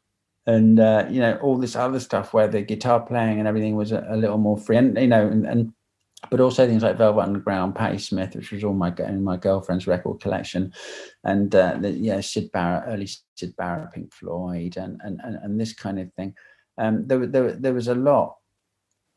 and 0.47 0.79
uh, 0.79 1.07
you 1.11 1.21
know 1.21 1.37
all 1.43 1.59
this 1.59 1.77
other 1.77 2.01
stuff 2.01 2.33
where 2.33 2.49
the 2.49 2.63
guitar 2.63 3.01
playing 3.01 3.39
and 3.39 3.49
everything 3.49 3.77
was 3.77 3.93
a, 3.93 4.07
a 4.09 4.17
little 4.17 4.39
more 4.39 4.57
free 4.57 4.77
and 4.77 4.97
you 4.97 5.09
know 5.09 5.27
and, 5.27 5.47
and 5.47 5.73
but 6.31 6.41
also 6.41 6.67
things 6.67 6.83
like 6.83 6.97
Velvet 6.97 7.21
Underground, 7.23 7.75
Patti 7.75 7.99
Smith, 7.99 8.35
which 8.35 8.53
was 8.53 8.65
all 8.65 8.73
my 8.75 8.95
in 8.99 9.23
my 9.25 9.37
girlfriend's 9.37 9.87
record 9.87 10.21
collection, 10.21 10.73
and 11.25 11.55
uh, 11.55 11.77
the, 11.81 11.91
yeah, 11.91 12.21
Syd 12.21 12.51
Barrett, 12.53 12.85
early 12.89 13.09
Syd 13.35 13.57
Barrett, 13.57 13.93
Pink 13.93 14.13
Floyd, 14.13 14.77
and 14.77 15.01
and 15.05 15.21
and, 15.23 15.37
and 15.43 15.61
this 15.61 15.73
kind 15.75 15.99
of 15.99 16.13
thing. 16.15 16.35
Um, 16.79 17.07
there, 17.07 17.27
there 17.27 17.53
there 17.53 17.75
was 17.75 17.89
a 17.89 17.95
lot, 17.95 18.37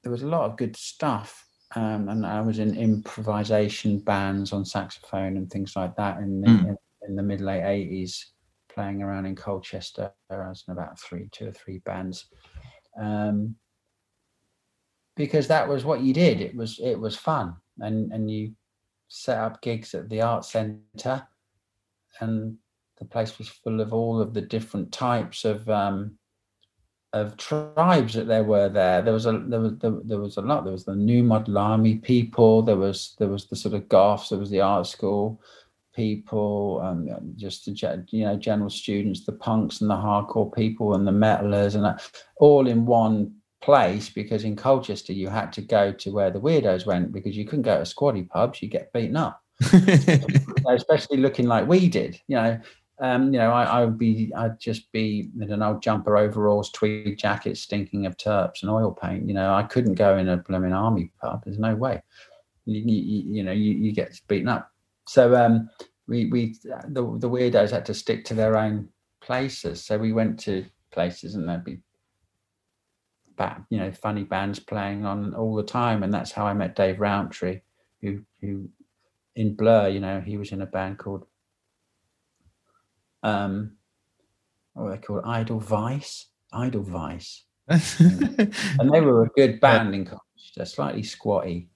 there 0.03 0.12
was 0.12 0.24
a 0.24 0.28
lot 0.28 0.45
of 0.49 0.57
good 0.57 0.76
stuff, 0.76 1.45
um, 1.76 2.10
and 2.10 2.26
I 2.26 2.41
was 2.41 2.60
in 2.60 2.78
improvisation 2.78 3.99
bands 3.99 4.53
on 4.53 4.64
saxophone 4.66 5.38
and 5.38 5.49
things 5.49 5.76
like 5.76 5.95
that 5.97 6.20
in 6.20 6.41
the, 6.41 6.47
Mm. 6.47 6.68
in, 6.70 6.78
in 7.07 7.16
the 7.16 7.24
mid 7.24 7.41
late 7.41 7.64
eighties, 7.64 8.34
playing 8.74 9.01
around 9.01 9.26
in 9.26 9.36
Colchester. 9.36 10.12
I 10.30 10.36
was 10.36 10.64
in 10.68 10.74
about 10.74 10.99
three, 10.99 11.28
two 11.32 11.47
or 11.47 11.51
three 11.51 11.80
bands. 11.80 12.26
Um, 12.99 13.55
because 15.20 15.49
that 15.49 15.67
was 15.67 15.84
what 15.84 15.99
you 15.99 16.13
did. 16.13 16.39
It 16.39 16.55
was 16.55 16.80
it 16.80 16.97
was 16.97 17.17
fun, 17.17 17.53
and 17.80 18.09
and 18.13 18.32
you 18.32 18.53
set 19.09 19.38
up 19.38 19.61
gigs 19.61 19.93
at 19.93 20.07
the 20.07 20.22
art 20.22 20.45
centre, 20.45 21.28
and 22.22 22.55
the 22.99 23.05
place 23.05 23.38
was 23.38 23.49
full 23.49 23.82
of 23.82 23.91
all 23.93 24.22
of 24.22 24.34
the 24.34 24.41
different 24.41 24.93
types 24.93 25.43
of 25.43 25.70
um, 25.70 26.17
of 27.11 27.36
tribes 27.36 28.13
that 28.13 28.28
there 28.28 28.45
were 28.45 28.70
there. 28.70 29.01
There 29.01 29.13
was 29.13 29.26
a 29.26 29.43
there 29.45 29.59
was 29.59 29.78
there, 29.80 29.97
there 30.05 30.22
was 30.22 30.38
a 30.38 30.41
lot. 30.41 30.63
There 30.63 30.72
was 30.72 30.86
the 30.86 30.95
New 30.95 31.22
Model 31.22 31.99
people. 32.01 32.61
There 32.61 32.78
was 32.78 33.15
there 33.20 33.28
was 33.28 33.45
the 33.47 33.57
sort 33.57 33.76
of 33.76 33.89
goths. 33.89 34.30
There 34.30 34.39
was 34.39 34.49
the 34.49 34.61
art 34.61 34.88
school 34.88 35.41
people. 35.93 36.80
Um, 36.82 37.34
just 37.36 37.65
the 37.65 38.05
you 38.11 38.24
know 38.24 38.38
general 38.38 38.70
students, 38.70 39.26
the 39.26 39.34
punks 39.34 39.82
and 39.82 39.89
the 39.89 39.95
hardcore 39.95 40.55
people 40.55 40.93
and 40.93 41.05
the 41.05 41.11
metalers 41.11 41.76
and 41.76 41.84
that, 41.84 42.09
all 42.38 42.70
in 42.70 42.86
one 42.86 43.34
place. 43.62 44.10
Because 44.10 44.43
in 44.43 44.55
Colchester 44.55 45.14
you 45.14 45.30
had 45.30 45.53
to 45.53 45.62
go 45.62 45.91
to 45.91 46.12
where 46.12 46.32
the 46.32 46.41
weirdos 46.41 46.86
went 46.86 47.12
because 47.12 47.38
you 47.38 47.45
couldn't 47.45 47.64
go 47.64 47.80
to 47.80 47.86
squatty 47.86 48.24
pubs. 48.24 48.62
You 48.62 48.70
get 48.70 48.93
beaten 48.93 49.18
up. 49.18 49.41
Especially 50.70 51.18
looking 51.18 51.47
like 51.47 51.68
we 51.68 51.89
did. 51.89 52.20
You 52.28 52.36
know, 52.38 52.62
um, 53.01 53.34
you 53.34 53.39
know, 53.39 53.51
I, 53.51 53.64
I 53.64 53.86
would 53.86 53.97
be, 53.97 54.32
I'd 54.36 54.60
just 54.60 54.91
be 54.91 55.30
in 55.39 55.51
an 55.51 55.64
old 55.64 55.82
jumper 55.82 56.18
overalls, 56.18 56.70
tweed 56.72 57.18
jacket, 57.18 57.57
stinking 57.57 58.05
of 58.05 58.18
turps 58.18 58.62
and 58.62 58.70
oil 58.70 58.91
paint. 58.91 59.28
You 59.28 59.34
know, 59.34 59.53
I 59.53 59.64
couldn't 59.64 59.93
go 59.93 60.18
in 60.18 60.28
a 60.28 60.38
blooming 60.38 60.74
army 60.74 61.12
pub. 61.22 61.43
There's 61.45 61.60
no 61.60 61.76
way. 61.76 62.01
You, 62.66 62.82
you, 62.86 63.36
you 63.36 63.43
know, 63.43 63.53
you, 63.53 63.72
you 63.72 63.93
get 63.93 64.20
beaten 64.28 64.49
up. 64.49 64.70
So 65.07 65.34
um, 65.36 65.70
we, 66.07 66.26
we, 66.26 66.55
the, 66.64 67.18
the 67.20 67.30
weirdos 67.30 67.72
had 67.72 67.86
to 67.86 67.93
stick 67.93 68.26
to 68.26 68.34
their 68.34 68.57
own 68.57 68.89
places. 69.22 69.84
So 69.84 69.97
we 69.97 70.12
went 70.12 70.38
to 70.41 70.66
places 70.91 71.36
and 71.36 71.47
there'd 71.47 71.64
be, 71.64 71.80
you 73.69 73.79
know, 73.79 73.91
funny 73.91 74.23
bands 74.23 74.59
playing 74.59 75.05
on 75.05 75.33
all 75.33 75.55
the 75.55 75.63
time, 75.63 76.03
and 76.03 76.13
that's 76.13 76.31
how 76.31 76.45
I 76.45 76.53
met 76.53 76.75
Dave 76.75 76.99
Rowntree, 76.99 77.61
who, 78.01 78.21
who, 78.41 78.69
in 79.35 79.55
Blur, 79.55 79.87
you 79.87 79.99
know, 79.99 80.19
he 80.19 80.37
was 80.37 80.51
in 80.51 80.61
a 80.61 80.65
band 80.65 80.97
called 80.97 81.25
um 83.23 83.71
what 84.73 84.83
were 84.83 84.91
they 84.91 85.01
called? 85.01 85.23
Idle 85.25 85.59
vice? 85.59 86.27
Idle 86.53 86.83
vice. 86.83 87.43
And 87.69 88.93
they 88.93 89.01
were 89.01 89.23
a 89.23 89.29
good 89.29 89.59
band 89.59 89.93
in 89.93 90.05
college 90.05 90.21
a 90.57 90.65
slightly 90.65 91.03
squatty 91.03 91.69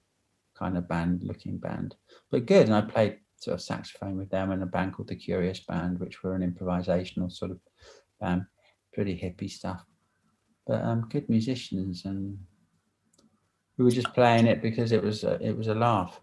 kind 0.58 0.76
of 0.76 0.88
band 0.88 1.22
looking 1.22 1.58
band. 1.58 1.94
But 2.30 2.46
good 2.46 2.66
and 2.66 2.74
i 2.74 2.80
played 2.82 3.18
sort 3.36 3.54
of 3.54 3.62
saxophone 3.62 4.16
with 4.16 4.30
them 4.30 4.50
and 4.50 4.62
a 4.62 4.66
band 4.66 4.94
called 4.94 5.08
the 5.08 5.16
curious 5.16 5.60
band 5.60 6.00
which 6.00 6.22
were 6.22 6.34
an 6.34 6.42
improvisational 6.42 7.30
sort 7.30 7.50
of 7.50 7.60
band. 8.20 8.44
Pretty 8.92 9.14
hippie 9.16 9.50
stuff 9.50 9.84
but 10.66 10.82
um 10.82 11.06
good 11.10 11.28
musicians 11.28 12.04
and 12.04 12.38
we 13.76 13.84
were 13.84 13.90
just 13.90 14.12
playing 14.14 14.46
it 14.46 14.62
because 14.62 14.92
it 14.92 15.02
was 15.02 15.24
a, 15.24 15.34
it 15.40 15.56
was 15.56 15.68
a 15.68 15.74
laugh 15.74 16.20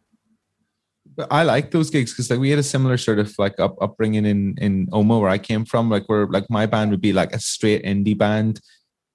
But 1.15 1.27
I 1.31 1.43
like 1.43 1.71
those 1.71 1.89
gigs 1.89 2.13
because 2.13 2.29
like 2.29 2.39
we 2.39 2.49
had 2.51 2.59
a 2.59 2.63
similar 2.63 2.97
sort 2.97 3.19
of 3.19 3.33
like 3.37 3.59
up, 3.59 3.75
upbringing 3.81 4.25
in 4.25 4.55
in 4.59 4.87
Oma 4.91 5.19
where 5.19 5.29
I 5.29 5.39
came 5.39 5.65
from. 5.65 5.89
Like 5.89 6.07
where 6.07 6.27
like 6.27 6.47
my 6.49 6.65
band 6.67 6.91
would 6.91 7.01
be 7.01 7.11
like 7.13 7.33
a 7.33 7.39
straight 7.39 7.83
indie 7.83 8.17
band, 8.17 8.61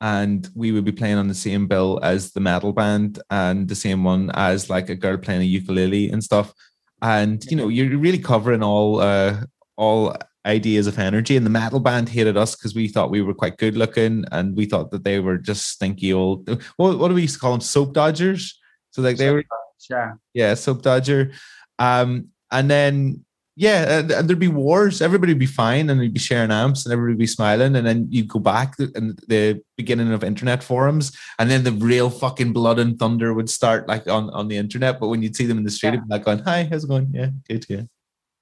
and 0.00 0.48
we 0.54 0.72
would 0.72 0.84
be 0.84 0.92
playing 0.92 1.16
on 1.18 1.28
the 1.28 1.34
same 1.34 1.66
bill 1.66 1.98
as 2.02 2.32
the 2.32 2.40
metal 2.40 2.72
band 2.72 3.20
and 3.30 3.68
the 3.68 3.74
same 3.74 4.04
one 4.04 4.30
as 4.34 4.68
like 4.68 4.90
a 4.90 4.94
girl 4.96 5.16
playing 5.16 5.42
a 5.42 5.44
ukulele 5.44 6.10
and 6.10 6.22
stuff. 6.22 6.52
And 7.00 7.44
you 7.50 7.56
know 7.56 7.68
you're 7.68 7.96
really 7.98 8.18
covering 8.18 8.62
all 8.62 9.00
uh 9.00 9.44
all 9.76 10.16
ideas 10.46 10.86
of 10.86 10.98
energy. 10.98 11.36
And 11.36 11.44
the 11.44 11.50
metal 11.50 11.80
band 11.80 12.08
hated 12.08 12.36
us 12.36 12.54
because 12.54 12.74
we 12.74 12.88
thought 12.88 13.10
we 13.10 13.22
were 13.22 13.34
quite 13.34 13.58
good 13.58 13.76
looking 13.76 14.24
and 14.32 14.56
we 14.56 14.66
thought 14.66 14.90
that 14.92 15.04
they 15.04 15.20
were 15.20 15.38
just 15.38 15.68
stinky 15.68 16.12
old. 16.12 16.48
What 16.76 16.98
what 16.98 17.08
do 17.08 17.14
we 17.14 17.22
used 17.22 17.34
to 17.34 17.40
call 17.40 17.52
them? 17.52 17.60
Soap 17.60 17.92
dodgers. 17.92 18.58
So 18.92 19.02
like 19.02 19.16
they 19.16 19.30
were 19.30 19.44
yeah 19.90 20.12
yeah, 20.34 20.54
soap 20.54 20.82
dodger. 20.82 21.32
Um, 21.78 22.28
and 22.50 22.70
then 22.70 23.24
yeah, 23.58 24.00
and, 24.00 24.10
and 24.10 24.28
there'd 24.28 24.38
be 24.38 24.48
wars. 24.48 25.00
Everybody 25.00 25.32
would 25.32 25.38
be 25.38 25.46
fine, 25.46 25.88
and 25.88 25.98
they'd 25.98 26.12
be 26.12 26.20
sharing 26.20 26.50
amps, 26.50 26.84
and 26.84 26.92
everybody 26.92 27.14
would 27.14 27.18
be 27.18 27.26
smiling. 27.26 27.74
And 27.74 27.86
then 27.86 28.06
you'd 28.10 28.28
go 28.28 28.38
back 28.38 28.76
to 28.76 28.92
and 28.94 29.18
the 29.28 29.62
beginning 29.78 30.12
of 30.12 30.22
internet 30.22 30.62
forums, 30.62 31.16
and 31.38 31.50
then 31.50 31.64
the 31.64 31.72
real 31.72 32.10
fucking 32.10 32.52
blood 32.52 32.78
and 32.78 32.98
thunder 32.98 33.32
would 33.32 33.48
start 33.48 33.88
like 33.88 34.06
on 34.08 34.28
on 34.30 34.48
the 34.48 34.58
internet. 34.58 35.00
But 35.00 35.08
when 35.08 35.22
you'd 35.22 35.36
see 35.36 35.46
them 35.46 35.56
in 35.56 35.64
the 35.64 35.70
street, 35.70 35.90
Yeah. 35.90 35.94
it'd 35.94 36.08
be 36.08 36.14
like 36.14 36.24
going, 36.24 36.40
"Hi, 36.40 36.64
how's 36.70 36.84
it 36.84 36.88
going? 36.88 37.10
Yeah, 37.14 37.30
good, 37.48 37.64
yeah." 37.68 37.82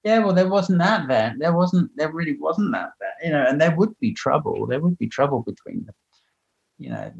Yeah, 0.05 0.19
well, 0.19 0.35
there 0.35 0.49
wasn't 0.49 0.81
that 0.81 1.09
there. 1.09 1.35
There 1.39 1.55
wasn't. 1.55 1.91
There 1.97 2.13
really 2.13 2.37
wasn't 2.39 2.73
that 2.73 2.91
there. 3.01 3.15
You 3.25 3.31
know, 3.31 3.47
and 3.49 3.59
there 3.59 3.75
would 3.75 3.99
be 4.01 4.13
trouble. 4.13 4.67
There 4.67 4.81
would 4.81 4.99
be 4.99 5.09
trouble 5.09 5.43
between 5.43 5.87
them. 5.87 5.95
You 6.79 6.91
know, 6.91 7.13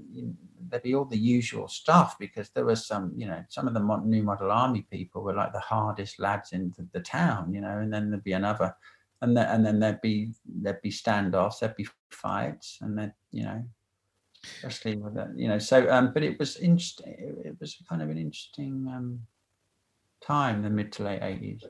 there'd 0.69 0.83
be 0.83 0.95
all 0.95 1.07
the 1.07 1.17
usual 1.17 1.67
stuff 1.67 2.17
because 2.19 2.51
there 2.51 2.67
was 2.67 2.87
some. 2.87 3.13
You 3.17 3.27
know, 3.27 3.43
some 3.49 3.67
of 3.67 3.73
the 3.73 3.81
new 4.05 4.23
model 4.23 4.53
army 4.53 4.87
people 4.91 5.23
were 5.23 5.33
like 5.33 5.55
the 5.55 5.61
hardest 5.61 6.21
lads 6.21 6.53
in 6.53 6.75
the, 6.77 6.87
the 6.93 7.01
town. 7.01 7.55
You 7.55 7.63
know, 7.63 7.79
and 7.79 7.91
then 7.91 8.11
there'd 8.11 8.23
be 8.23 8.33
another, 8.33 8.77
and 9.23 9.35
then 9.35 9.47
and 9.47 9.65
then 9.65 9.81
there'd 9.81 10.03
be 10.03 10.33
there'd 10.45 10.83
be 10.83 10.91
standoffs. 10.91 11.61
There'd 11.61 11.77
be 11.77 11.89
fights, 12.11 12.79
and 12.83 12.99
then 12.99 13.15
you 13.33 13.45
know, 13.45 13.65
especially 14.59 14.97
with 14.97 15.15
that. 15.15 15.31
You 15.35 15.49
know, 15.49 15.59
so 15.59 15.91
um, 15.91 16.13
but 16.13 16.23
it 16.23 16.39
was 16.39 16.59
interesting. 16.59 17.15
It, 17.47 17.57
was 17.59 17.83
kind 17.89 18.03
of 18.03 18.11
an 18.11 18.19
interesting 18.19 18.87
um 18.95 19.21
time, 20.21 20.63
the 20.63 20.69
mid 20.69 20.93
to 20.93 21.05
late 21.05 21.23
eighties. 21.23 21.65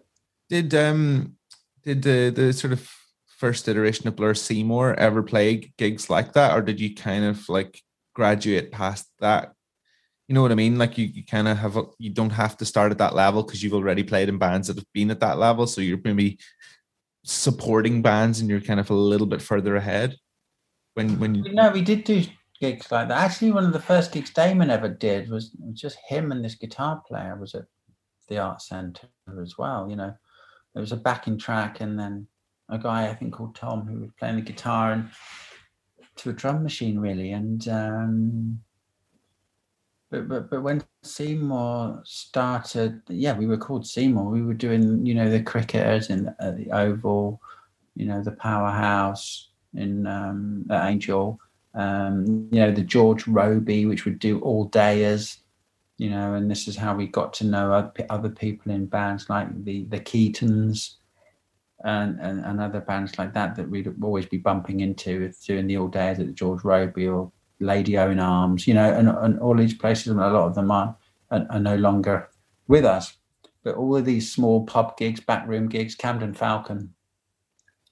Did 0.55 0.73
um 0.73 1.35
did 1.83 2.03
the 2.03 2.31
the 2.31 2.53
sort 2.53 2.73
of 2.73 2.89
first 3.27 3.67
iteration 3.67 4.07
of 4.07 4.15
Blur 4.15 4.35
Seymour 4.35 4.95
ever 4.95 5.21
play 5.21 5.73
gigs 5.77 6.09
like 6.09 6.35
that, 6.35 6.57
or 6.57 6.63
did 6.63 6.79
you 6.79 6.95
kind 6.95 7.25
of 7.25 7.49
like 7.49 7.83
graduate 8.15 8.71
past 8.71 9.11
that? 9.19 9.53
You 10.29 10.37
know 10.37 10.43
what 10.43 10.53
I 10.53 10.55
mean? 10.55 10.79
Like 10.79 10.97
you, 10.97 11.07
you 11.07 11.25
kind 11.25 11.49
of 11.49 11.59
have 11.59 11.77
a, 11.77 11.83
you 11.99 12.11
don't 12.11 12.31
have 12.31 12.57
to 12.59 12.65
start 12.65 12.93
at 12.93 12.99
that 12.99 13.17
level 13.17 13.43
because 13.43 13.65
you've 13.65 13.75
already 13.75 14.05
played 14.05 14.29
in 14.29 14.39
bands 14.39 14.69
that 14.69 14.77
have 14.77 14.93
been 14.95 15.11
at 15.11 15.19
that 15.19 15.39
level, 15.39 15.67
so 15.67 15.81
you're 15.81 15.99
maybe 16.05 16.39
supporting 17.25 18.01
bands 18.01 18.39
and 18.39 18.49
you're 18.49 18.61
kind 18.61 18.79
of 18.79 18.91
a 18.91 18.95
little 18.95 19.27
bit 19.27 19.43
further 19.43 19.75
ahead. 19.75 20.15
When 20.95 21.19
when 21.19 21.35
you 21.35 21.53
No, 21.53 21.73
we 21.73 21.83
did 21.83 22.05
do 22.05 22.23
gigs 22.61 22.93
like 22.93 23.09
that. 23.09 23.19
Actually, 23.19 23.51
one 23.51 23.65
of 23.65 23.73
the 23.73 23.81
first 23.81 24.13
gigs 24.13 24.31
Damon 24.31 24.71
ever 24.71 24.89
did 24.89 25.29
was, 25.31 25.51
was 25.59 25.81
just 25.81 25.99
him 26.09 26.31
and 26.31 26.45
this 26.45 26.55
guitar 26.55 27.03
player 27.09 27.37
was 27.37 27.57
at 27.57 27.65
the 28.29 28.39
art 28.39 28.63
centre 28.63 29.09
as 29.43 29.59
well. 29.59 29.91
You 29.91 29.97
know, 29.97 30.15
there 30.75 30.81
was 30.81 30.93
a 30.93 30.97
backing 30.97 31.39
track 31.39 31.81
and 31.81 31.99
then 31.99 32.27
a 32.69 32.79
guy 32.79 33.09
I 33.09 33.15
think 33.15 33.33
called 33.33 33.55
Tom 33.55 33.87
who 33.87 34.01
was 34.01 34.11
playing 34.19 34.37
the 34.37 34.43
guitar 34.43 34.93
and 34.93 35.09
to 36.17 36.31
a 36.31 36.33
drum 36.33 36.63
machine 36.63 36.99
really. 36.99 37.33
And 37.33 37.67
um, 37.69 38.61
but 40.11 40.29
but 40.29 40.51
but 40.51 40.63
when 40.63 40.83
Seymour 41.03 42.03
started, 42.05 43.01
yeah, 43.09 43.37
we 43.37 43.47
were 43.47 43.59
called 43.59 43.87
Seymour. 43.87 44.31
We 44.31 44.43
were 44.43 44.55
doing 44.55 45.05
you 45.07 45.15
know 45.15 45.31
the 45.31 45.43
cricketers 45.43 46.11
in 46.11 46.25
the, 46.25 46.55
the 46.57 46.71
Oval, 46.71 47.41
you 47.95 48.07
know 48.07 48.23
the 48.23 48.33
Powerhouse 48.33 49.51
in 49.75 50.07
um, 50.07 50.67
at 50.71 50.89
Angel 50.89 51.41
um, 51.75 52.49
you 52.53 52.61
know, 52.61 52.71
the 52.71 52.83
George 52.83 53.27
Robey, 53.27 53.87
which 53.87 54.05
would 54.05 54.19
do 54.19 54.41
all 54.41 54.69
dayers, 54.71 55.39
you 55.99 56.11
know, 56.11 56.35
and 56.35 56.51
this 56.51 56.67
is 56.67 56.77
how 56.77 56.95
we 56.95 57.07
got 57.07 57.33
to 57.35 57.47
know 57.47 57.93
other 58.11 58.29
people 58.29 58.73
in 58.73 58.87
bands 58.87 59.31
like 59.31 59.49
the 59.65 59.85
the 59.85 60.01
Keatons 60.01 60.95
and, 61.85 62.19
and, 62.21 62.45
and 62.45 62.61
other 62.61 62.81
bands 62.81 63.19
like 63.19 63.35
that 63.35 63.55
that 63.57 63.69
we'd 63.69 63.93
always 64.03 64.27
be 64.27 64.39
bumping 64.39 64.81
into 64.81 65.31
doing 65.47 65.67
the 65.67 65.77
all 65.77 65.89
days 65.89 66.19
at 66.19 66.27
the 66.27 66.33
George 66.33 66.65
Robey 66.65 67.07
or 67.07 67.31
Lady 67.61 67.97
Owen 67.99 68.19
Arms, 68.19 68.67
you 68.67 68.75
know, 68.75 68.93
and, 68.93 69.09
and 69.09 69.39
all 69.39 69.57
these 69.57 69.75
places, 69.75 70.09
and 70.09 70.21
a 70.21 70.31
lot 70.31 70.47
of 70.47 70.55
them 70.55 70.71
are, 70.71 70.97
are, 71.31 71.47
are 71.51 71.61
no 71.61 71.77
longer 71.77 72.29
with 72.69 72.85
us. 72.85 73.17
But 73.63 73.77
all 73.77 73.97
of 73.97 74.05
these 74.05 74.33
small 74.33 74.67
pub 74.67 74.97
gigs, 74.97 75.21
backroom 75.21 75.69
gigs, 75.69 75.95
Camden 75.95 76.35
Falcon, 76.35 76.95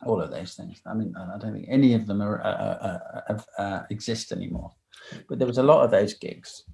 all 0.05 0.21
of 0.21 0.31
those 0.31 0.55
things. 0.55 0.81
I 0.85 0.95
mean, 0.95 1.15
I 1.17 1.39
don't 1.39 1.53
think 1.53 1.67
any 1.69 1.95
of 1.95 2.07
them 2.07 2.21
are, 2.23 2.43
uh, 2.43 3.33
uh, 3.33 3.63
uh, 3.63 3.83
exist 3.91 4.33
anymore. 4.33 4.73
But 5.29 5.39
there 5.39 5.47
was 5.47 5.59
a 5.59 5.63
lot 5.63 5.85
of 5.85 5.91
those 5.91 6.15
gigs. 6.15 6.65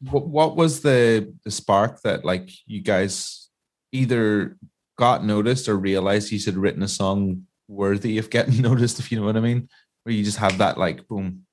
What, 0.00 0.26
what 0.26 0.56
was 0.56 0.82
the 0.82 1.32
the 1.44 1.50
spark 1.50 2.02
that 2.02 2.24
like 2.24 2.50
you 2.66 2.82
guys 2.82 3.48
either 3.92 4.56
got 4.98 5.24
noticed 5.24 5.68
or 5.68 5.76
realized 5.76 6.30
you 6.32 6.40
had 6.44 6.56
written 6.56 6.82
a 6.82 6.88
song 6.88 7.42
worthy 7.68 8.18
of 8.18 8.30
getting 8.30 8.60
noticed 8.70 8.98
if 8.98 9.10
you 9.10 9.18
know 9.18 9.26
what 9.26 9.36
i 9.36 9.40
mean 9.40 9.68
where 10.02 10.14
you 10.14 10.22
just 10.22 10.38
have 10.38 10.58
that 10.58 10.78
like 10.78 11.06
boom 11.08 11.46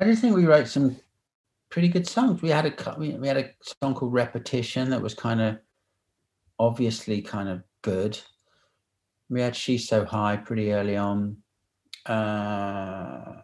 I 0.00 0.04
just 0.04 0.22
think 0.22 0.36
we 0.36 0.46
wrote 0.46 0.68
some 0.68 0.96
pretty 1.70 1.88
good 1.88 2.06
songs. 2.06 2.40
We 2.40 2.50
had 2.50 2.66
a 2.66 2.96
we 2.98 3.26
had 3.26 3.36
a 3.36 3.50
song 3.82 3.94
called 3.94 4.12
Repetition 4.12 4.90
that 4.90 5.02
was 5.02 5.14
kind 5.14 5.40
of 5.40 5.58
obviously 6.58 7.20
kind 7.20 7.48
of 7.48 7.62
good. 7.82 8.18
We 9.28 9.40
had 9.40 9.56
She's 9.56 9.88
So 9.88 10.04
High 10.04 10.36
pretty 10.36 10.72
early 10.72 10.96
on. 10.96 11.38
Uh, 12.06 13.42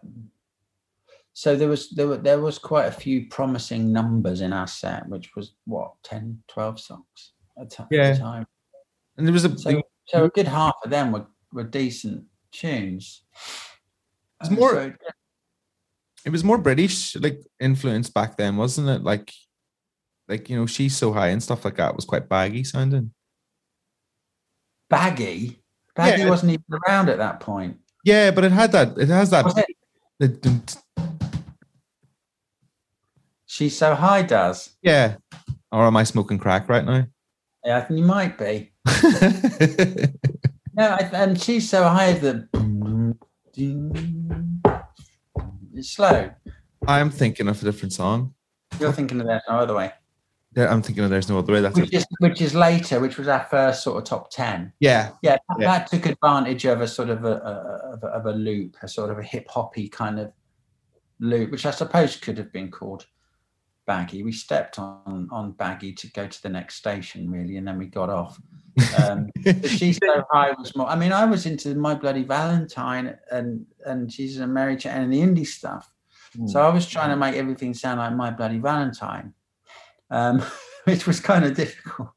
so 1.35 1.55
there 1.57 1.69
was 1.69 1.91
there 1.91 2.07
were 2.09 2.17
there 2.17 2.41
was 2.41 2.59
quite 2.59 2.87
a 2.87 2.93
few 2.93 3.27
promising 3.29 3.93
numbers 3.93 4.41
in 4.41 4.53
our 4.53 4.67
set, 4.69 5.07
which 5.09 5.35
was 5.37 5.55
what 5.67 5.93
10, 6.05 6.43
12 6.49 6.81
songs 6.81 7.33
at 7.61 7.79
at 7.81 7.87
Yeah. 7.91 8.13
the 8.13 8.19
time. 8.19 8.47
and 9.19 9.27
there 9.27 9.33
was 9.33 9.45
a 9.45 9.59
So, 9.59 9.83
so 10.07 10.25
a 10.25 10.29
good 10.31 10.49
half 10.49 10.75
of 10.85 10.91
them 10.91 11.13
were, 11.13 11.27
were 11.53 11.65
decent 11.65 12.25
tunes. 12.53 13.23
It's 14.41 14.51
Uh, 14.51 14.55
more- 14.55 14.73
so, 14.75 14.93
it 16.25 16.31
was 16.31 16.43
more 16.43 16.57
british 16.57 17.15
like 17.17 17.39
influence 17.61 18.09
back 18.09 18.37
then 18.39 18.57
wasn't 18.57 18.89
it 18.89 19.03
like 19.03 19.31
like 20.27 20.49
you 20.49 20.57
know, 20.57 20.65
she's 20.67 20.97
so 20.97 21.13
high 21.13 21.29
and 21.29 21.43
stuff 21.43 21.65
like 21.67 21.77
that 21.77 21.95
was 21.95 22.07
quite 22.07 22.29
baggy 22.31 22.65
sounding. 22.65 23.13
Baggy. 24.89 25.61
Baggy 25.95 26.23
Yeah. 26.23 26.31
wasn't 26.31 26.53
even 26.53 26.65
around 26.87 27.09
at 27.09 27.19
that 27.19 27.41
point. 27.41 27.79
Yeah, 28.05 28.31
but 28.31 28.45
it 28.45 28.53
had 28.53 28.73
that. 28.73 28.97
It 28.99 29.09
has 29.09 29.31
that. 29.31 29.45
The 30.19 30.29
She's 33.55 33.79
so 33.79 33.95
high 33.95 34.23
does. 34.23 34.71
yeah. 34.83 35.15
Or 35.71 35.85
am 35.87 35.97
I 35.97 36.03
smoking 36.03 36.39
crack 36.39 36.69
right 36.69 36.85
now? 36.85 37.07
Yeah, 37.65 37.77
I 37.79 37.81
think 37.83 38.01
you 38.01 38.05
might 38.05 38.37
be. 38.37 38.73
No, 40.77 40.87
I, 40.89 41.09
and 41.13 41.41
she's 41.41 41.71
so 41.71 41.85
high 41.85 42.15
that 42.15 42.49
it's 45.73 45.91
slow. 45.91 46.31
I'm 46.89 47.11
thinking 47.11 47.47
of 47.47 47.63
a 47.63 47.65
different 47.65 47.93
song. 47.93 48.35
You're 48.81 48.93
thinking 48.93 49.21
of 49.21 49.29
that 49.29 49.45
no 49.49 49.55
other 49.59 49.75
way, 49.75 49.93
Yeah, 50.57 50.73
I'm 50.73 50.83
thinking 50.83 51.05
of 51.05 51.11
There's 51.11 51.29
No 51.29 51.39
Other 51.39 51.53
Way. 51.53 51.61
That's 51.61 51.79
which 51.79 51.95
is 51.95 52.05
which 52.19 52.41
is 52.43 52.57
later, 52.57 52.99
which 52.99 53.19
was 53.19 53.29
our 53.29 53.45
first 53.49 53.85
sort 53.85 53.99
of 53.99 54.03
top 54.05 54.33
ten. 54.33 54.73
Yeah. 54.81 55.11
Yeah, 55.23 55.37
that, 55.49 55.61
Yeah. 55.61 55.79
that 55.79 55.87
took 55.87 56.07
advantage 56.07 56.65
of 56.65 56.81
a 56.81 56.89
sort 56.89 57.11
of 57.11 57.25
a, 57.25 57.29
a, 57.35 57.93
of 57.93 58.03
a 58.03 58.07
of 58.09 58.27
a 58.27 58.33
loop, 58.33 58.77
a 58.83 58.89
sort 58.89 59.11
of 59.13 59.19
a 59.21 59.23
hip 59.23 59.47
hoppy 59.49 59.89
kind 59.89 60.19
of 60.19 60.33
loop, 61.21 61.53
which 61.53 61.67
I 61.67 61.71
suppose 61.71 62.17
could 62.17 62.37
have 62.39 62.53
been 62.53 62.73
called 62.73 63.07
baggy. 63.87 64.23
We 64.23 64.33
stepped 64.33 64.79
on 64.79 65.29
on 65.31 65.53
baggy 65.53 65.93
to 65.93 66.11
go 66.13 66.27
to 66.27 66.43
the 66.43 66.49
next 66.49 66.77
station, 66.77 67.31
really, 67.31 67.57
and 67.57 67.67
then 67.67 67.79
we 67.79 67.87
got 67.87 68.11
off. 68.11 68.41
Um, 68.99 69.31
she's 69.67 69.99
so 69.99 70.25
high 70.31 70.53
was 70.59 70.75
more. 70.77 70.89
I 70.89 70.97
mean, 70.97 71.13
I 71.13 71.25
was 71.25 71.47
into 71.47 71.75
my 71.75 71.95
bloody 71.95 72.23
Valentine, 72.23 73.17
and 73.31 73.67
and 73.85 74.13
she's 74.13 74.39
a 74.39 74.47
Mary 74.47 74.79
and 74.85 75.13
the 75.13 75.21
indie 75.21 75.47
stuff. 75.47 75.91
So 76.47 76.61
I 76.61 76.69
was 76.69 76.87
trying 76.87 77.11
to 77.11 77.17
make 77.17 77.37
everything 77.37 77.75
sound 77.75 78.01
like 78.01 78.13
my 78.13 78.31
bloody 78.31 78.59
Valentine, 78.59 79.33
um, 80.11 80.43
which 80.85 81.07
was 81.07 81.21
kind 81.21 81.45
of 81.45 81.55
difficult 81.55 82.09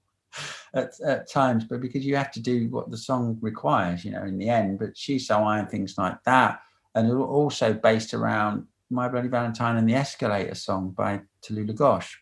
at, 0.73 0.99
at 1.05 1.29
times, 1.29 1.65
but 1.65 1.81
because 1.81 2.05
you 2.05 2.15
have 2.15 2.31
to 2.31 2.39
do 2.39 2.67
what 2.69 2.89
the 2.89 2.97
song 2.97 3.37
requires, 3.41 4.03
you 4.03 4.11
know, 4.11 4.23
in 4.23 4.37
the 4.37 4.49
end. 4.49 4.79
But 4.79 4.97
she's 4.97 5.27
so 5.27 5.43
high 5.43 5.59
and 5.59 5.69
things 5.69 5.97
like 5.97 6.23
that, 6.23 6.61
and 6.95 7.11
also 7.11 7.73
based 7.73 8.13
around 8.13 8.65
my 8.89 9.07
bloody 9.07 9.27
Valentine 9.27 9.77
and 9.77 9.87
the 9.87 9.95
Escalator 9.95 10.55
song 10.55 10.91
by 10.91 11.21
Talulah 11.47 11.75
Gosh, 11.75 12.19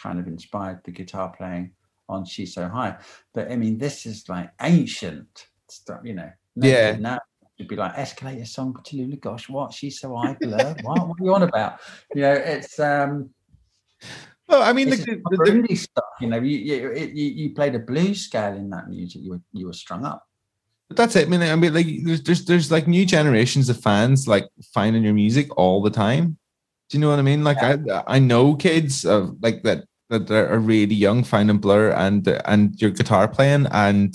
kind 0.00 0.18
of 0.18 0.26
inspired 0.26 0.80
the 0.84 0.90
guitar 0.90 1.32
playing 1.36 1.72
on 2.08 2.24
She's 2.24 2.54
So 2.54 2.68
High. 2.68 2.96
But 3.34 3.50
I 3.50 3.56
mean, 3.56 3.78
this 3.78 4.06
is 4.06 4.28
like 4.28 4.50
ancient 4.60 5.46
stuff, 5.68 6.00
you 6.04 6.14
know. 6.14 6.30
Yeah. 6.56 6.96
Now 6.98 7.18
it'd 7.58 7.68
be 7.68 7.76
like 7.76 7.96
escalator 7.98 8.44
song 8.44 8.74
Talulah 8.84 9.20
Gosh. 9.20 9.48
What? 9.48 9.72
She's 9.72 10.00
so 10.00 10.16
high, 10.16 10.36
blur. 10.40 10.74
what? 10.82 11.08
What 11.08 11.20
are 11.20 11.24
you 11.24 11.34
on 11.34 11.42
about? 11.42 11.78
You 12.14 12.22
know, 12.22 12.32
it's 12.32 12.78
um 12.78 13.30
Well, 14.48 14.62
I 14.62 14.72
mean, 14.72 14.88
it's 14.88 14.98
like, 14.98 15.06
just 15.06 15.20
the- 15.30 15.36
the- 15.44 15.50
indie 15.52 15.78
stuff. 15.78 16.04
You 16.20 16.28
know, 16.28 16.38
you 16.40 16.58
you, 16.58 16.92
you 16.94 17.24
you 17.24 17.54
played 17.54 17.74
a 17.74 17.78
blues 17.78 18.22
scale 18.22 18.54
in 18.54 18.70
that 18.70 18.88
music. 18.88 19.22
You 19.22 19.30
were 19.32 19.40
you 19.52 19.66
were 19.66 19.72
strung 19.72 20.04
up. 20.04 20.26
But 20.88 20.96
that's 20.98 21.16
it. 21.16 21.26
I 21.26 21.30
mean, 21.30 21.40
I 21.42 21.56
mean, 21.56 21.72
like 21.72 21.86
there's, 22.04 22.22
there's 22.22 22.44
there's 22.44 22.70
like 22.70 22.86
new 22.86 23.06
generations 23.06 23.70
of 23.70 23.80
fans 23.80 24.28
like 24.28 24.46
finding 24.74 25.02
your 25.04 25.14
music 25.14 25.56
all 25.56 25.80
the 25.80 25.90
time. 25.90 26.36
Do 26.92 26.98
you 26.98 27.00
know 27.00 27.08
what 27.08 27.18
I 27.18 27.22
mean? 27.22 27.42
Like 27.42 27.62
I 27.62 27.78
I 28.06 28.18
know 28.18 28.54
kids 28.54 29.06
of 29.06 29.42
like 29.42 29.62
that 29.62 29.86
that 30.10 30.30
are 30.30 30.58
really 30.58 30.94
young 30.94 31.24
finding 31.24 31.56
Blur 31.56 31.90
and 31.90 32.28
and 32.44 32.78
your 32.78 32.90
guitar 32.90 33.28
playing, 33.28 33.66
and 33.70 34.14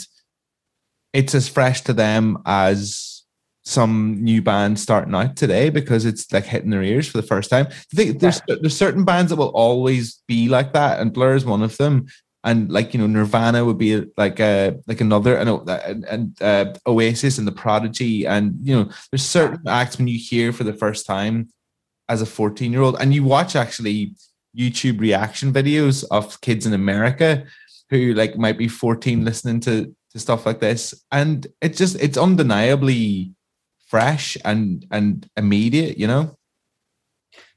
it's 1.11 1.33
as 1.33 1.49
fresh 1.49 1.81
to 1.85 1.93
them 1.93 2.37
as 2.45 3.23
some 3.65 4.23
new 4.23 4.43
band 4.43 4.79
starting 4.79 5.15
out 5.15 5.35
today 5.35 5.71
because 5.71 6.05
it's 6.05 6.31
like 6.31 6.45
hitting 6.45 6.69
their 6.69 6.83
ears 6.83 7.07
for 7.07 7.17
the 7.17 7.27
first 7.27 7.49
time. 7.49 7.65
Think 7.95 8.19
there's 8.19 8.43
there's 8.47 8.77
certain 8.77 9.05
bands 9.05 9.31
that 9.31 9.37
will 9.37 9.47
always 9.55 10.21
be 10.27 10.47
like 10.47 10.73
that, 10.73 10.99
and 10.99 11.11
Blur 11.11 11.33
is 11.33 11.45
one 11.45 11.63
of 11.63 11.77
them 11.77 12.05
and 12.43 12.71
like 12.71 12.93
you 12.93 12.99
know 12.99 13.07
Nirvana 13.07 13.65
would 13.65 13.79
be 13.79 14.05
like 14.17 14.39
uh 14.39 14.73
like 14.85 15.01
another 15.01 15.35
and 15.35 15.49
and, 15.67 16.05
and 16.05 16.41
uh, 16.43 16.73
Oasis 16.85 17.39
and 17.39 17.47
the 17.47 17.51
Prodigy 17.51 18.27
and 18.27 18.55
you 18.61 18.75
know 18.75 18.91
there's 19.11 19.23
certain 19.23 19.67
acts 19.67 19.97
when 19.97 20.07
you 20.07 20.19
hear 20.19 20.53
for 20.53 20.63
the 20.63 20.73
first 20.73 21.07
time 21.07 21.49
as 22.09 22.21
a 22.21 22.25
14 22.25 22.71
year 22.71 22.81
old 22.81 22.97
and 22.99 23.13
you 23.13 23.23
watch 23.23 23.55
actually 23.55 24.15
YouTube 24.57 24.99
reaction 24.99 25.53
videos 25.53 26.03
of 26.11 26.39
kids 26.41 26.65
in 26.65 26.73
America 26.73 27.45
who 27.89 28.13
like 28.13 28.37
might 28.37 28.57
be 28.57 28.67
14 28.67 29.23
listening 29.23 29.59
to 29.61 29.95
to 30.11 30.19
stuff 30.19 30.45
like 30.45 30.59
this 30.59 31.03
and 31.11 31.47
it 31.61 31.75
just 31.75 31.95
it's 32.01 32.17
undeniably 32.17 33.33
fresh 33.87 34.37
and 34.43 34.85
and 34.91 35.29
immediate 35.37 35.97
you 35.97 36.07
know 36.07 36.37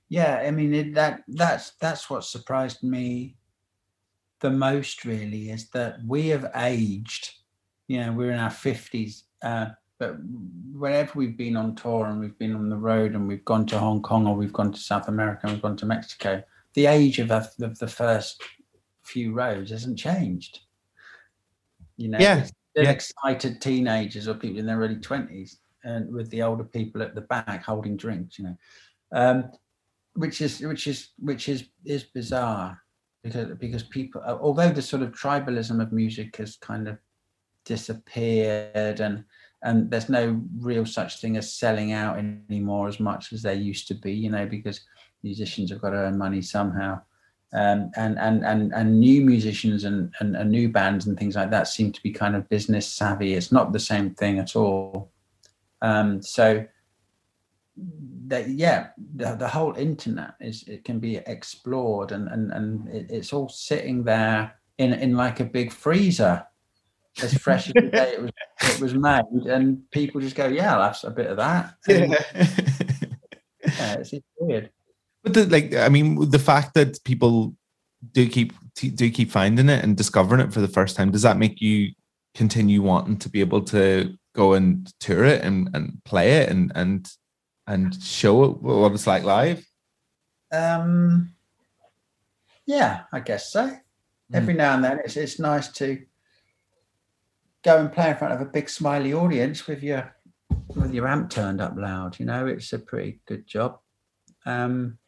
Yeah, 0.09 0.43
I 0.45 0.51
mean 0.51 0.75
it, 0.75 0.95
that 0.95 1.23
that's 1.29 1.73
that's 1.81 2.11
what 2.11 2.25
surprised 2.25 2.83
me 2.83 3.37
the 4.41 4.51
most 4.51 5.05
really 5.05 5.51
is 5.51 5.71
that 5.71 6.01
we 6.07 6.29
have 6.29 6.51
aged. 6.57 7.31
You 7.87 8.01
know, 8.01 8.13
we're 8.13 8.33
in 8.33 8.39
our 8.39 8.51
fifties, 8.51 9.25
uh, 9.43 9.67
but 10.01 10.17
whenever 10.73 11.13
we've 11.15 11.37
been 11.37 11.57
on 11.57 11.77
tour 11.77 12.07
and 12.07 12.19
we've 12.19 12.39
been 12.39 12.57
on 12.57 12.71
the 12.71 12.77
road 12.77 13.15
and 13.15 13.29
we've 13.29 13.45
gone 13.45 13.67
to 13.67 13.79
Hong 13.79 14.01
Kong 14.01 14.27
or 14.27 14.35
we've 14.35 14.53
gone 14.53 14.73
to 14.73 14.81
South 14.81 15.09
America 15.09 15.41
and 15.45 15.53
we've 15.53 15.63
gone 15.63 15.77
to 15.77 15.87
Mexico, 15.87 16.43
the 16.75 16.87
age 16.87 17.19
of, 17.19 17.31
of 17.31 17.79
the, 17.79 17.87
first 17.87 18.43
few 19.03 19.35
rows 19.35 19.71
hasn't 19.71 19.99
changed. 19.99 20.61
You 21.99 22.09
know, 22.09 22.19
Yeah, 22.19 22.45
still 22.45 22.85
yeah. 22.85 22.91
excited 22.91 23.61
teenagers 23.61 24.27
or 24.27 24.35
people 24.35 24.59
in 24.59 24.67
their 24.67 24.79
early 24.79 24.97
twenties, 24.97 25.59
and 25.85 26.13
with 26.13 26.31
the 26.31 26.43
older 26.43 26.65
people 26.65 27.03
at 27.03 27.15
the 27.15 27.21
back 27.21 27.63
holding 27.63 27.99
drinks. 27.99 28.39
You 28.39 28.47
know, 28.47 28.57
um, 29.13 29.51
which 30.15 30.41
is 30.41 30.61
which 30.61 30.87
is 30.87 31.11
which 31.19 31.51
is 31.51 31.69
is 31.85 32.05
bizarre 32.05 32.81
because 33.23 33.49
because 33.59 33.83
people 33.83 34.23
although 34.23 34.71
the 34.71 34.81
sort 34.81 35.03
of 35.03 35.13
tribalism 35.13 35.83
of 35.83 35.93
music 35.93 36.37
has 36.37 36.57
kind 36.57 36.89
of 36.89 36.97
disappeared 37.67 39.01
and 39.01 39.25
and 39.63 39.91
there's 39.91 40.09
no 40.09 40.41
real 40.59 40.87
such 40.87 41.21
thing 41.21 41.37
as 41.37 41.53
selling 41.53 41.93
out 41.93 42.19
anymore 42.19 42.89
as 42.89 42.99
much 42.99 43.33
as 43.33 43.43
there 43.43 43.55
used 43.55 43.89
to 43.89 43.95
be 43.95 44.13
you 44.13 44.31
know 44.31 44.47
because 44.47 44.81
musicians 45.23 45.71
have 45.71 45.81
got 45.81 45.91
to 45.91 45.97
earn 45.97 46.19
money 46.19 46.43
somehow. 46.43 47.01
Um, 47.53 47.91
and 47.97 48.17
and 48.21 48.45
and 48.45 48.73
and 48.73 49.01
new 49.01 49.23
musicians 49.23 49.83
and, 49.83 50.15
and 50.21 50.37
and 50.37 50.51
new 50.51 50.69
bands 50.69 51.07
and 51.07 51.19
things 51.19 51.35
like 51.35 51.51
that 51.51 51.67
seem 51.67 51.91
to 51.91 52.03
be 52.03 52.13
kind 52.13 52.37
of 52.37 52.49
business 52.49 52.87
savvy. 52.87 53.35
It's 53.35 53.51
not 53.51 53.73
the 53.73 53.81
same 53.81 54.11
thing 54.15 54.39
at 54.39 54.55
all. 54.55 55.11
Um, 55.83 56.23
so 56.23 56.65
that 58.27 58.49
yeah 58.51 58.89
the, 59.17 59.35
the 59.35 59.49
whole 59.49 59.75
internet 59.75 60.35
is 60.41 60.63
it 60.69 60.85
can 60.85 61.01
be 61.01 61.17
explored 61.17 62.13
and 62.13 62.29
and 62.29 62.53
and 62.53 62.89
it, 62.89 63.07
it's 63.11 63.33
all 63.33 63.49
sitting 63.49 64.05
there 64.05 64.55
in 64.79 64.93
in 64.93 65.17
like 65.17 65.41
a 65.41 65.45
big 65.45 65.73
freezer. 65.73 66.47
As 67.21 67.35
fresh 67.35 67.67
as 67.67 67.73
the 67.75 67.91
day 67.91 68.13
it 68.13 68.23
was 68.23 68.31
it 68.63 68.81
was 68.81 68.95
made 68.95 69.23
and 69.47 69.91
people 69.91 70.21
just 70.21 70.37
go 70.37 70.47
yeah 70.47 70.77
i'll 70.77 70.97
a 71.05 71.11
bit 71.11 71.27
of 71.27 71.37
that. 71.37 71.75
And, 73.63 73.77
yeah, 73.79 73.95
it's, 73.95 74.13
it's 74.13 74.27
weird. 74.39 74.71
But 75.23 75.35
the, 75.35 75.47
like, 75.47 75.75
I 75.75 75.91
mean, 75.91 76.31
the 76.31 76.39
fact 76.39 76.75
that 76.75 77.03
people 77.05 77.55
do 78.13 78.27
keep 78.29 78.55
do 78.75 79.11
keep 79.11 79.31
finding 79.31 79.69
it 79.69 79.85
and 79.85 79.97
discovering 79.97 80.41
it 80.41 80.53
for 80.53 80.61
the 80.61 80.69
first 80.69 80.97
time, 80.97 81.11
does 81.11 81.23
that 81.23 81.37
make 81.37 81.61
you 81.61 81.91
continue 82.35 82.81
wanting 82.81 83.19
to 83.19 83.29
be 83.29 83.41
able 83.41 83.61
to 83.63 84.15
go 84.35 84.55
and 84.55 84.91
tour 84.99 85.25
it 85.25 85.43
and, 85.43 85.69
and 85.75 86.03
play 86.05 86.39
it 86.39 86.49
and 86.49 86.73
and 86.75 87.11
and 87.67 88.03
show 88.03 88.45
it 88.45 88.63
what 88.63 88.93
it's 88.93 89.07
like 89.07 89.25
live? 89.25 89.65
um 90.53 91.33
yeah 92.67 93.03
i 93.13 93.21
guess 93.21 93.53
so. 93.53 93.71
Every 94.33 94.55
now 94.55 94.75
and 94.75 94.85
then 94.85 95.01
it's 95.05 95.17
it's 95.17 95.39
nice 95.39 95.69
to 95.73 96.03
go 97.63 97.79
and 97.79 97.93
play 97.93 98.11
in 98.11 98.17
front 98.17 98.35
of 98.35 98.41
a 98.41 98.47
big 98.47 98.69
smiley 98.69 99.13
audience 99.13 99.67
with 99.67 99.83
your 99.83 100.15
with 100.75 100.95
your 100.95 101.09
amp 101.09 101.31
turned 101.31 101.61
up 101.61 101.75
loud 101.77 102.19
you 102.19 102.27
know 102.27 102.47
it's 102.47 102.73
a 102.73 102.79
pretty 102.79 103.21
good 103.27 103.47
job. 103.47 103.79
Um 104.47 104.99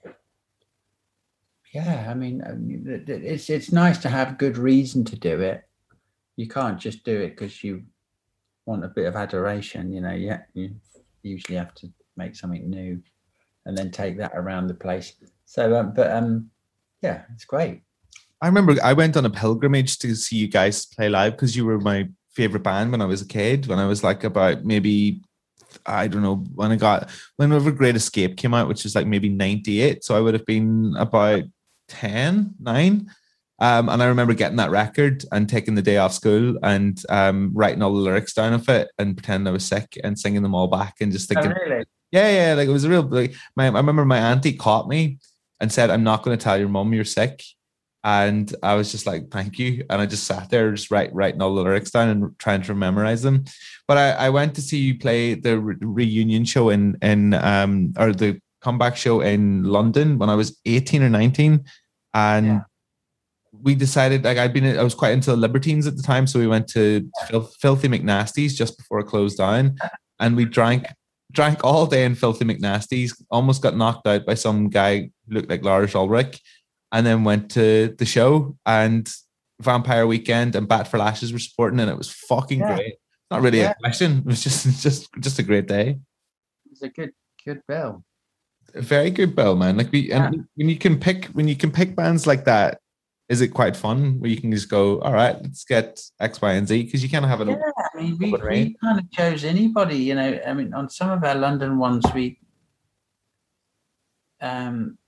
yeah 1.73 2.09
i 2.11 2.13
mean 2.13 2.43
it's 3.09 3.49
it's 3.49 3.73
nice 3.73 3.97
to 3.97 4.11
have 4.11 4.37
good 4.37 4.59
reason 4.59 5.05
to 5.05 5.17
do 5.17 5.41
it. 5.41 5.63
You 6.37 6.49
can't 6.49 6.79
just 6.79 7.05
do 7.05 7.19
it 7.21 7.31
because 7.31 7.65
you 7.65 7.85
want 8.67 8.85
a 8.85 8.89
bit 8.89 9.07
of 9.07 9.17
adoration 9.17 9.93
you 9.93 10.01
know 10.01 10.13
yeah 10.13 10.43
you 10.55 10.75
usually 11.23 11.57
have 11.57 11.75
to 11.75 11.91
make 12.17 12.37
something 12.37 12.69
new 12.69 13.03
and 13.65 13.77
then 13.77 13.91
take 13.91 14.19
that 14.19 14.33
around 14.35 14.67
the 14.67 14.75
place. 14.75 15.15
So 15.47 15.75
um, 15.77 15.93
but 15.95 16.11
um 16.11 16.51
yeah 17.01 17.23
it's 17.35 17.45
great. 17.45 17.83
I 18.43 18.47
remember 18.47 18.75
I 18.83 18.93
went 18.93 19.17
on 19.17 19.25
a 19.25 19.31
pilgrimage 19.31 19.99
to 20.01 20.15
see 20.15 20.37
you 20.37 20.49
guys 20.49 20.85
play 20.85 21.09
live 21.09 21.33
because 21.33 21.57
you 21.57 21.65
were 21.65 21.79
my 21.79 22.09
favorite 22.35 22.63
band 22.63 22.91
when 22.91 23.03
I 23.03 23.07
was 23.07 23.23
a 23.23 23.27
kid. 23.27 23.67
When 23.67 23.79
I 23.79 23.87
was 23.87 24.03
like 24.03 24.25
about 24.25 24.65
maybe 24.65 25.23
I 25.87 26.07
don't 26.07 26.23
know 26.23 26.37
when 26.55 26.73
I 26.73 26.77
got 26.77 27.11
whenever 27.37 27.71
Great 27.71 27.97
Escape 27.97 28.37
came 28.37 28.55
out, 28.55 28.69
which 28.69 28.85
is 28.85 28.95
like 28.95 29.07
maybe 29.07 29.29
98. 29.29 30.05
So 30.05 30.17
I 30.17 30.21
would 30.21 30.35
have 30.35 30.47
been 30.47 30.95
about 30.99 31.45
10, 31.89 32.55
9. 32.61 33.11
Um, 33.59 33.89
and 33.89 34.03
I 34.03 34.07
remember 34.07 34.35
getting 34.35 34.57
that 34.57 34.71
record 34.71 35.25
and 35.31 35.49
taking 35.49 35.77
the 35.77 35.83
day 35.83 35.97
off 35.97 36.13
school 36.13 36.59
and 36.65 37.01
um, 37.09 37.53
writing 37.55 37.81
all 37.83 37.95
the 37.95 38.01
lyrics 38.01 38.35
down 38.35 38.55
of 38.55 38.69
it 38.69 38.91
and 38.99 39.17
pretending 39.17 39.47
I 39.47 39.53
was 39.53 39.65
sick 39.65 39.97
and 40.03 40.19
singing 40.19 40.43
them 40.43 40.55
all 40.55 40.67
back 40.67 40.97
and 41.01 41.13
just 41.13 41.31
oh, 41.31 41.35
thinking, 41.35 41.53
really 41.53 41.85
yeah, 42.13 42.31
yeah, 42.31 42.55
like 42.55 42.69
it 42.69 42.73
was 42.73 42.85
a 42.85 42.91
real. 42.91 43.03
Like 43.03 43.35
my, 43.57 43.65
I 43.65 43.71
remember 43.71 44.05
my 44.05 44.19
auntie 44.19 44.53
caught 44.53 44.87
me 44.87 45.19
and 45.61 45.73
said, 45.73 45.89
"I'm 45.89 46.05
not 46.05 46.23
going 46.23 46.37
to 46.37 46.43
tell 46.43 46.59
your 46.59 46.69
mum 46.69 46.93
you're 46.93 47.05
sick." 47.05 47.43
And 48.05 48.53
I 48.63 48.75
was 48.75 48.91
just 48.91 49.07
like, 49.07 49.31
thank 49.31 49.59
you. 49.59 49.85
And 49.89 50.01
I 50.03 50.07
just 50.07 50.25
sat 50.25 50.51
there, 50.51 50.73
just 50.73 50.91
write, 50.91 51.15
writing 51.15 51.41
all 51.41 51.55
the 51.55 51.63
lyrics 51.63 51.91
down 51.93 52.09
and 52.09 52.39
trying 52.39 52.63
to 52.63 52.75
memorize 52.75 53.23
them. 53.23 53.45
But 53.87 53.97
I, 53.97 54.11
I 54.27 54.31
went 54.31 54.55
to 54.57 54.63
see 54.63 54.79
you 54.79 54.99
play 54.99 55.35
the 55.35 55.59
re- 55.61 55.77
reunion 55.81 56.45
show 56.45 56.71
in, 56.71 56.97
in, 57.01 57.35
um, 57.35 57.95
or 57.97 58.13
the 58.13 58.41
comeback 58.61 58.97
show 58.97 59.21
in 59.21 59.63
London 59.65 60.19
when 60.19 60.31
I 60.31 60.35
was 60.35 60.59
18 60.67 61.03
or 61.03 61.11
19. 61.11 61.65
And 62.15 62.47
Yeah. 62.47 62.61
we 63.53 63.77
decided, 63.77 64.25
like, 64.25 64.39
I'd 64.39 64.53
been, 64.53 64.77
I 64.77 64.83
was 64.83 64.95
quite 64.95 65.13
into 65.13 65.31
the 65.31 65.37
Libertines 65.37 65.87
at 65.87 65.97
the 65.97 66.03
time. 66.03 66.27
So 66.27 66.41
we 66.41 66.49
went 66.49 66.67
to 66.71 67.09
Fil- 67.29 67.51
Filthy 67.61 67.87
McNasty's 67.89 68.57
just 68.57 68.77
before 68.79 68.99
it 68.99 69.07
closed 69.07 69.39
down. 69.39 69.77
And 70.19 70.35
we 70.37 70.45
drank, 70.45 70.87
drank 71.31 71.63
all 71.63 71.87
day 71.87 72.05
in 72.05 72.17
Filthy 72.17 72.45
McNasty's, 72.47 73.15
almost 73.31 73.63
got 73.63 73.77
knocked 73.77 74.09
out 74.09 74.27
by 74.27 74.35
some 74.35 74.71
guy 74.71 75.11
who 75.29 75.35
looked 75.35 75.51
like 75.51 75.63
Lars 75.65 75.95
Ulrich 75.95 76.41
and 76.93 77.05
then 77.07 77.25
went 77.25 77.51
to 77.53 77.95
the 77.99 78.05
show 78.05 78.57
and 78.67 79.11
Vampire 79.61 80.07
Weekend 80.07 80.55
and 80.57 80.69
Bat 80.69 80.89
for 80.89 80.99
Lashes 80.99 81.33
were 81.33 81.39
supporting, 81.39 81.81
and 81.81 81.91
it 81.91 81.97
was 81.97 82.11
fucking 82.11 82.61
Yeah. 82.61 82.75
great. 82.75 82.95
Not 83.31 83.43
really 83.43 83.61
Yeah. 83.61 83.71
a 83.71 83.75
question. 83.75 84.19
It 84.19 84.27
was 84.27 84.43
just 84.43 84.65
just 84.83 85.09
just 85.21 85.39
a 85.39 85.43
great 85.43 85.67
day. 85.67 85.91
It 86.67 86.71
was 86.71 86.83
a 86.83 86.89
good 86.89 87.13
good 87.45 87.63
bill. 87.67 88.05
A 88.75 88.83
very 88.83 89.11
good 89.11 89.35
bill, 89.37 89.57
man. 89.57 89.77
Like 89.77 89.91
we 89.93 90.13
and 90.13 90.47
when 90.55 90.69
you 90.69 90.77
can 90.77 90.99
pick 90.99 91.27
when 91.27 91.49
you 91.49 91.57
can 91.57 91.71
pick 91.71 91.95
bands 91.97 92.27
like 92.27 92.45
that, 92.45 92.79
is 93.29 93.41
it 93.41 93.49
quite 93.49 93.77
fun 93.77 94.19
where 94.21 94.31
you 94.31 94.41
can 94.41 94.51
just 94.53 94.69
go, 94.69 95.01
all 95.01 95.13
right, 95.13 95.37
let's 95.43 95.65
get 95.65 96.01
X, 96.21 96.41
Y, 96.43 96.53
and 96.53 96.67
Z 96.69 96.83
because 96.83 97.03
you 97.03 97.09
kind 97.09 97.25
of 97.25 97.31
have 97.31 97.41
it. 97.43 97.49
Yeah, 97.49 97.57
I 97.95 98.03
mean, 98.03 98.19
we, 98.19 98.33
we 98.33 98.77
kind 98.83 98.99
of 98.99 99.11
chose 99.11 99.45
anybody, 99.45 99.97
you 99.97 100.15
know. 100.15 100.41
I 100.47 100.53
mean, 100.55 100.75
on 100.75 100.91
some 100.91 101.11
of 101.11 101.23
our 101.25 101.35
London 101.35 101.79
ones, 101.79 102.05
we 102.15 102.39
um 104.41 104.99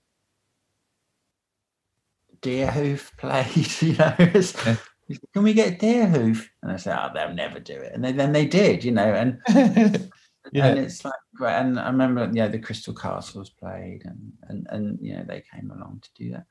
Deerhoof 2.44 3.16
played, 3.16 3.82
you 3.82 3.96
know. 3.96 4.14
Yeah. 4.18 5.16
Can 5.32 5.42
we 5.42 5.52
get 5.52 5.80
Deerhoof? 5.80 6.46
And 6.62 6.72
I 6.72 6.76
said, 6.76 6.98
oh, 6.98 7.10
they'll 7.12 7.34
never 7.34 7.60
do 7.60 7.74
it. 7.74 7.92
And 7.92 8.04
they, 8.04 8.12
then 8.12 8.32
they 8.32 8.46
did, 8.46 8.84
you 8.84 8.92
know. 8.92 9.12
And 9.12 9.40
Yeah. 10.52 10.66
and 10.66 10.78
it's 10.78 11.04
like 11.04 11.14
great. 11.34 11.54
And 11.54 11.80
I 11.80 11.88
remember, 11.88 12.30
yeah, 12.32 12.48
the 12.48 12.58
Crystal 12.58 12.94
Castles 12.94 13.50
played, 13.50 14.02
and 14.04 14.32
and 14.48 14.66
and 14.70 14.98
you 15.00 15.16
know 15.16 15.24
they 15.26 15.42
came 15.52 15.70
along 15.70 16.02
to 16.02 16.10
do 16.14 16.32
that. 16.32 16.44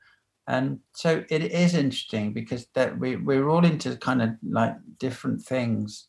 And 0.46 0.80
so 0.92 1.24
it 1.30 1.42
is 1.42 1.74
interesting 1.74 2.32
because 2.32 2.66
that 2.74 2.98
we 2.98 3.16
we're 3.16 3.48
all 3.48 3.64
into 3.64 3.96
kind 3.96 4.20
of 4.20 4.30
like 4.42 4.74
different 4.98 5.42
things. 5.42 6.08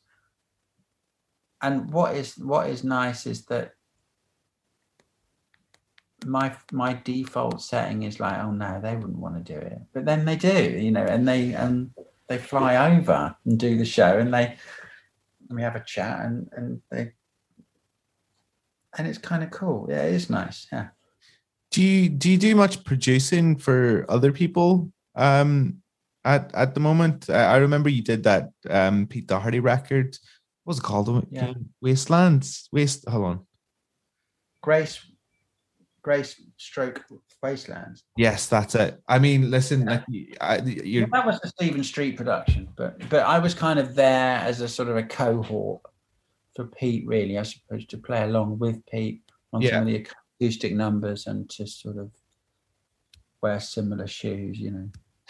And 1.61 1.91
what 1.91 2.15
is 2.15 2.37
what 2.37 2.69
is 2.69 2.83
nice 2.83 3.25
is 3.25 3.45
that 3.45 3.73
my 6.25 6.55
my 6.71 6.93
default 6.93 7.61
setting 7.61 8.03
is 8.03 8.19
like, 8.19 8.39
oh 8.39 8.51
no, 8.51 8.79
they 8.81 8.95
wouldn't 8.95 9.17
want 9.19 9.35
to 9.45 9.53
do 9.53 9.59
it, 9.59 9.79
but 9.93 10.05
then 10.05 10.25
they 10.25 10.35
do, 10.35 10.77
you 10.77 10.91
know, 10.91 11.03
and 11.05 11.27
they 11.27 11.53
and 11.53 11.91
they 12.27 12.37
fly 12.37 12.95
over 12.95 13.35
and 13.45 13.59
do 13.59 13.77
the 13.77 13.85
show, 13.85 14.17
and 14.17 14.33
they 14.33 14.55
and 15.49 15.55
we 15.55 15.61
have 15.61 15.75
a 15.75 15.83
chat, 15.83 16.25
and 16.25 16.49
and 16.53 16.81
they 16.91 17.11
and 18.97 19.07
it's 19.07 19.17
kind 19.17 19.43
of 19.43 19.51
cool. 19.51 19.87
Yeah, 19.89 20.03
it 20.03 20.13
is 20.13 20.29
nice. 20.29 20.67
Yeah. 20.71 20.87
do 21.71 21.81
you 21.81 22.09
do 22.09 22.29
you 22.31 22.37
do 22.37 22.55
much 22.55 22.83
producing 22.83 23.57
for 23.57 24.05
other 24.09 24.31
people 24.31 24.91
um 25.15 25.81
at 26.23 26.53
at 26.53 26.73
the 26.73 26.79
moment 26.79 27.29
i, 27.29 27.55
I 27.55 27.57
remember 27.57 27.89
you 27.89 28.01
did 28.03 28.23
that 28.23 28.49
um 28.69 29.07
pete 29.07 29.27
doherty 29.27 29.59
record 29.59 30.17
what 30.63 30.71
was 30.71 30.79
it 30.79 30.83
called 30.83 31.27
Yeah. 31.31 31.53
wastelands 31.81 32.69
waste 32.71 33.07
hold 33.09 33.25
on 33.25 33.39
Grace, 34.61 34.99
Grace 36.05 36.39
Stroke 36.57 37.03
Wastelands. 37.41 38.03
yes 38.15 38.45
that's 38.47 38.75
it 38.75 39.01
i 39.07 39.17
mean 39.17 39.49
listen 39.49 39.85
like 39.85 40.03
I, 40.39 40.57
you're 40.61 41.01
Yeah, 41.01 41.07
that 41.11 41.25
was 41.25 41.39
a 41.43 41.47
Stephen 41.47 41.83
Street 41.83 42.15
production, 42.15 42.67
but 42.75 42.91
but 43.09 43.23
I 43.25 43.39
was 43.39 43.55
kind 43.55 43.79
of 43.79 43.95
there 43.95 44.37
as 44.37 44.61
a 44.61 44.67
sort 44.67 44.89
of 44.89 44.97
a 44.97 45.03
cohort 45.03 45.81
for 46.55 46.65
Pete, 46.67 47.07
really, 47.07 47.39
I 47.39 47.43
suppose, 47.43 47.87
to 47.87 47.97
play 47.97 48.21
along 48.21 48.59
with 48.59 48.85
Pete 48.85 49.21
on 49.51 49.61
Yeah. 49.63 49.71
some 49.71 49.81
of 49.81 49.87
the 49.87 50.05
acoustic 50.39 50.73
numbers 50.75 51.25
and 51.25 51.49
to 51.55 51.65
sort 51.65 51.97
of 51.97 52.11
wear 53.41 53.59
similar 53.59 54.05
shoes, 54.07 54.59
you 54.59 54.71
know, 54.75 54.89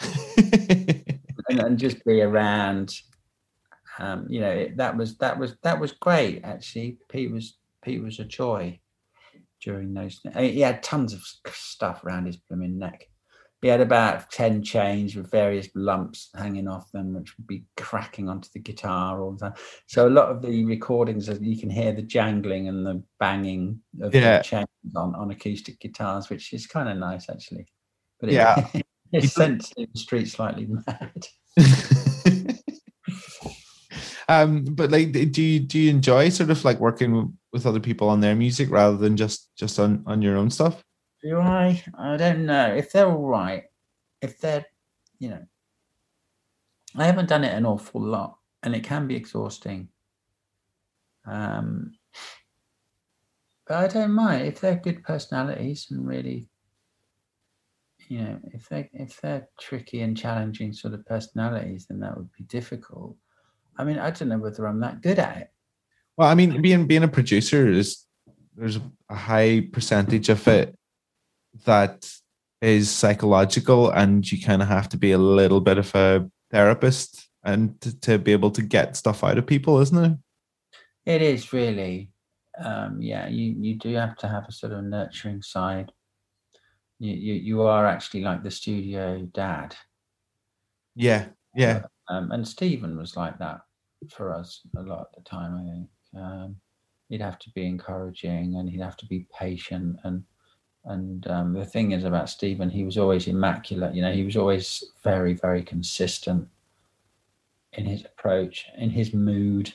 and, 1.48 1.58
and 1.60 1.78
just 1.78 2.04
be 2.04 2.20
around. 2.20 2.94
Um, 3.98 4.26
you 4.28 4.40
know, 4.40 4.50
it, 4.50 4.76
that 4.76 4.94
was 4.94 5.16
that 5.18 5.38
was 5.38 5.56
that 5.62 5.80
was 5.80 5.92
great. 5.92 6.44
Actually, 6.44 6.98
Pete 7.08 7.32
was 7.32 7.56
Pete 7.82 8.02
was 8.02 8.18
a 8.20 8.24
joy 8.24 8.78
during 9.62 9.94
those. 9.94 10.20
He 10.36 10.60
had 10.60 10.82
tons 10.82 11.12
of 11.12 11.22
stuff 11.52 12.04
around 12.04 12.26
his 12.26 12.36
blooming 12.36 12.78
neck. 12.78 13.08
He 13.62 13.68
had 13.68 13.80
about 13.80 14.30
10 14.30 14.62
chains 14.62 15.16
with 15.16 15.30
various 15.30 15.68
lumps 15.74 16.28
hanging 16.36 16.68
off 16.68 16.92
them, 16.92 17.14
which 17.14 17.36
would 17.36 17.46
be 17.46 17.64
cracking 17.76 18.28
onto 18.28 18.48
the 18.52 18.60
guitar 18.60 19.20
all 19.20 19.32
the 19.32 19.46
time. 19.46 19.54
So 19.88 20.06
a 20.06 20.10
lot 20.10 20.28
of 20.28 20.42
the 20.42 20.64
recordings, 20.66 21.28
you 21.40 21.58
can 21.58 21.70
hear 21.70 21.92
the 21.92 22.02
jangling 22.02 22.68
and 22.68 22.86
the 22.86 23.02
banging 23.18 23.80
of 24.02 24.14
Yeah. 24.14 24.38
the 24.38 24.44
chains 24.44 24.68
on, 24.94 25.14
on 25.16 25.30
acoustic 25.30 25.80
guitars, 25.80 26.28
which 26.28 26.52
is 26.52 26.66
kind 26.66 26.88
of 26.88 26.98
nice 26.98 27.28
actually. 27.30 27.66
But 28.20 28.28
it, 28.28 28.34
Yeah. 28.34 28.68
it 29.12 29.24
sent 29.30 29.72
the 29.74 29.88
street 29.94 30.28
slightly 30.28 30.66
mad. 30.86 31.26
um 34.28 34.64
but 34.64 34.90
like 34.90 35.12
do 35.12 35.42
you 35.42 35.60
do 35.60 35.78
you 35.78 35.90
enjoy 35.90 36.28
sort 36.28 36.50
of 36.50 36.64
like 36.64 36.80
working 36.80 37.36
with 37.52 37.66
other 37.66 37.80
people 37.80 38.08
on 38.08 38.20
their 38.20 38.34
music 38.34 38.70
rather 38.70 38.96
than 38.96 39.16
just 39.16 39.50
just 39.56 39.78
on 39.78 40.02
on 40.06 40.22
your 40.22 40.36
own 40.36 40.50
stuff 40.50 40.82
Do 41.22 41.40
I? 41.40 41.82
I 41.98 42.16
don't 42.16 42.46
know. 42.46 42.74
If 42.76 42.92
they're 42.92 43.08
all 43.10 43.26
right, 43.26 43.64
if 44.22 44.38
they're, 44.38 44.66
you 45.18 45.30
know, 45.30 45.44
I 46.94 47.04
haven't 47.06 47.28
done 47.28 47.44
it 47.44 47.54
an 47.54 47.66
awful 47.66 48.00
lot, 48.02 48.38
and 48.62 48.74
it 48.74 48.84
can 48.84 49.06
be 49.08 49.16
exhausting. 49.16 49.88
Um, 51.26 51.96
but 53.66 53.76
I 53.78 53.88
don't 53.88 54.12
mind 54.12 54.46
if 54.46 54.60
they're 54.60 54.76
good 54.76 55.02
personalities 55.02 55.88
and 55.90 56.06
really, 56.06 56.48
you 58.08 58.20
know, 58.20 58.38
if 58.52 58.68
they 58.68 58.88
if 58.92 59.20
they're 59.20 59.48
tricky 59.58 60.02
and 60.02 60.16
challenging 60.16 60.72
sort 60.72 60.94
of 60.94 61.04
personalities, 61.06 61.86
then 61.88 62.00
that 62.00 62.16
would 62.16 62.30
be 62.38 62.44
difficult. 62.44 63.16
I 63.78 63.84
mean, 63.84 63.98
I 63.98 64.10
don't 64.10 64.28
know 64.28 64.38
whether 64.38 64.66
I'm 64.66 64.80
that 64.80 65.02
good 65.02 65.18
at 65.18 65.36
it. 65.36 65.50
Well, 66.16 66.28
I 66.28 66.34
mean, 66.34 66.62
being 66.62 66.86
being 66.86 67.02
a 67.02 67.08
producer 67.08 67.68
is 67.68 68.04
there's 68.56 68.78
a 69.10 69.14
high 69.14 69.68
percentage 69.72 70.28
of 70.28 70.46
it 70.48 70.74
that 71.64 72.10
is 72.62 72.90
psychological, 72.90 73.90
and 73.90 74.30
you 74.30 74.40
kind 74.40 74.62
of 74.62 74.68
have 74.68 74.88
to 74.90 74.96
be 74.96 75.12
a 75.12 75.18
little 75.18 75.60
bit 75.60 75.78
of 75.78 75.94
a 75.94 76.28
therapist 76.50 77.28
and 77.44 77.80
to, 77.80 78.00
to 78.00 78.18
be 78.18 78.32
able 78.32 78.50
to 78.50 78.62
get 78.62 78.96
stuff 78.96 79.22
out 79.22 79.38
of 79.38 79.46
people, 79.46 79.78
isn't 79.80 80.04
it? 80.04 80.18
It 81.04 81.22
is 81.22 81.52
really, 81.52 82.10
um, 82.58 83.00
yeah. 83.00 83.28
You 83.28 83.54
you 83.58 83.74
do 83.76 83.94
have 83.94 84.16
to 84.18 84.28
have 84.28 84.46
a 84.48 84.52
sort 84.52 84.72
of 84.72 84.84
nurturing 84.84 85.42
side. 85.42 85.92
You 86.98 87.12
you, 87.12 87.34
you 87.34 87.62
are 87.62 87.86
actually 87.86 88.22
like 88.22 88.42
the 88.42 88.50
studio 88.50 89.28
dad, 89.34 89.76
Yeah, 90.94 91.26
yeah, 91.54 91.82
um, 92.08 92.32
and 92.32 92.48
Stephen 92.48 92.96
was 92.96 93.16
like 93.16 93.38
that 93.38 93.60
for 94.12 94.32
us 94.32 94.60
a 94.76 94.82
lot 94.82 95.00
of 95.00 95.06
the 95.14 95.22
time. 95.22 95.56
I 95.56 95.70
think 95.70 95.88
um, 96.22 96.56
he'd 97.08 97.20
have 97.20 97.38
to 97.40 97.50
be 97.50 97.66
encouraging 97.66 98.56
and 98.56 98.68
he'd 98.68 98.80
have 98.80 98.96
to 98.98 99.06
be 99.06 99.26
patient 99.38 99.96
and 100.04 100.24
and 100.88 101.26
um, 101.26 101.52
the 101.52 101.64
thing 101.64 101.90
is 101.90 102.04
about 102.04 102.30
Stephen, 102.30 102.70
he 102.70 102.84
was 102.84 102.96
always 102.96 103.26
immaculate. 103.26 103.92
You 103.92 104.02
know, 104.02 104.12
he 104.12 104.22
was 104.22 104.36
always 104.36 104.84
very 105.02 105.34
very 105.34 105.62
consistent 105.62 106.46
in 107.72 107.84
his 107.84 108.04
approach, 108.04 108.66
in 108.78 108.90
his 108.90 109.12
mood 109.12 109.72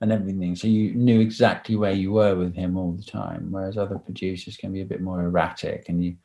and 0.00 0.10
everything. 0.12 0.56
So 0.56 0.66
you 0.66 0.94
knew 0.94 1.20
exactly 1.20 1.76
where 1.76 1.92
you 1.92 2.12
were 2.12 2.34
with 2.34 2.54
him 2.54 2.76
all 2.76 2.92
the 2.92 3.04
time. 3.04 3.48
Whereas 3.50 3.76
other 3.76 3.98
producers 3.98 4.56
can 4.56 4.72
be 4.72 4.80
a 4.80 4.86
bit 4.86 5.00
more 5.00 5.22
erratic, 5.22 5.88
and 5.88 6.04
you 6.04 6.16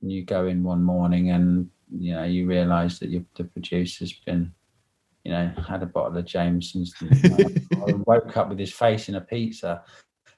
you 0.00 0.24
go 0.24 0.46
in 0.46 0.62
one 0.62 0.82
morning 0.82 1.30
and 1.30 1.68
you 1.90 2.14
know 2.14 2.24
you 2.24 2.46
realise 2.46 2.98
that 3.00 3.10
the 3.10 3.44
producer's 3.44 4.12
been 4.24 4.52
you 5.24 5.32
know 5.32 5.52
had 5.68 5.82
a 5.82 5.86
bottle 5.86 6.16
of 6.16 6.24
Jameson's 6.24 6.94
and 7.00 7.72
uh, 7.76 7.98
woke 8.06 8.36
up 8.36 8.48
with 8.48 8.58
his 8.58 8.72
face 8.72 9.08
in 9.08 9.16
a 9.16 9.20
pizza, 9.20 9.82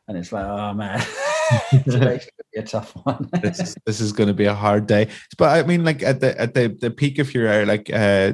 and 0.09 0.16
it's 0.16 0.33
like 0.33 0.45
oh 0.45 0.74
man, 0.74 1.05
today's 1.70 2.26
gonna 2.26 2.51
be 2.53 2.61
a 2.61 2.62
tough 2.62 2.93
one. 3.05 3.28
this 3.43 3.61
is 3.61 3.76
this 3.87 4.01
is 4.01 4.12
going 4.12 4.28
to 4.28 4.35
be 4.35 4.47
a 4.47 4.55
hard 4.55 4.87
day. 4.87 5.09
But 5.39 5.59
I 5.59 5.66
mean, 5.66 5.85
like 5.85 6.03
at 6.03 6.20
the 6.20 6.39
at 6.41 6.55
the 6.55 6.76
the 6.80 6.91
peak 6.91 7.18
of 7.18 7.33
your 7.35 7.64
like 7.66 7.91
uh 7.93 8.33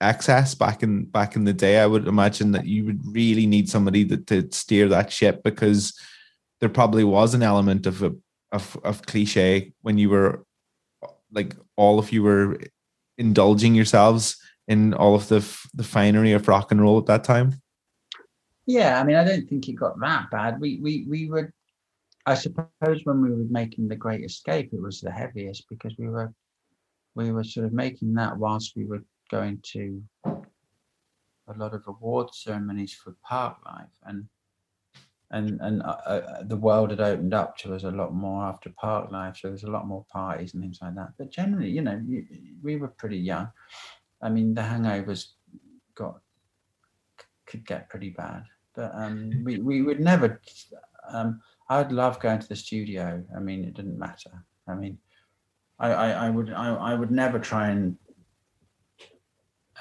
access 0.00 0.54
back 0.54 0.82
in 0.82 1.06
back 1.06 1.34
in 1.34 1.44
the 1.44 1.52
day, 1.52 1.80
I 1.80 1.86
would 1.86 2.06
imagine 2.06 2.52
that 2.52 2.66
you 2.66 2.84
would 2.84 3.00
really 3.04 3.46
need 3.46 3.68
somebody 3.68 4.04
that 4.04 4.26
to 4.28 4.48
steer 4.52 4.88
that 4.88 5.12
ship 5.12 5.42
because 5.42 5.98
there 6.60 6.68
probably 6.68 7.04
was 7.04 7.34
an 7.34 7.42
element 7.42 7.86
of 7.86 8.02
a 8.02 8.14
of 8.52 8.78
of 8.84 9.02
cliche 9.02 9.72
when 9.82 9.98
you 9.98 10.10
were 10.10 10.44
like 11.32 11.54
all 11.76 11.98
of 11.98 12.12
you 12.12 12.22
were 12.22 12.58
indulging 13.18 13.74
yourselves 13.74 14.36
in 14.68 14.94
all 14.94 15.14
of 15.14 15.28
the 15.28 15.38
f- 15.38 15.68
the 15.74 15.82
finery 15.82 16.32
of 16.32 16.46
rock 16.46 16.70
and 16.70 16.80
roll 16.80 16.98
at 16.98 17.06
that 17.06 17.24
time. 17.24 17.54
Yeah, 18.66 19.00
I 19.00 19.04
mean, 19.04 19.16
I 19.16 19.24
don't 19.24 19.48
think 19.48 19.68
it 19.68 19.72
got 19.72 19.98
that 20.00 20.30
bad. 20.30 20.60
We 20.60 20.78
we 20.80 21.06
we 21.08 21.28
were, 21.28 21.52
I 22.26 22.34
suppose, 22.34 23.00
when 23.04 23.22
we 23.22 23.30
were 23.30 23.46
making 23.50 23.88
the 23.88 23.96
Great 23.96 24.24
Escape, 24.24 24.70
it 24.72 24.80
was 24.80 25.00
the 25.00 25.10
heaviest 25.10 25.64
because 25.68 25.96
we 25.98 26.08
were 26.08 26.32
we 27.14 27.32
were 27.32 27.44
sort 27.44 27.66
of 27.66 27.72
making 27.72 28.14
that 28.14 28.36
whilst 28.36 28.76
we 28.76 28.84
were 28.84 29.02
going 29.30 29.58
to 29.62 30.02
a 30.24 31.54
lot 31.56 31.72
of 31.72 31.82
award 31.86 32.32
ceremonies 32.34 32.92
for 32.92 33.16
Parklife 33.28 33.88
and 34.04 34.28
and 35.30 35.60
and 35.60 35.82
uh, 35.82 35.96
uh, 36.06 36.42
the 36.44 36.56
world 36.56 36.90
had 36.90 37.00
opened 37.00 37.34
up 37.34 37.56
to 37.58 37.74
us 37.74 37.84
a 37.84 37.90
lot 37.90 38.14
more 38.14 38.44
after 38.44 38.70
Parklife 38.70 39.36
so 39.36 39.48
there's 39.48 39.64
a 39.64 39.70
lot 39.70 39.86
more 39.86 40.04
parties 40.10 40.54
and 40.54 40.62
things 40.62 40.78
like 40.80 40.94
that 40.94 41.12
but 41.18 41.30
generally 41.30 41.70
you 41.70 41.82
know 41.82 42.00
we 42.62 42.76
were 42.76 42.88
pretty 42.88 43.18
young 43.18 43.48
i 44.22 44.28
mean 44.28 44.54
the 44.54 44.62
hangovers 44.62 45.32
got 45.94 46.20
could 47.46 47.66
get 47.66 47.88
pretty 47.88 48.10
bad 48.10 48.44
but 48.74 48.90
um 48.94 49.30
we, 49.44 49.58
we 49.58 49.82
would 49.82 50.00
never 50.00 50.40
um 51.10 51.40
i'd 51.70 51.92
love 51.92 52.20
going 52.20 52.38
to 52.38 52.48
the 52.48 52.56
studio 52.56 53.22
i 53.36 53.40
mean 53.40 53.64
it 53.64 53.74
didn't 53.74 53.98
matter 53.98 54.44
i 54.68 54.74
mean 54.74 54.98
i 55.78 55.92
i, 55.92 56.10
I 56.26 56.30
would 56.30 56.52
I, 56.52 56.74
I 56.74 56.94
would 56.94 57.10
never 57.10 57.38
try 57.38 57.68
and 57.68 57.96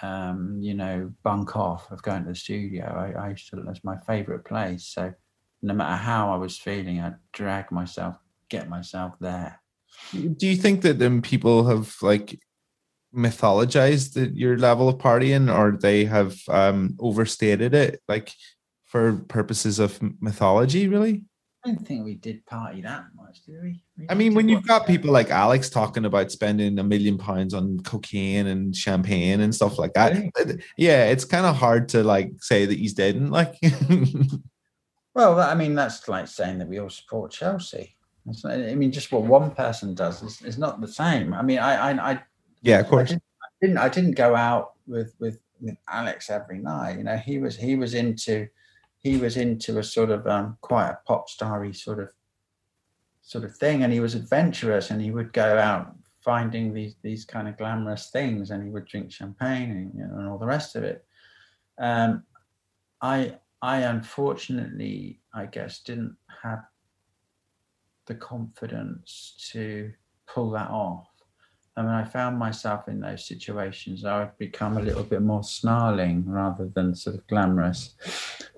um, 0.02 0.60
you 0.62 0.74
know, 0.74 1.12
bunk 1.24 1.56
off 1.56 1.92
of 1.92 2.02
going 2.04 2.24
to 2.24 2.30
the 2.30 2.36
studio. 2.36 2.86
I, 2.86 3.20
I 3.20 3.30
used 3.32 3.50
to, 3.50 3.64
that's 3.66 3.84
my 3.84 3.98
favorite 4.06 4.46
place. 4.46 4.86
So 4.86 5.14
no 5.62 5.74
matter 5.74 5.96
how 5.96 6.32
I 6.32 6.38
was 6.38 6.58
feeling, 6.58 7.02
I'd 7.02 7.16
drag 7.34 7.72
myself, 7.72 8.18
get 8.50 8.70
myself 8.70 9.14
there. 9.20 9.60
Do 10.14 10.48
you 10.48 10.56
think 10.56 10.82
that 10.84 11.00
then 11.00 11.22
people 11.22 11.66
have 11.66 11.96
like 12.02 12.40
mythologized 13.18 14.32
your 14.36 14.58
level 14.58 14.88
of 14.88 14.98
partying, 14.98 15.54
or 15.54 15.78
they 15.78 16.06
have 16.06 16.38
um, 16.48 16.96
overstated 17.00 17.74
it, 17.74 18.02
like 18.08 18.32
for 18.86 19.14
purposes 19.28 19.80
of 19.80 20.00
mythology? 20.22 20.88
Really, 20.88 21.24
I 21.66 21.70
don't 21.72 21.86
think 21.86 22.06
we 22.06 22.16
did 22.16 22.46
party 22.46 22.82
that 22.82 23.06
much, 23.16 23.44
did 23.44 23.62
we? 23.62 23.84
we 23.98 24.06
I 24.10 24.14
mean, 24.14 24.34
when 24.34 24.48
you've 24.48 24.68
got 24.68 24.88
people 24.88 25.12
like 25.12 25.30
Alex 25.32 25.70
talking 25.70 26.06
about 26.06 26.32
spending 26.32 26.80
a 26.80 26.84
million 26.84 27.18
pounds 27.18 27.54
on 27.54 27.80
cocaine 27.82 28.48
and 28.48 28.76
champagne 28.76 29.42
and 29.42 29.54
stuff 29.54 29.78
like 29.78 29.94
that, 29.94 30.14
Really? 30.38 30.62
yeah, 30.78 31.06
it's 31.06 31.26
kind 31.26 31.46
of 31.46 31.56
hard 31.56 31.90
to 31.90 32.04
like 32.04 32.32
say 32.40 32.66
that 32.66 32.78
he's 32.78 32.94
dead. 32.94 33.16
And 33.16 33.32
like, 33.32 33.56
Well, 35.14 35.40
I 35.40 35.56
mean, 35.56 35.74
that's 35.74 36.08
like 36.08 36.28
saying 36.28 36.60
that 36.60 36.68
we 36.68 36.80
all 36.80 36.92
support 36.92 37.32
Chelsea. 37.32 37.96
I 38.46 38.76
mean, 38.76 38.92
just 38.92 39.12
what 39.12 39.24
one 39.24 39.52
person 39.52 39.96
does 39.96 40.22
is, 40.22 40.42
is 40.44 40.58
not 40.58 40.80
the 40.80 40.88
same. 40.88 41.34
I 41.34 41.42
mean, 41.42 41.60
I, 41.60 41.92
I, 41.92 42.12
I 42.12 42.24
yeah, 42.68 42.80
of 42.80 42.88
course. 42.88 43.14
I 43.14 43.18
didn't, 43.62 43.78
I 43.78 43.90
didn't. 43.90 44.12
Go 44.12 44.36
out 44.36 44.74
with, 44.88 45.16
with 45.20 45.40
with 45.62 45.78
Alex 45.90 46.30
every 46.30 46.60
night. 46.60 46.98
You 46.98 47.04
know, 47.06 47.18
he 47.18 47.38
was 47.38 47.56
he 47.56 47.76
was 47.76 47.94
into 47.94 48.48
he 49.00 49.18
was 49.18 49.38
into 49.38 49.80
a 49.80 49.84
sort 49.84 50.10
of 50.10 50.28
um, 50.28 50.58
quite 50.62 50.90
a 50.90 51.00
pop 51.08 51.30
starry 51.30 51.74
sort 51.74 52.00
of 52.00 52.10
sort 53.22 53.46
of 53.46 53.56
thing, 53.56 53.84
and 53.84 53.94
he 53.94 54.02
was 54.02 54.16
adventurous, 54.16 54.92
and 54.92 55.02
he 55.02 55.12
would 55.12 55.32
go 55.32 55.58
out 55.58 55.96
finding 56.24 56.74
these 56.74 56.96
these 57.02 57.24
kind 57.24 57.48
of 57.48 57.58
glamorous 57.58 58.10
things, 58.10 58.52
and 58.52 58.64
he 58.64 58.70
would 58.70 58.86
drink 58.86 59.12
champagne 59.12 59.72
and, 59.72 59.94
you 59.96 60.06
know, 60.06 60.18
and 60.20 60.28
all 60.28 60.38
the 60.38 60.46
rest 60.46 60.76
of 60.76 60.84
it. 60.84 61.06
Um, 61.80 62.24
I 63.02 63.38
I 63.62 63.78
unfortunately, 63.80 65.22
I 65.34 65.46
guess, 65.46 65.80
didn't 65.80 66.18
have 66.44 66.64
the 68.08 68.16
confidence 68.16 69.36
to 69.52 69.92
pull 70.28 70.52
that 70.52 70.70
off. 70.70 71.08
And 71.78 71.86
when 71.86 71.94
I 71.94 72.04
found 72.06 72.40
myself 72.40 72.88
in 72.88 73.00
those 73.00 73.28
situations, 73.28 74.04
I 74.04 74.18
would 74.18 74.36
become 74.40 74.78
a 74.78 74.82
little 74.82 75.04
bit 75.04 75.22
more 75.22 75.44
snarling 75.44 76.24
rather 76.28 76.72
than 76.74 76.96
sort 76.96 77.18
of 77.18 77.28
glamorous. 77.28 77.94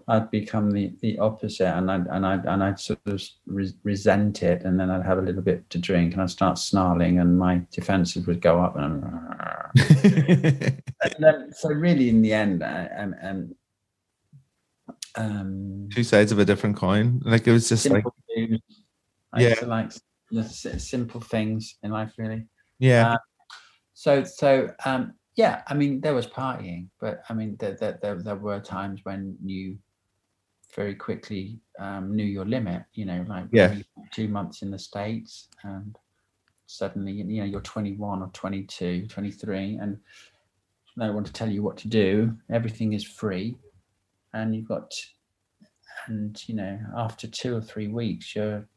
I'd 0.07 0.31
become 0.31 0.71
the, 0.71 0.93
the 1.01 1.19
opposite, 1.19 1.67
and 1.67 1.91
I'd 1.91 2.07
and 2.07 2.25
I'd 2.25 2.45
and 2.45 2.63
I'd 2.63 2.79
sort 2.79 2.99
of 3.07 3.21
re- 3.45 3.73
resent 3.83 4.41
it, 4.41 4.63
and 4.63 4.79
then 4.79 4.89
I'd 4.89 5.05
have 5.05 5.17
a 5.17 5.21
little 5.21 5.41
bit 5.41 5.69
to 5.69 5.77
drink, 5.77 6.13
and 6.13 6.21
I'd 6.21 6.29
start 6.29 6.57
snarling, 6.57 7.19
and 7.19 7.37
my 7.37 7.61
defenses 7.71 8.25
would 8.25 8.41
go 8.41 8.61
up, 8.61 8.77
and 8.77 8.85
I'm, 8.85 9.71
and 9.75 11.15
then, 11.19 11.51
so 11.51 11.69
really, 11.69 12.07
in 12.07 12.21
the 12.21 12.31
end, 12.31 12.63
I, 12.63 12.89
and 12.95 13.15
and 13.21 13.55
um, 15.15 15.89
Two 15.93 16.05
sides 16.05 16.31
of 16.31 16.39
a 16.39 16.45
different 16.45 16.77
coin. 16.77 17.21
Like 17.25 17.45
it 17.47 17.51
was 17.51 17.67
just 17.67 17.89
like. 17.89 18.05
Yeah. 19.37 19.53
like 19.63 19.91
the 20.31 20.43
simple 20.43 21.21
things 21.21 21.75
in 21.83 21.91
life, 21.91 22.13
really. 22.17 22.47
Yeah, 22.79 23.13
Uh, 23.13 23.17
so 23.93 24.23
so 24.23 24.73
um 24.85 25.13
yeah 25.35 25.61
i 25.67 25.73
mean 25.73 25.99
there 26.01 26.15
was 26.15 26.27
partying 26.27 26.87
but 26.99 27.21
i 27.29 27.33
mean 27.33 27.55
there 27.59 27.75
there, 27.79 27.99
there, 28.01 28.21
there 28.23 28.35
were 28.35 28.59
times 28.59 29.01
when 29.03 29.37
you 29.43 29.77
very 30.75 30.95
quickly 30.95 31.59
um, 31.79 32.15
knew 32.15 32.23
your 32.25 32.45
limit 32.45 32.83
you 32.93 33.05
know 33.05 33.25
like 33.27 33.45
Yeah. 33.51 33.75
two 34.13 34.27
months 34.27 34.61
in 34.61 34.71
the 34.71 34.77
states 34.79 35.49
and 35.63 35.97
suddenly 36.67 37.11
you 37.11 37.23
know 37.23 37.45
you're 37.45 37.61
21 37.61 38.21
or 38.21 38.29
22 38.33 39.07
23 39.07 39.77
and 39.81 39.97
no 40.95 41.11
one 41.11 41.23
to 41.23 41.33
tell 41.33 41.49
you 41.49 41.63
what 41.63 41.77
to 41.77 41.87
do 41.87 42.35
everything 42.51 42.93
is 42.93 43.03
free 43.03 43.55
and 44.33 44.55
you've 44.55 44.67
got 44.67 44.91
and 46.07 46.47
you 46.47 46.55
know 46.55 46.79
after 46.97 47.27
two 47.27 47.55
or 47.55 47.61
three 47.61 47.87
weeks 47.87 48.35
you're 48.35 48.67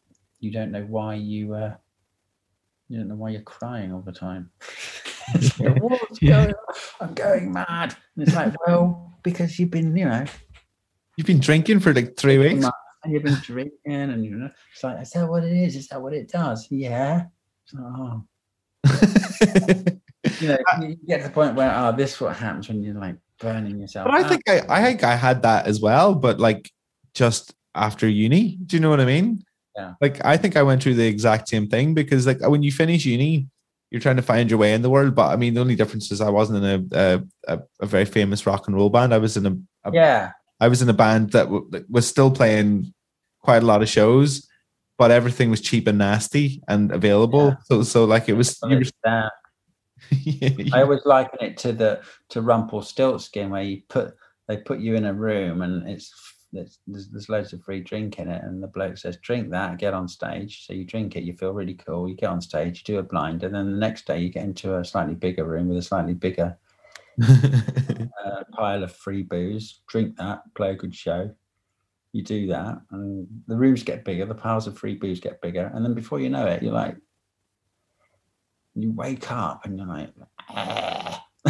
you 0.41 0.51
don't 0.51 0.73
know 0.73 0.85
why 0.85 1.15
you 1.15 1.55
uh 1.55 1.75
you 2.93 2.99
don't 2.99 3.09
know 3.09 3.15
why 3.15 3.31
you're 3.31 3.41
crying 3.41 3.91
all 3.93 4.03
the 4.03 4.13
time 4.13 4.51
What's 5.33 6.21
Yeah. 6.21 6.29
going 6.29 6.53
on? 6.53 6.75
i'm 7.01 7.15
going 7.15 7.53
mad 7.53 7.97
and 8.17 8.27
it's 8.27 8.37
like 8.37 8.53
well 8.67 9.19
because 9.23 9.59
you've 9.59 9.71
been 9.71 9.97
you 9.97 10.05
know 10.05 10.25
you've 11.17 11.27
been 11.27 11.41
drinking 11.41 11.81
for 11.81 11.95
like 11.95 12.17
three 12.19 12.37
weeks. 12.37 12.67
and 13.05 13.13
you've 13.13 13.23
been 13.23 13.41
drinking 13.43 13.73
and 13.87 14.25
you 14.25 14.37
know 14.37 14.51
it's 14.73 14.85
like 14.85 15.01
is 15.01 15.11
that 15.13 15.27
what 15.29 15.43
it 15.45 15.53
is 15.57 15.77
is 15.77 15.89
that 15.89 16.03
what 16.03 16.13
it 16.13 16.29
does 16.31 16.67
yeah 16.71 17.25
It's 17.65 17.75
like, 17.75 17.85
oh 17.97 18.25
you 20.41 20.49
know 20.49 20.59
uh, 20.73 20.81
you 20.83 20.97
get 21.07 21.19
to 21.19 21.29
the 21.29 21.31
point 21.33 21.55
where 21.55 21.73
oh 21.75 21.93
this 21.93 22.15
is 22.15 22.21
what 22.21 22.37
happens 22.37 22.69
when 22.69 22.83
you're 22.83 22.95
like 22.95 23.17
burning 23.41 23.81
yourself 23.81 24.05
But 24.07 24.15
I 24.15 24.23
out. 24.23 24.29
think 24.29 24.43
I, 24.49 24.61
I 24.69 24.83
think 24.85 25.03
I 25.05 25.17
had 25.17 25.43
that 25.43 25.67
as 25.67 25.81
well, 25.81 26.15
but 26.15 26.39
like 26.39 26.71
just 27.15 27.55
after 27.75 28.09
uni. 28.09 28.57
Do 28.67 28.77
you 28.77 28.81
know 28.81 28.91
what 28.91 29.01
I 29.01 29.05
mean? 29.05 29.43
Yeah. 29.77 29.95
Like 30.01 30.25
I 30.25 30.37
think 30.37 30.57
I 30.57 30.63
went 30.63 30.83
through 30.83 30.95
the 30.95 31.07
exact 31.07 31.49
same 31.49 31.69
thing 31.69 31.95
because 31.95 32.27
like 32.27 32.41
when 32.41 32.63
you 32.63 32.73
finish 32.73 33.05
uni, 33.05 33.49
you're 33.91 34.01
trying 34.01 34.17
to 34.17 34.23
find 34.23 34.51
your 34.51 34.59
way 34.59 34.75
in 34.75 34.83
the 34.83 34.91
world. 34.91 35.15
But 35.15 35.33
I 35.33 35.37
mean, 35.37 35.55
the 35.55 35.61
only 35.61 35.77
difference 35.77 36.11
is 36.11 36.21
I 36.21 36.31
wasn't 36.31 36.65
in 36.65 36.89
a 36.93 37.25
a, 37.49 37.61
a, 37.81 37.87
very 37.87 38.05
famous 38.05 38.47
rock 38.47 38.67
and 38.67 38.77
roll 38.77 38.91
band. 38.91 39.15
I 39.15 39.19
was 39.19 39.37
in 39.37 39.47
a, 39.47 39.89
a 39.89 39.93
yeah 39.93 40.33
I 40.61 40.69
was 40.69 40.81
in 40.81 40.89
a 40.89 40.95
band 40.95 41.33
that, 41.33 41.45
w- 41.45 41.69
that 41.71 41.91
was 41.91 42.07
still 42.07 42.31
playing 42.31 42.95
quite 43.41 43.65
a 43.65 43.67
lot 43.67 43.83
of 43.83 43.89
shows, 43.89 44.49
but 44.97 45.11
everything 45.11 45.51
was 45.51 45.61
cheap 45.61 45.89
and 45.89 45.99
nasty 45.99 46.63
and 46.69 46.93
available. 46.93 47.49
Yeah. 47.49 47.57
So 47.65 47.83
so 47.83 48.05
like 48.05 48.29
it 48.29 48.35
was. 48.35 48.59
You 48.69 48.79
were, 48.79 48.85
that. 49.05 49.33
yeah, 50.11 50.51
I 50.73 50.83
always 50.83 51.05
liken 51.05 51.39
it 51.41 51.57
to 51.59 51.73
the 51.73 52.03
to 52.31 52.43
Rumpelstiltskin, 52.43 53.51
where 53.51 53.63
you 53.63 53.83
put 53.89 54.15
they 54.49 54.57
put 54.57 54.81
you 54.81 54.95
in 54.95 55.05
a 55.05 55.15
room 55.15 55.63
and 55.63 55.89
it's 55.89 56.13
there's, 56.53 56.79
there's 56.87 57.09
there's 57.09 57.29
loads 57.29 57.53
of 57.53 57.63
free 57.63 57.81
drink 57.81 58.19
in 58.19 58.29
it, 58.29 58.43
and 58.45 58.63
the 58.63 58.67
bloke 58.67 58.99
says, 58.99 59.17
"Drink 59.23 59.51
that, 59.51 59.79
get 59.79 59.95
on 59.95 60.07
stage." 60.07 60.67
So 60.67 60.73
you 60.75 60.85
drink 60.85 61.17
it, 61.17 61.25
you 61.25 61.33
feel 61.35 61.53
really 61.53 61.75
cool. 61.75 62.09
You 62.09 62.15
get 62.15 62.29
on 62.31 62.41
stage, 62.41 62.79
you 62.87 62.95
do 62.95 62.99
a 62.99 63.03
blind, 63.03 63.43
and 63.43 63.55
then 63.55 63.71
the 63.73 63.79
next 63.79 64.07
day 64.07 64.21
you 64.21 64.29
get 64.29 64.45
into 64.45 64.77
a 64.77 64.85
slightly 64.85 65.15
bigger 65.15 65.45
room 65.45 65.69
with 65.69 65.79
a 65.79 65.83
slightly 65.83 66.15
bigger 66.15 66.59
uh, 67.23 68.45
pile 68.53 68.85
of 68.85 68.93
free 68.95 69.23
booze. 69.23 69.81
Drink 69.87 70.17
that, 70.17 70.43
play 70.55 70.71
a 70.73 70.77
good 70.77 70.95
show. 70.95 71.31
You 72.13 72.23
do 72.23 72.47
that, 72.49 72.83
and 72.91 73.27
the 73.47 73.57
rooms 73.57 73.83
get 73.83 74.05
bigger, 74.05 74.27
the 74.27 74.35
piles 74.35 74.67
of 74.67 74.77
free 74.77 74.95
booze 74.95 75.21
get 75.21 75.41
bigger, 75.41 75.71
and 75.75 75.83
then 75.85 75.95
before 75.95 76.21
you 76.21 76.29
know 76.29 76.47
it, 76.47 76.63
you're 76.63 76.75
like, 76.75 76.97
you 78.75 78.93
wake 78.93 79.31
up 79.31 79.65
and 79.65 79.79
you're 79.79 79.87
like, 79.87 80.13
"Ah." 80.51 81.25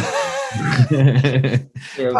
feel 1.95 2.13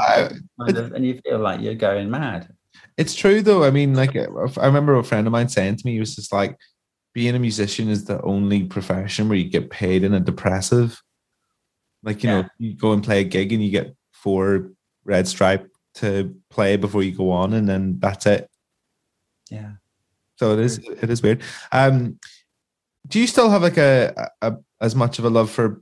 kind 0.60 0.78
of- 0.78 0.92
and 0.94 1.06
you 1.06 1.22
feel 1.24 1.40
like 1.40 1.62
you're 1.62 1.76
going 1.76 2.10
mad. 2.10 2.54
It's 2.98 3.16
true 3.16 3.41
though. 3.41 3.64
I 3.64 3.72
mean, 3.72 3.96
like 3.96 4.16
uh, 4.16 4.28
I 4.58 4.66
remember 4.66 4.96
a 4.96 5.04
friend 5.04 5.28
of 5.28 5.34
mine 5.34 5.50
saying 5.50 5.78
to 5.78 5.86
me, 5.86 5.94
he 5.94 6.00
was 6.00 6.16
just 6.16 6.32
like, 6.32 6.58
being 7.14 7.36
a 7.36 7.39
musician 7.39 7.89
is 7.89 8.06
the 8.06 8.22
only 8.24 8.64
profession 8.64 9.30
where 9.30 9.38
you 9.38 9.50
get 9.50 9.70
paid 9.70 10.04
in 10.04 10.14
a 10.14 10.20
depressive. 10.20 11.02
Like, 12.02 12.24
you 12.24 12.30
know, 12.30 12.46
you 12.58 12.74
go 12.74 12.91
and 12.91 13.04
play 13.04 13.22
a 13.22 13.24
gig 13.24 13.54
and 13.54 13.64
you 13.64 13.70
get 13.70 13.96
four 14.12 14.72
red 15.06 15.28
stripe 15.28 15.70
to 15.96 16.36
play 16.50 16.76
before 16.76 17.04
you 17.04 17.12
go 17.16 17.32
on, 17.32 17.54
and 17.54 17.70
then 17.70 18.00
that's 18.00 18.26
it. 18.26 18.50
Yeah. 19.52 19.74
So 20.38 20.54
it 20.54 20.60
is 20.60 20.80
it 20.80 21.10
is 21.10 21.22
weird. 21.22 21.41
Um 21.72 22.20
do 23.08 23.20
you 23.20 23.28
still 23.28 23.50
have 23.50 23.62
like 23.62 23.78
a, 23.78 24.32
a 24.41 24.56
as 24.82 24.96
much 24.96 25.20
of 25.20 25.26
a 25.26 25.30
love 25.30 25.52
for 25.52 25.82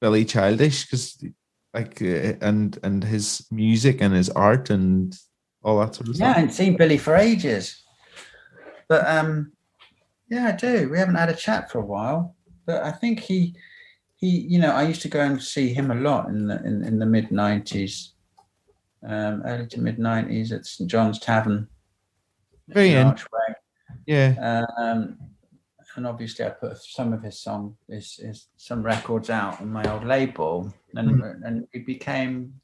Billy 0.00 0.24
Childish? 0.24 0.84
Because 0.84 1.24
like 1.72 2.02
uh, 2.02 2.34
and 2.40 2.78
and 2.82 3.02
his 3.02 3.46
music 3.50 4.02
and 4.02 4.14
his 4.14 4.28
art 4.30 4.68
and 4.68 5.16
all 5.66 5.80
that 5.80 5.94
sort 5.96 6.08
of 6.08 6.14
Yeah, 6.16 6.26
I 6.26 6.28
stuff. 6.28 6.36
hadn't 6.36 6.52
seen 6.54 6.76
Billy 6.76 6.96
for 6.96 7.16
ages. 7.16 7.82
But 8.88 9.06
um 9.06 9.52
yeah, 10.30 10.46
I 10.48 10.52
do. 10.52 10.88
We 10.90 10.98
haven't 10.98 11.16
had 11.16 11.28
a 11.28 11.34
chat 11.34 11.70
for 11.70 11.78
a 11.80 11.84
while. 11.84 12.34
But 12.66 12.84
I 12.84 12.92
think 12.92 13.20
he 13.20 13.54
he 14.14 14.28
you 14.52 14.58
know, 14.60 14.70
I 14.72 14.84
used 14.84 15.02
to 15.02 15.08
go 15.08 15.20
and 15.20 15.42
see 15.42 15.74
him 15.74 15.90
a 15.90 15.94
lot 15.96 16.28
in 16.28 16.46
the 16.46 16.62
in, 16.64 16.84
in 16.84 16.98
the 17.00 17.06
mid 17.06 17.30
nineties. 17.32 18.12
Um 19.02 19.42
early 19.44 19.66
to 19.66 19.80
mid 19.80 19.98
nineties 19.98 20.52
at 20.52 20.64
St 20.66 20.88
John's 20.88 21.18
Tavern. 21.18 21.66
Very 22.68 22.94
Archway. 22.96 23.48
Yeah. 24.06 24.34
Um 24.78 25.18
and 25.96 26.06
obviously 26.06 26.44
I 26.44 26.50
put 26.50 26.76
some 26.76 27.14
of 27.14 27.22
his 27.22 27.40
song, 27.40 27.74
his, 27.88 28.16
his 28.22 28.48
some 28.58 28.82
records 28.82 29.30
out 29.30 29.60
on 29.62 29.72
my 29.72 29.82
old 29.90 30.04
label, 30.04 30.72
and 30.94 31.08
Mhm. 31.10 31.40
and 31.46 31.66
we 31.72 31.80
became, 31.80 32.60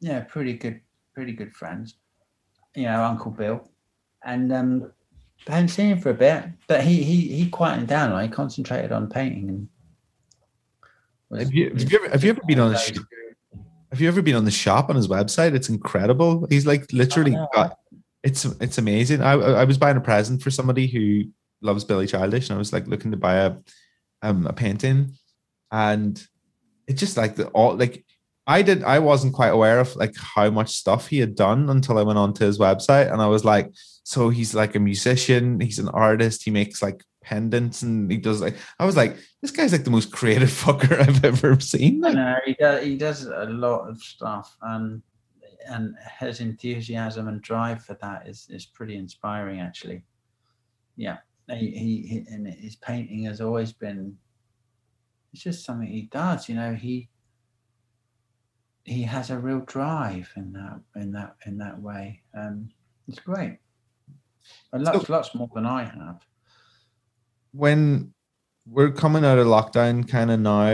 yeah, 0.00 0.20
pretty 0.20 0.52
good, 0.54 0.80
pretty 1.18 1.32
good 1.32 1.52
friends. 1.52 1.96
You 2.76 2.84
know, 2.84 3.02
Uncle 3.02 3.32
Bill, 3.32 3.68
and 4.24 4.52
um, 4.52 4.92
I 5.48 5.52
hadn't 5.56 5.70
seen 5.70 5.88
him 5.88 6.00
for 6.00 6.10
a 6.10 6.14
bit, 6.14 6.44
but 6.68 6.84
he 6.84 7.02
he 7.02 7.26
he 7.36 7.48
quietened 7.50 7.88
down. 7.88 8.12
Like 8.12 8.30
he 8.30 8.36
concentrated 8.36 8.92
on 8.92 9.08
painting 9.08 9.48
and. 9.48 9.68
was- 11.28 11.40
Have 11.40 11.52
you, 11.52 11.70
have 11.70 11.90
you 11.92 11.98
ever 11.98 12.08
have 12.10 12.22
you 12.24 12.30
ever 12.30 12.40
been 12.46 12.60
on 12.60 12.72
the 12.72 12.78
sh- 12.78 12.98
have 13.90 14.00
you 14.00 14.06
ever 14.06 14.22
been 14.22 14.36
on 14.36 14.44
the 14.44 14.52
shop 14.52 14.90
on 14.90 14.94
his 14.96 15.08
website? 15.08 15.54
It's 15.56 15.68
incredible. 15.68 16.46
He's 16.48 16.66
like 16.66 16.92
literally 16.92 17.32
got 17.52 17.78
it's 18.22 18.44
it's 18.60 18.78
amazing. 18.78 19.20
I 19.22 19.32
I 19.32 19.64
was 19.64 19.76
buying 19.76 19.96
a 19.96 20.00
present 20.00 20.40
for 20.40 20.52
somebody 20.52 20.86
who 20.86 21.24
loves 21.62 21.82
Billy 21.82 22.06
Childish, 22.06 22.48
and 22.48 22.54
I 22.54 22.58
was 22.58 22.72
like 22.72 22.86
looking 22.86 23.10
to 23.10 23.16
buy 23.16 23.34
a 23.46 23.56
um 24.22 24.46
a 24.46 24.52
painting, 24.52 25.16
and 25.72 26.24
it 26.86 26.92
just 26.92 27.16
like 27.16 27.34
the 27.34 27.48
all 27.48 27.74
like 27.74 28.04
I 28.48 28.62
did 28.62 28.82
I 28.82 28.98
wasn't 28.98 29.34
quite 29.34 29.50
aware 29.50 29.78
of 29.78 29.94
like 29.96 30.16
how 30.16 30.48
much 30.48 30.70
stuff 30.74 31.08
he 31.08 31.18
had 31.18 31.34
done 31.36 31.68
until 31.68 31.98
I 31.98 32.02
went 32.02 32.18
onto 32.18 32.46
his 32.46 32.58
website, 32.58 33.12
and 33.12 33.20
I 33.20 33.26
was 33.26 33.44
like, 33.44 33.70
so 34.04 34.30
he's 34.30 34.54
like 34.54 34.74
a 34.74 34.80
musician, 34.80 35.60
he's 35.60 35.78
an 35.78 35.90
artist, 35.90 36.42
he 36.44 36.50
makes 36.50 36.82
like 36.82 37.04
pendants, 37.22 37.82
and 37.82 38.10
he 38.10 38.16
does 38.16 38.40
like 38.40 38.56
I 38.78 38.86
was 38.86 38.96
like, 38.96 39.18
this 39.42 39.50
guy's 39.50 39.72
like 39.72 39.84
the 39.84 39.90
most 39.90 40.12
creative 40.12 40.48
fucker 40.64 40.98
I've 40.98 41.22
ever 41.24 41.60
seen. 41.60 42.02
I 42.02 42.08
Like, 42.08 42.16
know 42.16 42.34
he 42.46 42.54
does. 42.54 42.84
He 42.84 42.96
does 42.96 43.26
a 43.26 43.44
lot 43.50 43.86
of 43.86 44.00
stuff, 44.00 44.56
and 44.62 45.02
and 45.68 45.94
his 46.18 46.40
enthusiasm 46.40 47.28
and 47.28 47.42
drive 47.42 47.84
for 47.84 47.98
that 48.00 48.26
is 48.26 48.48
is 48.48 48.64
pretty 48.64 48.96
inspiring, 48.96 49.60
actually. 49.60 50.04
Yeah, 50.96 51.18
he, 51.50 51.70
he, 51.70 52.02
he 52.08 52.24
and 52.32 52.46
his 52.46 52.76
painting 52.76 53.24
has 53.24 53.42
always 53.42 53.72
been. 53.74 54.16
It's 55.34 55.42
just 55.42 55.66
something 55.66 55.86
he 55.86 56.08
does, 56.10 56.48
you 56.48 56.54
know. 56.54 56.72
He 56.72 57.10
he 58.88 59.02
has 59.02 59.30
a 59.30 59.38
real 59.38 59.60
drive 59.60 60.30
in 60.36 60.52
that 60.52 60.80
in 60.96 61.12
that 61.12 61.36
in 61.46 61.58
that 61.58 61.80
way. 61.80 62.22
Um, 62.36 62.70
it's 63.06 63.18
great. 63.20 63.58
And 64.72 64.82
lots 64.84 65.08
lots 65.08 65.34
more 65.34 65.50
than 65.54 65.66
I 65.66 65.84
have. 65.84 66.20
when 67.52 68.12
we're 68.66 68.90
coming 68.92 69.24
out 69.24 69.38
of 69.38 69.46
lockdown 69.46 70.06
kind 70.06 70.30
of 70.30 70.38
now 70.40 70.68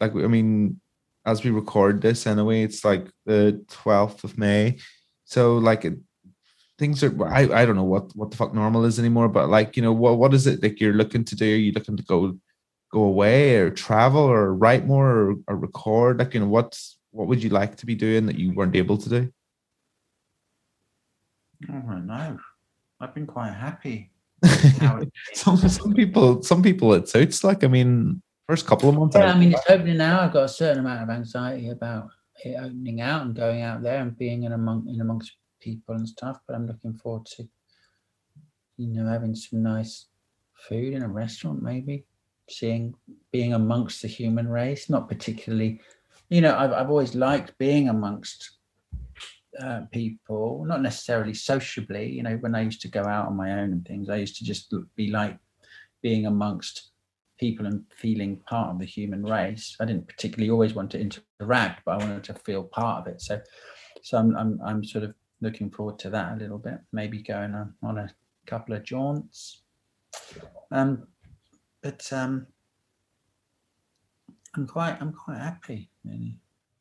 like 0.00 0.14
i 0.14 0.28
mean 0.28 0.80
as 1.26 1.42
we 1.42 1.50
record 1.50 2.00
this 2.00 2.26
anyway 2.26 2.62
it's 2.62 2.84
like 2.84 3.10
the 3.26 3.60
12th 3.68 4.22
of 4.22 4.38
may 4.38 4.78
so 5.24 5.58
like 5.58 5.84
it, 5.84 5.94
things 6.78 7.02
are 7.02 7.12
I, 7.26 7.42
I 7.60 7.66
don't 7.66 7.76
know 7.76 7.82
what 7.82 8.14
what 8.14 8.30
the 8.30 8.36
fuck 8.36 8.54
normal 8.54 8.84
is 8.84 8.98
anymore 9.00 9.28
but 9.28 9.48
like 9.48 9.76
you 9.76 9.82
know 9.82 9.92
what 9.92 10.18
what 10.18 10.32
is 10.32 10.46
it 10.46 10.62
like 10.62 10.80
you're 10.80 10.94
looking 10.94 11.24
to 11.24 11.34
do 11.36 11.44
are 11.44 11.56
you 11.56 11.72
looking 11.72 11.96
to 11.96 12.04
go 12.04 12.38
go 12.92 13.02
away 13.02 13.56
or 13.56 13.70
travel 13.70 14.22
or 14.22 14.54
write 14.54 14.86
more 14.86 15.10
or, 15.10 15.34
or 15.48 15.56
record 15.56 16.20
like 16.20 16.34
you 16.34 16.40
know 16.40 16.48
what's 16.48 16.99
what 17.12 17.26
would 17.28 17.42
you 17.42 17.50
like 17.50 17.76
to 17.76 17.86
be 17.86 17.94
doing 17.94 18.26
that 18.26 18.38
you 18.38 18.52
weren't 18.54 18.76
able 18.76 18.96
to 18.98 19.08
do 19.08 19.32
I 21.68 21.72
don't 21.72 22.06
know. 22.06 22.38
I've 23.00 23.14
been 23.14 23.26
quite 23.26 23.52
happy. 23.52 24.10
Some 25.34 25.56
some 25.58 25.92
people 25.92 26.42
some 26.42 26.62
people 26.62 26.94
it 26.94 27.06
suits 27.08 27.44
like 27.44 27.62
i 27.62 27.66
mean 27.66 28.22
first 28.48 28.66
couple 28.66 28.88
of 28.88 28.94
months 28.94 29.14
Yeah, 29.14 29.26
I- 29.26 29.32
I 29.34 29.38
mean, 29.38 29.52
it's 29.52 29.68
opening 29.68 29.98
now. 29.98 30.22
I've 30.22 30.32
got 30.32 30.44
a 30.44 30.48
certain 30.48 30.78
amount 30.80 31.02
of 31.02 31.10
anxiety 31.10 31.68
about 31.68 32.08
it 32.42 32.56
opening 32.56 33.02
out 33.02 33.26
and 33.26 33.34
going 33.34 33.60
out 33.60 33.82
there 33.82 34.00
and 34.00 34.16
being 34.16 34.44
in 34.44 34.52
among 34.52 34.88
in 34.88 35.02
amongst 35.02 35.32
people 35.60 35.94
and 35.94 36.08
stuff. 36.08 36.40
But 36.46 36.56
I'm 36.56 36.66
looking 36.66 36.94
forward 36.94 37.26
to, 37.36 37.46
you 38.78 38.88
know, 38.88 39.06
having 39.06 39.34
some 39.34 39.62
nice 39.62 40.06
food 40.54 40.94
in 40.94 41.02
a 41.02 41.08
restaurant, 41.08 41.62
maybe 41.62 42.06
seeing 42.48 42.94
being 43.32 43.52
amongst 43.52 44.00
the 44.00 44.08
human 44.08 44.48
race. 44.48 44.88
Not 44.88 45.06
particularly, 45.06 45.80
you 46.30 46.40
know, 46.40 46.56
I've 46.56 46.72
I've 46.72 46.90
always 46.90 47.14
liked 47.14 47.58
being 47.58 47.88
amongst 47.88 48.58
uh, 49.60 49.82
people, 49.92 50.64
not 50.64 50.80
necessarily 50.80 51.34
sociably. 51.34 52.08
You 52.08 52.22
know, 52.22 52.36
when 52.36 52.54
I 52.54 52.62
used 52.62 52.80
to 52.82 52.88
go 52.88 53.04
out 53.04 53.26
on 53.26 53.36
my 53.36 53.52
own 53.52 53.72
and 53.72 53.84
things, 53.84 54.08
I 54.08 54.16
used 54.16 54.36
to 54.36 54.44
just 54.44 54.72
be 54.96 55.10
like 55.10 55.36
being 56.02 56.26
amongst 56.26 56.92
people 57.38 57.66
and 57.66 57.84
feeling 57.94 58.36
part 58.46 58.70
of 58.70 58.78
the 58.78 58.86
human 58.86 59.24
race. 59.24 59.76
I 59.80 59.86
didn't 59.86 60.06
particularly 60.06 60.50
always 60.50 60.74
want 60.74 60.90
to 60.92 61.00
interact, 61.00 61.84
but 61.84 61.92
I 61.92 61.96
wanted 61.96 62.24
to 62.24 62.34
feel 62.34 62.62
part 62.64 63.00
of 63.00 63.12
it. 63.12 63.20
So, 63.20 63.40
so 64.02 64.18
I'm 64.18 64.36
I'm, 64.36 64.60
I'm 64.64 64.84
sort 64.84 65.04
of 65.04 65.14
looking 65.40 65.70
forward 65.70 65.98
to 66.00 66.10
that 66.10 66.34
a 66.34 66.36
little 66.36 66.58
bit. 66.58 66.78
Maybe 66.92 67.22
going 67.22 67.54
on, 67.54 67.74
on 67.82 67.98
a 67.98 68.10
couple 68.46 68.74
of 68.74 68.84
jaunts. 68.84 69.62
Um, 70.70 71.08
but 71.82 72.10
um, 72.12 72.46
I'm 74.54 74.66
quite 74.66 74.96
I'm 75.00 75.12
quite 75.12 75.38
happy. 75.38 75.89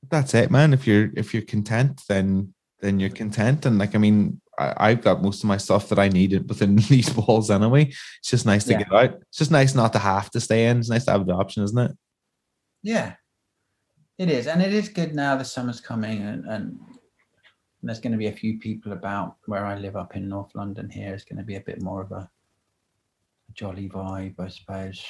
That's 0.10 0.34
it 0.34 0.50
man 0.52 0.74
if 0.74 0.88
you're 0.88 1.10
if 1.16 1.34
you're 1.34 1.44
content 1.44 2.02
then 2.10 2.54
then 2.82 3.00
you're 3.00 3.10
content 3.10 3.66
and 3.66 3.78
like 3.78 3.94
i 3.94 3.98
mean 3.98 4.40
I, 4.58 4.74
i've 4.90 5.02
got 5.02 5.22
most 5.22 5.44
of 5.44 5.48
my 5.50 5.58
stuff 5.58 5.90
that 5.90 6.00
i 6.00 6.08
needed 6.08 6.48
within 6.52 6.76
these 6.90 7.14
walls 7.16 7.52
anyway 7.52 7.84
it's 7.88 8.30
just 8.30 8.46
nice 8.46 8.64
to 8.66 8.72
Yeah. 8.72 8.78
get 8.80 8.94
out 8.94 9.14
it's 9.22 9.38
just 9.38 9.52
nice 9.52 9.76
not 9.76 9.92
to 9.94 10.00
have 10.00 10.30
to 10.32 10.40
stay 10.40 10.68
in 10.68 10.80
it's 10.80 10.90
nice 10.90 11.06
to 11.06 11.12
have 11.12 11.26
the 11.28 11.34
option 11.34 11.64
isn't 11.64 11.78
it 11.78 11.92
Yeah, 12.82 13.16
it 14.18 14.30
is, 14.30 14.48
and 14.48 14.62
it 14.62 14.74
is 14.74 14.88
good 14.90 15.14
now. 15.14 15.36
The 15.36 15.44
summer's 15.44 15.82
coming, 15.82 16.22
and, 16.24 16.46
and 16.46 16.80
there's 17.84 18.00
going 18.00 18.14
to 18.14 18.18
be 18.18 18.28
a 18.32 18.40
few 18.42 18.58
people 18.58 18.94
about 18.94 19.36
where 19.48 19.66
I 19.66 19.76
live 19.78 19.98
up 19.98 20.16
in 20.16 20.30
North 20.30 20.56
London. 20.56 20.90
Here 20.90 21.14
is 21.14 21.26
going 21.26 21.40
to 21.40 21.44
be 21.52 21.56
a 21.58 21.62
bit 21.70 21.82
more 21.82 22.02
of 22.02 22.12
a 22.14 22.30
jolly 23.54 23.90
vibe, 23.90 24.40
I 24.40 24.48
suppose. 24.48 25.04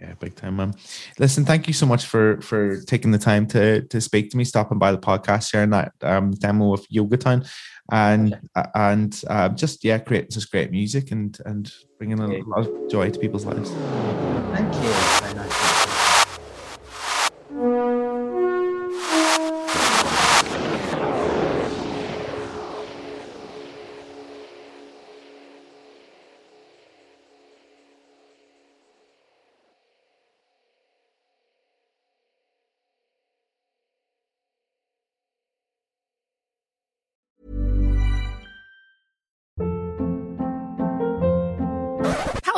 Yeah 0.00 0.14
big 0.20 0.34
time 0.34 0.56
man. 0.56 0.74
Listen 1.18 1.44
thank 1.44 1.68
you 1.68 1.74
so 1.74 1.86
much 1.86 2.06
for 2.06 2.40
for 2.40 2.80
taking 2.82 3.10
the 3.10 3.18
time 3.18 3.46
to 3.48 3.82
to 3.82 4.00
speak 4.00 4.30
to 4.30 4.36
me 4.36 4.44
stopping 4.44 4.78
by 4.78 4.92
the 4.92 4.98
podcast 4.98 5.50
sharing 5.50 5.70
that 5.70 5.92
um 6.02 6.32
demo 6.32 6.72
of 6.72 6.84
yoga 6.88 7.16
town 7.16 7.44
and 7.90 8.38
uh, 8.54 8.66
and 8.74 9.22
uh, 9.28 9.48
just 9.50 9.84
yeah 9.84 9.98
creating 9.98 10.30
just 10.30 10.50
great 10.50 10.70
music 10.70 11.10
and 11.10 11.38
and 11.44 11.72
bringing 11.98 12.20
a 12.20 12.26
lot 12.26 12.66
of 12.66 12.90
joy 12.90 13.10
to 13.10 13.18
people's 13.18 13.44
lives. 13.44 13.70
Thank 14.52 14.74
you. 14.74 15.52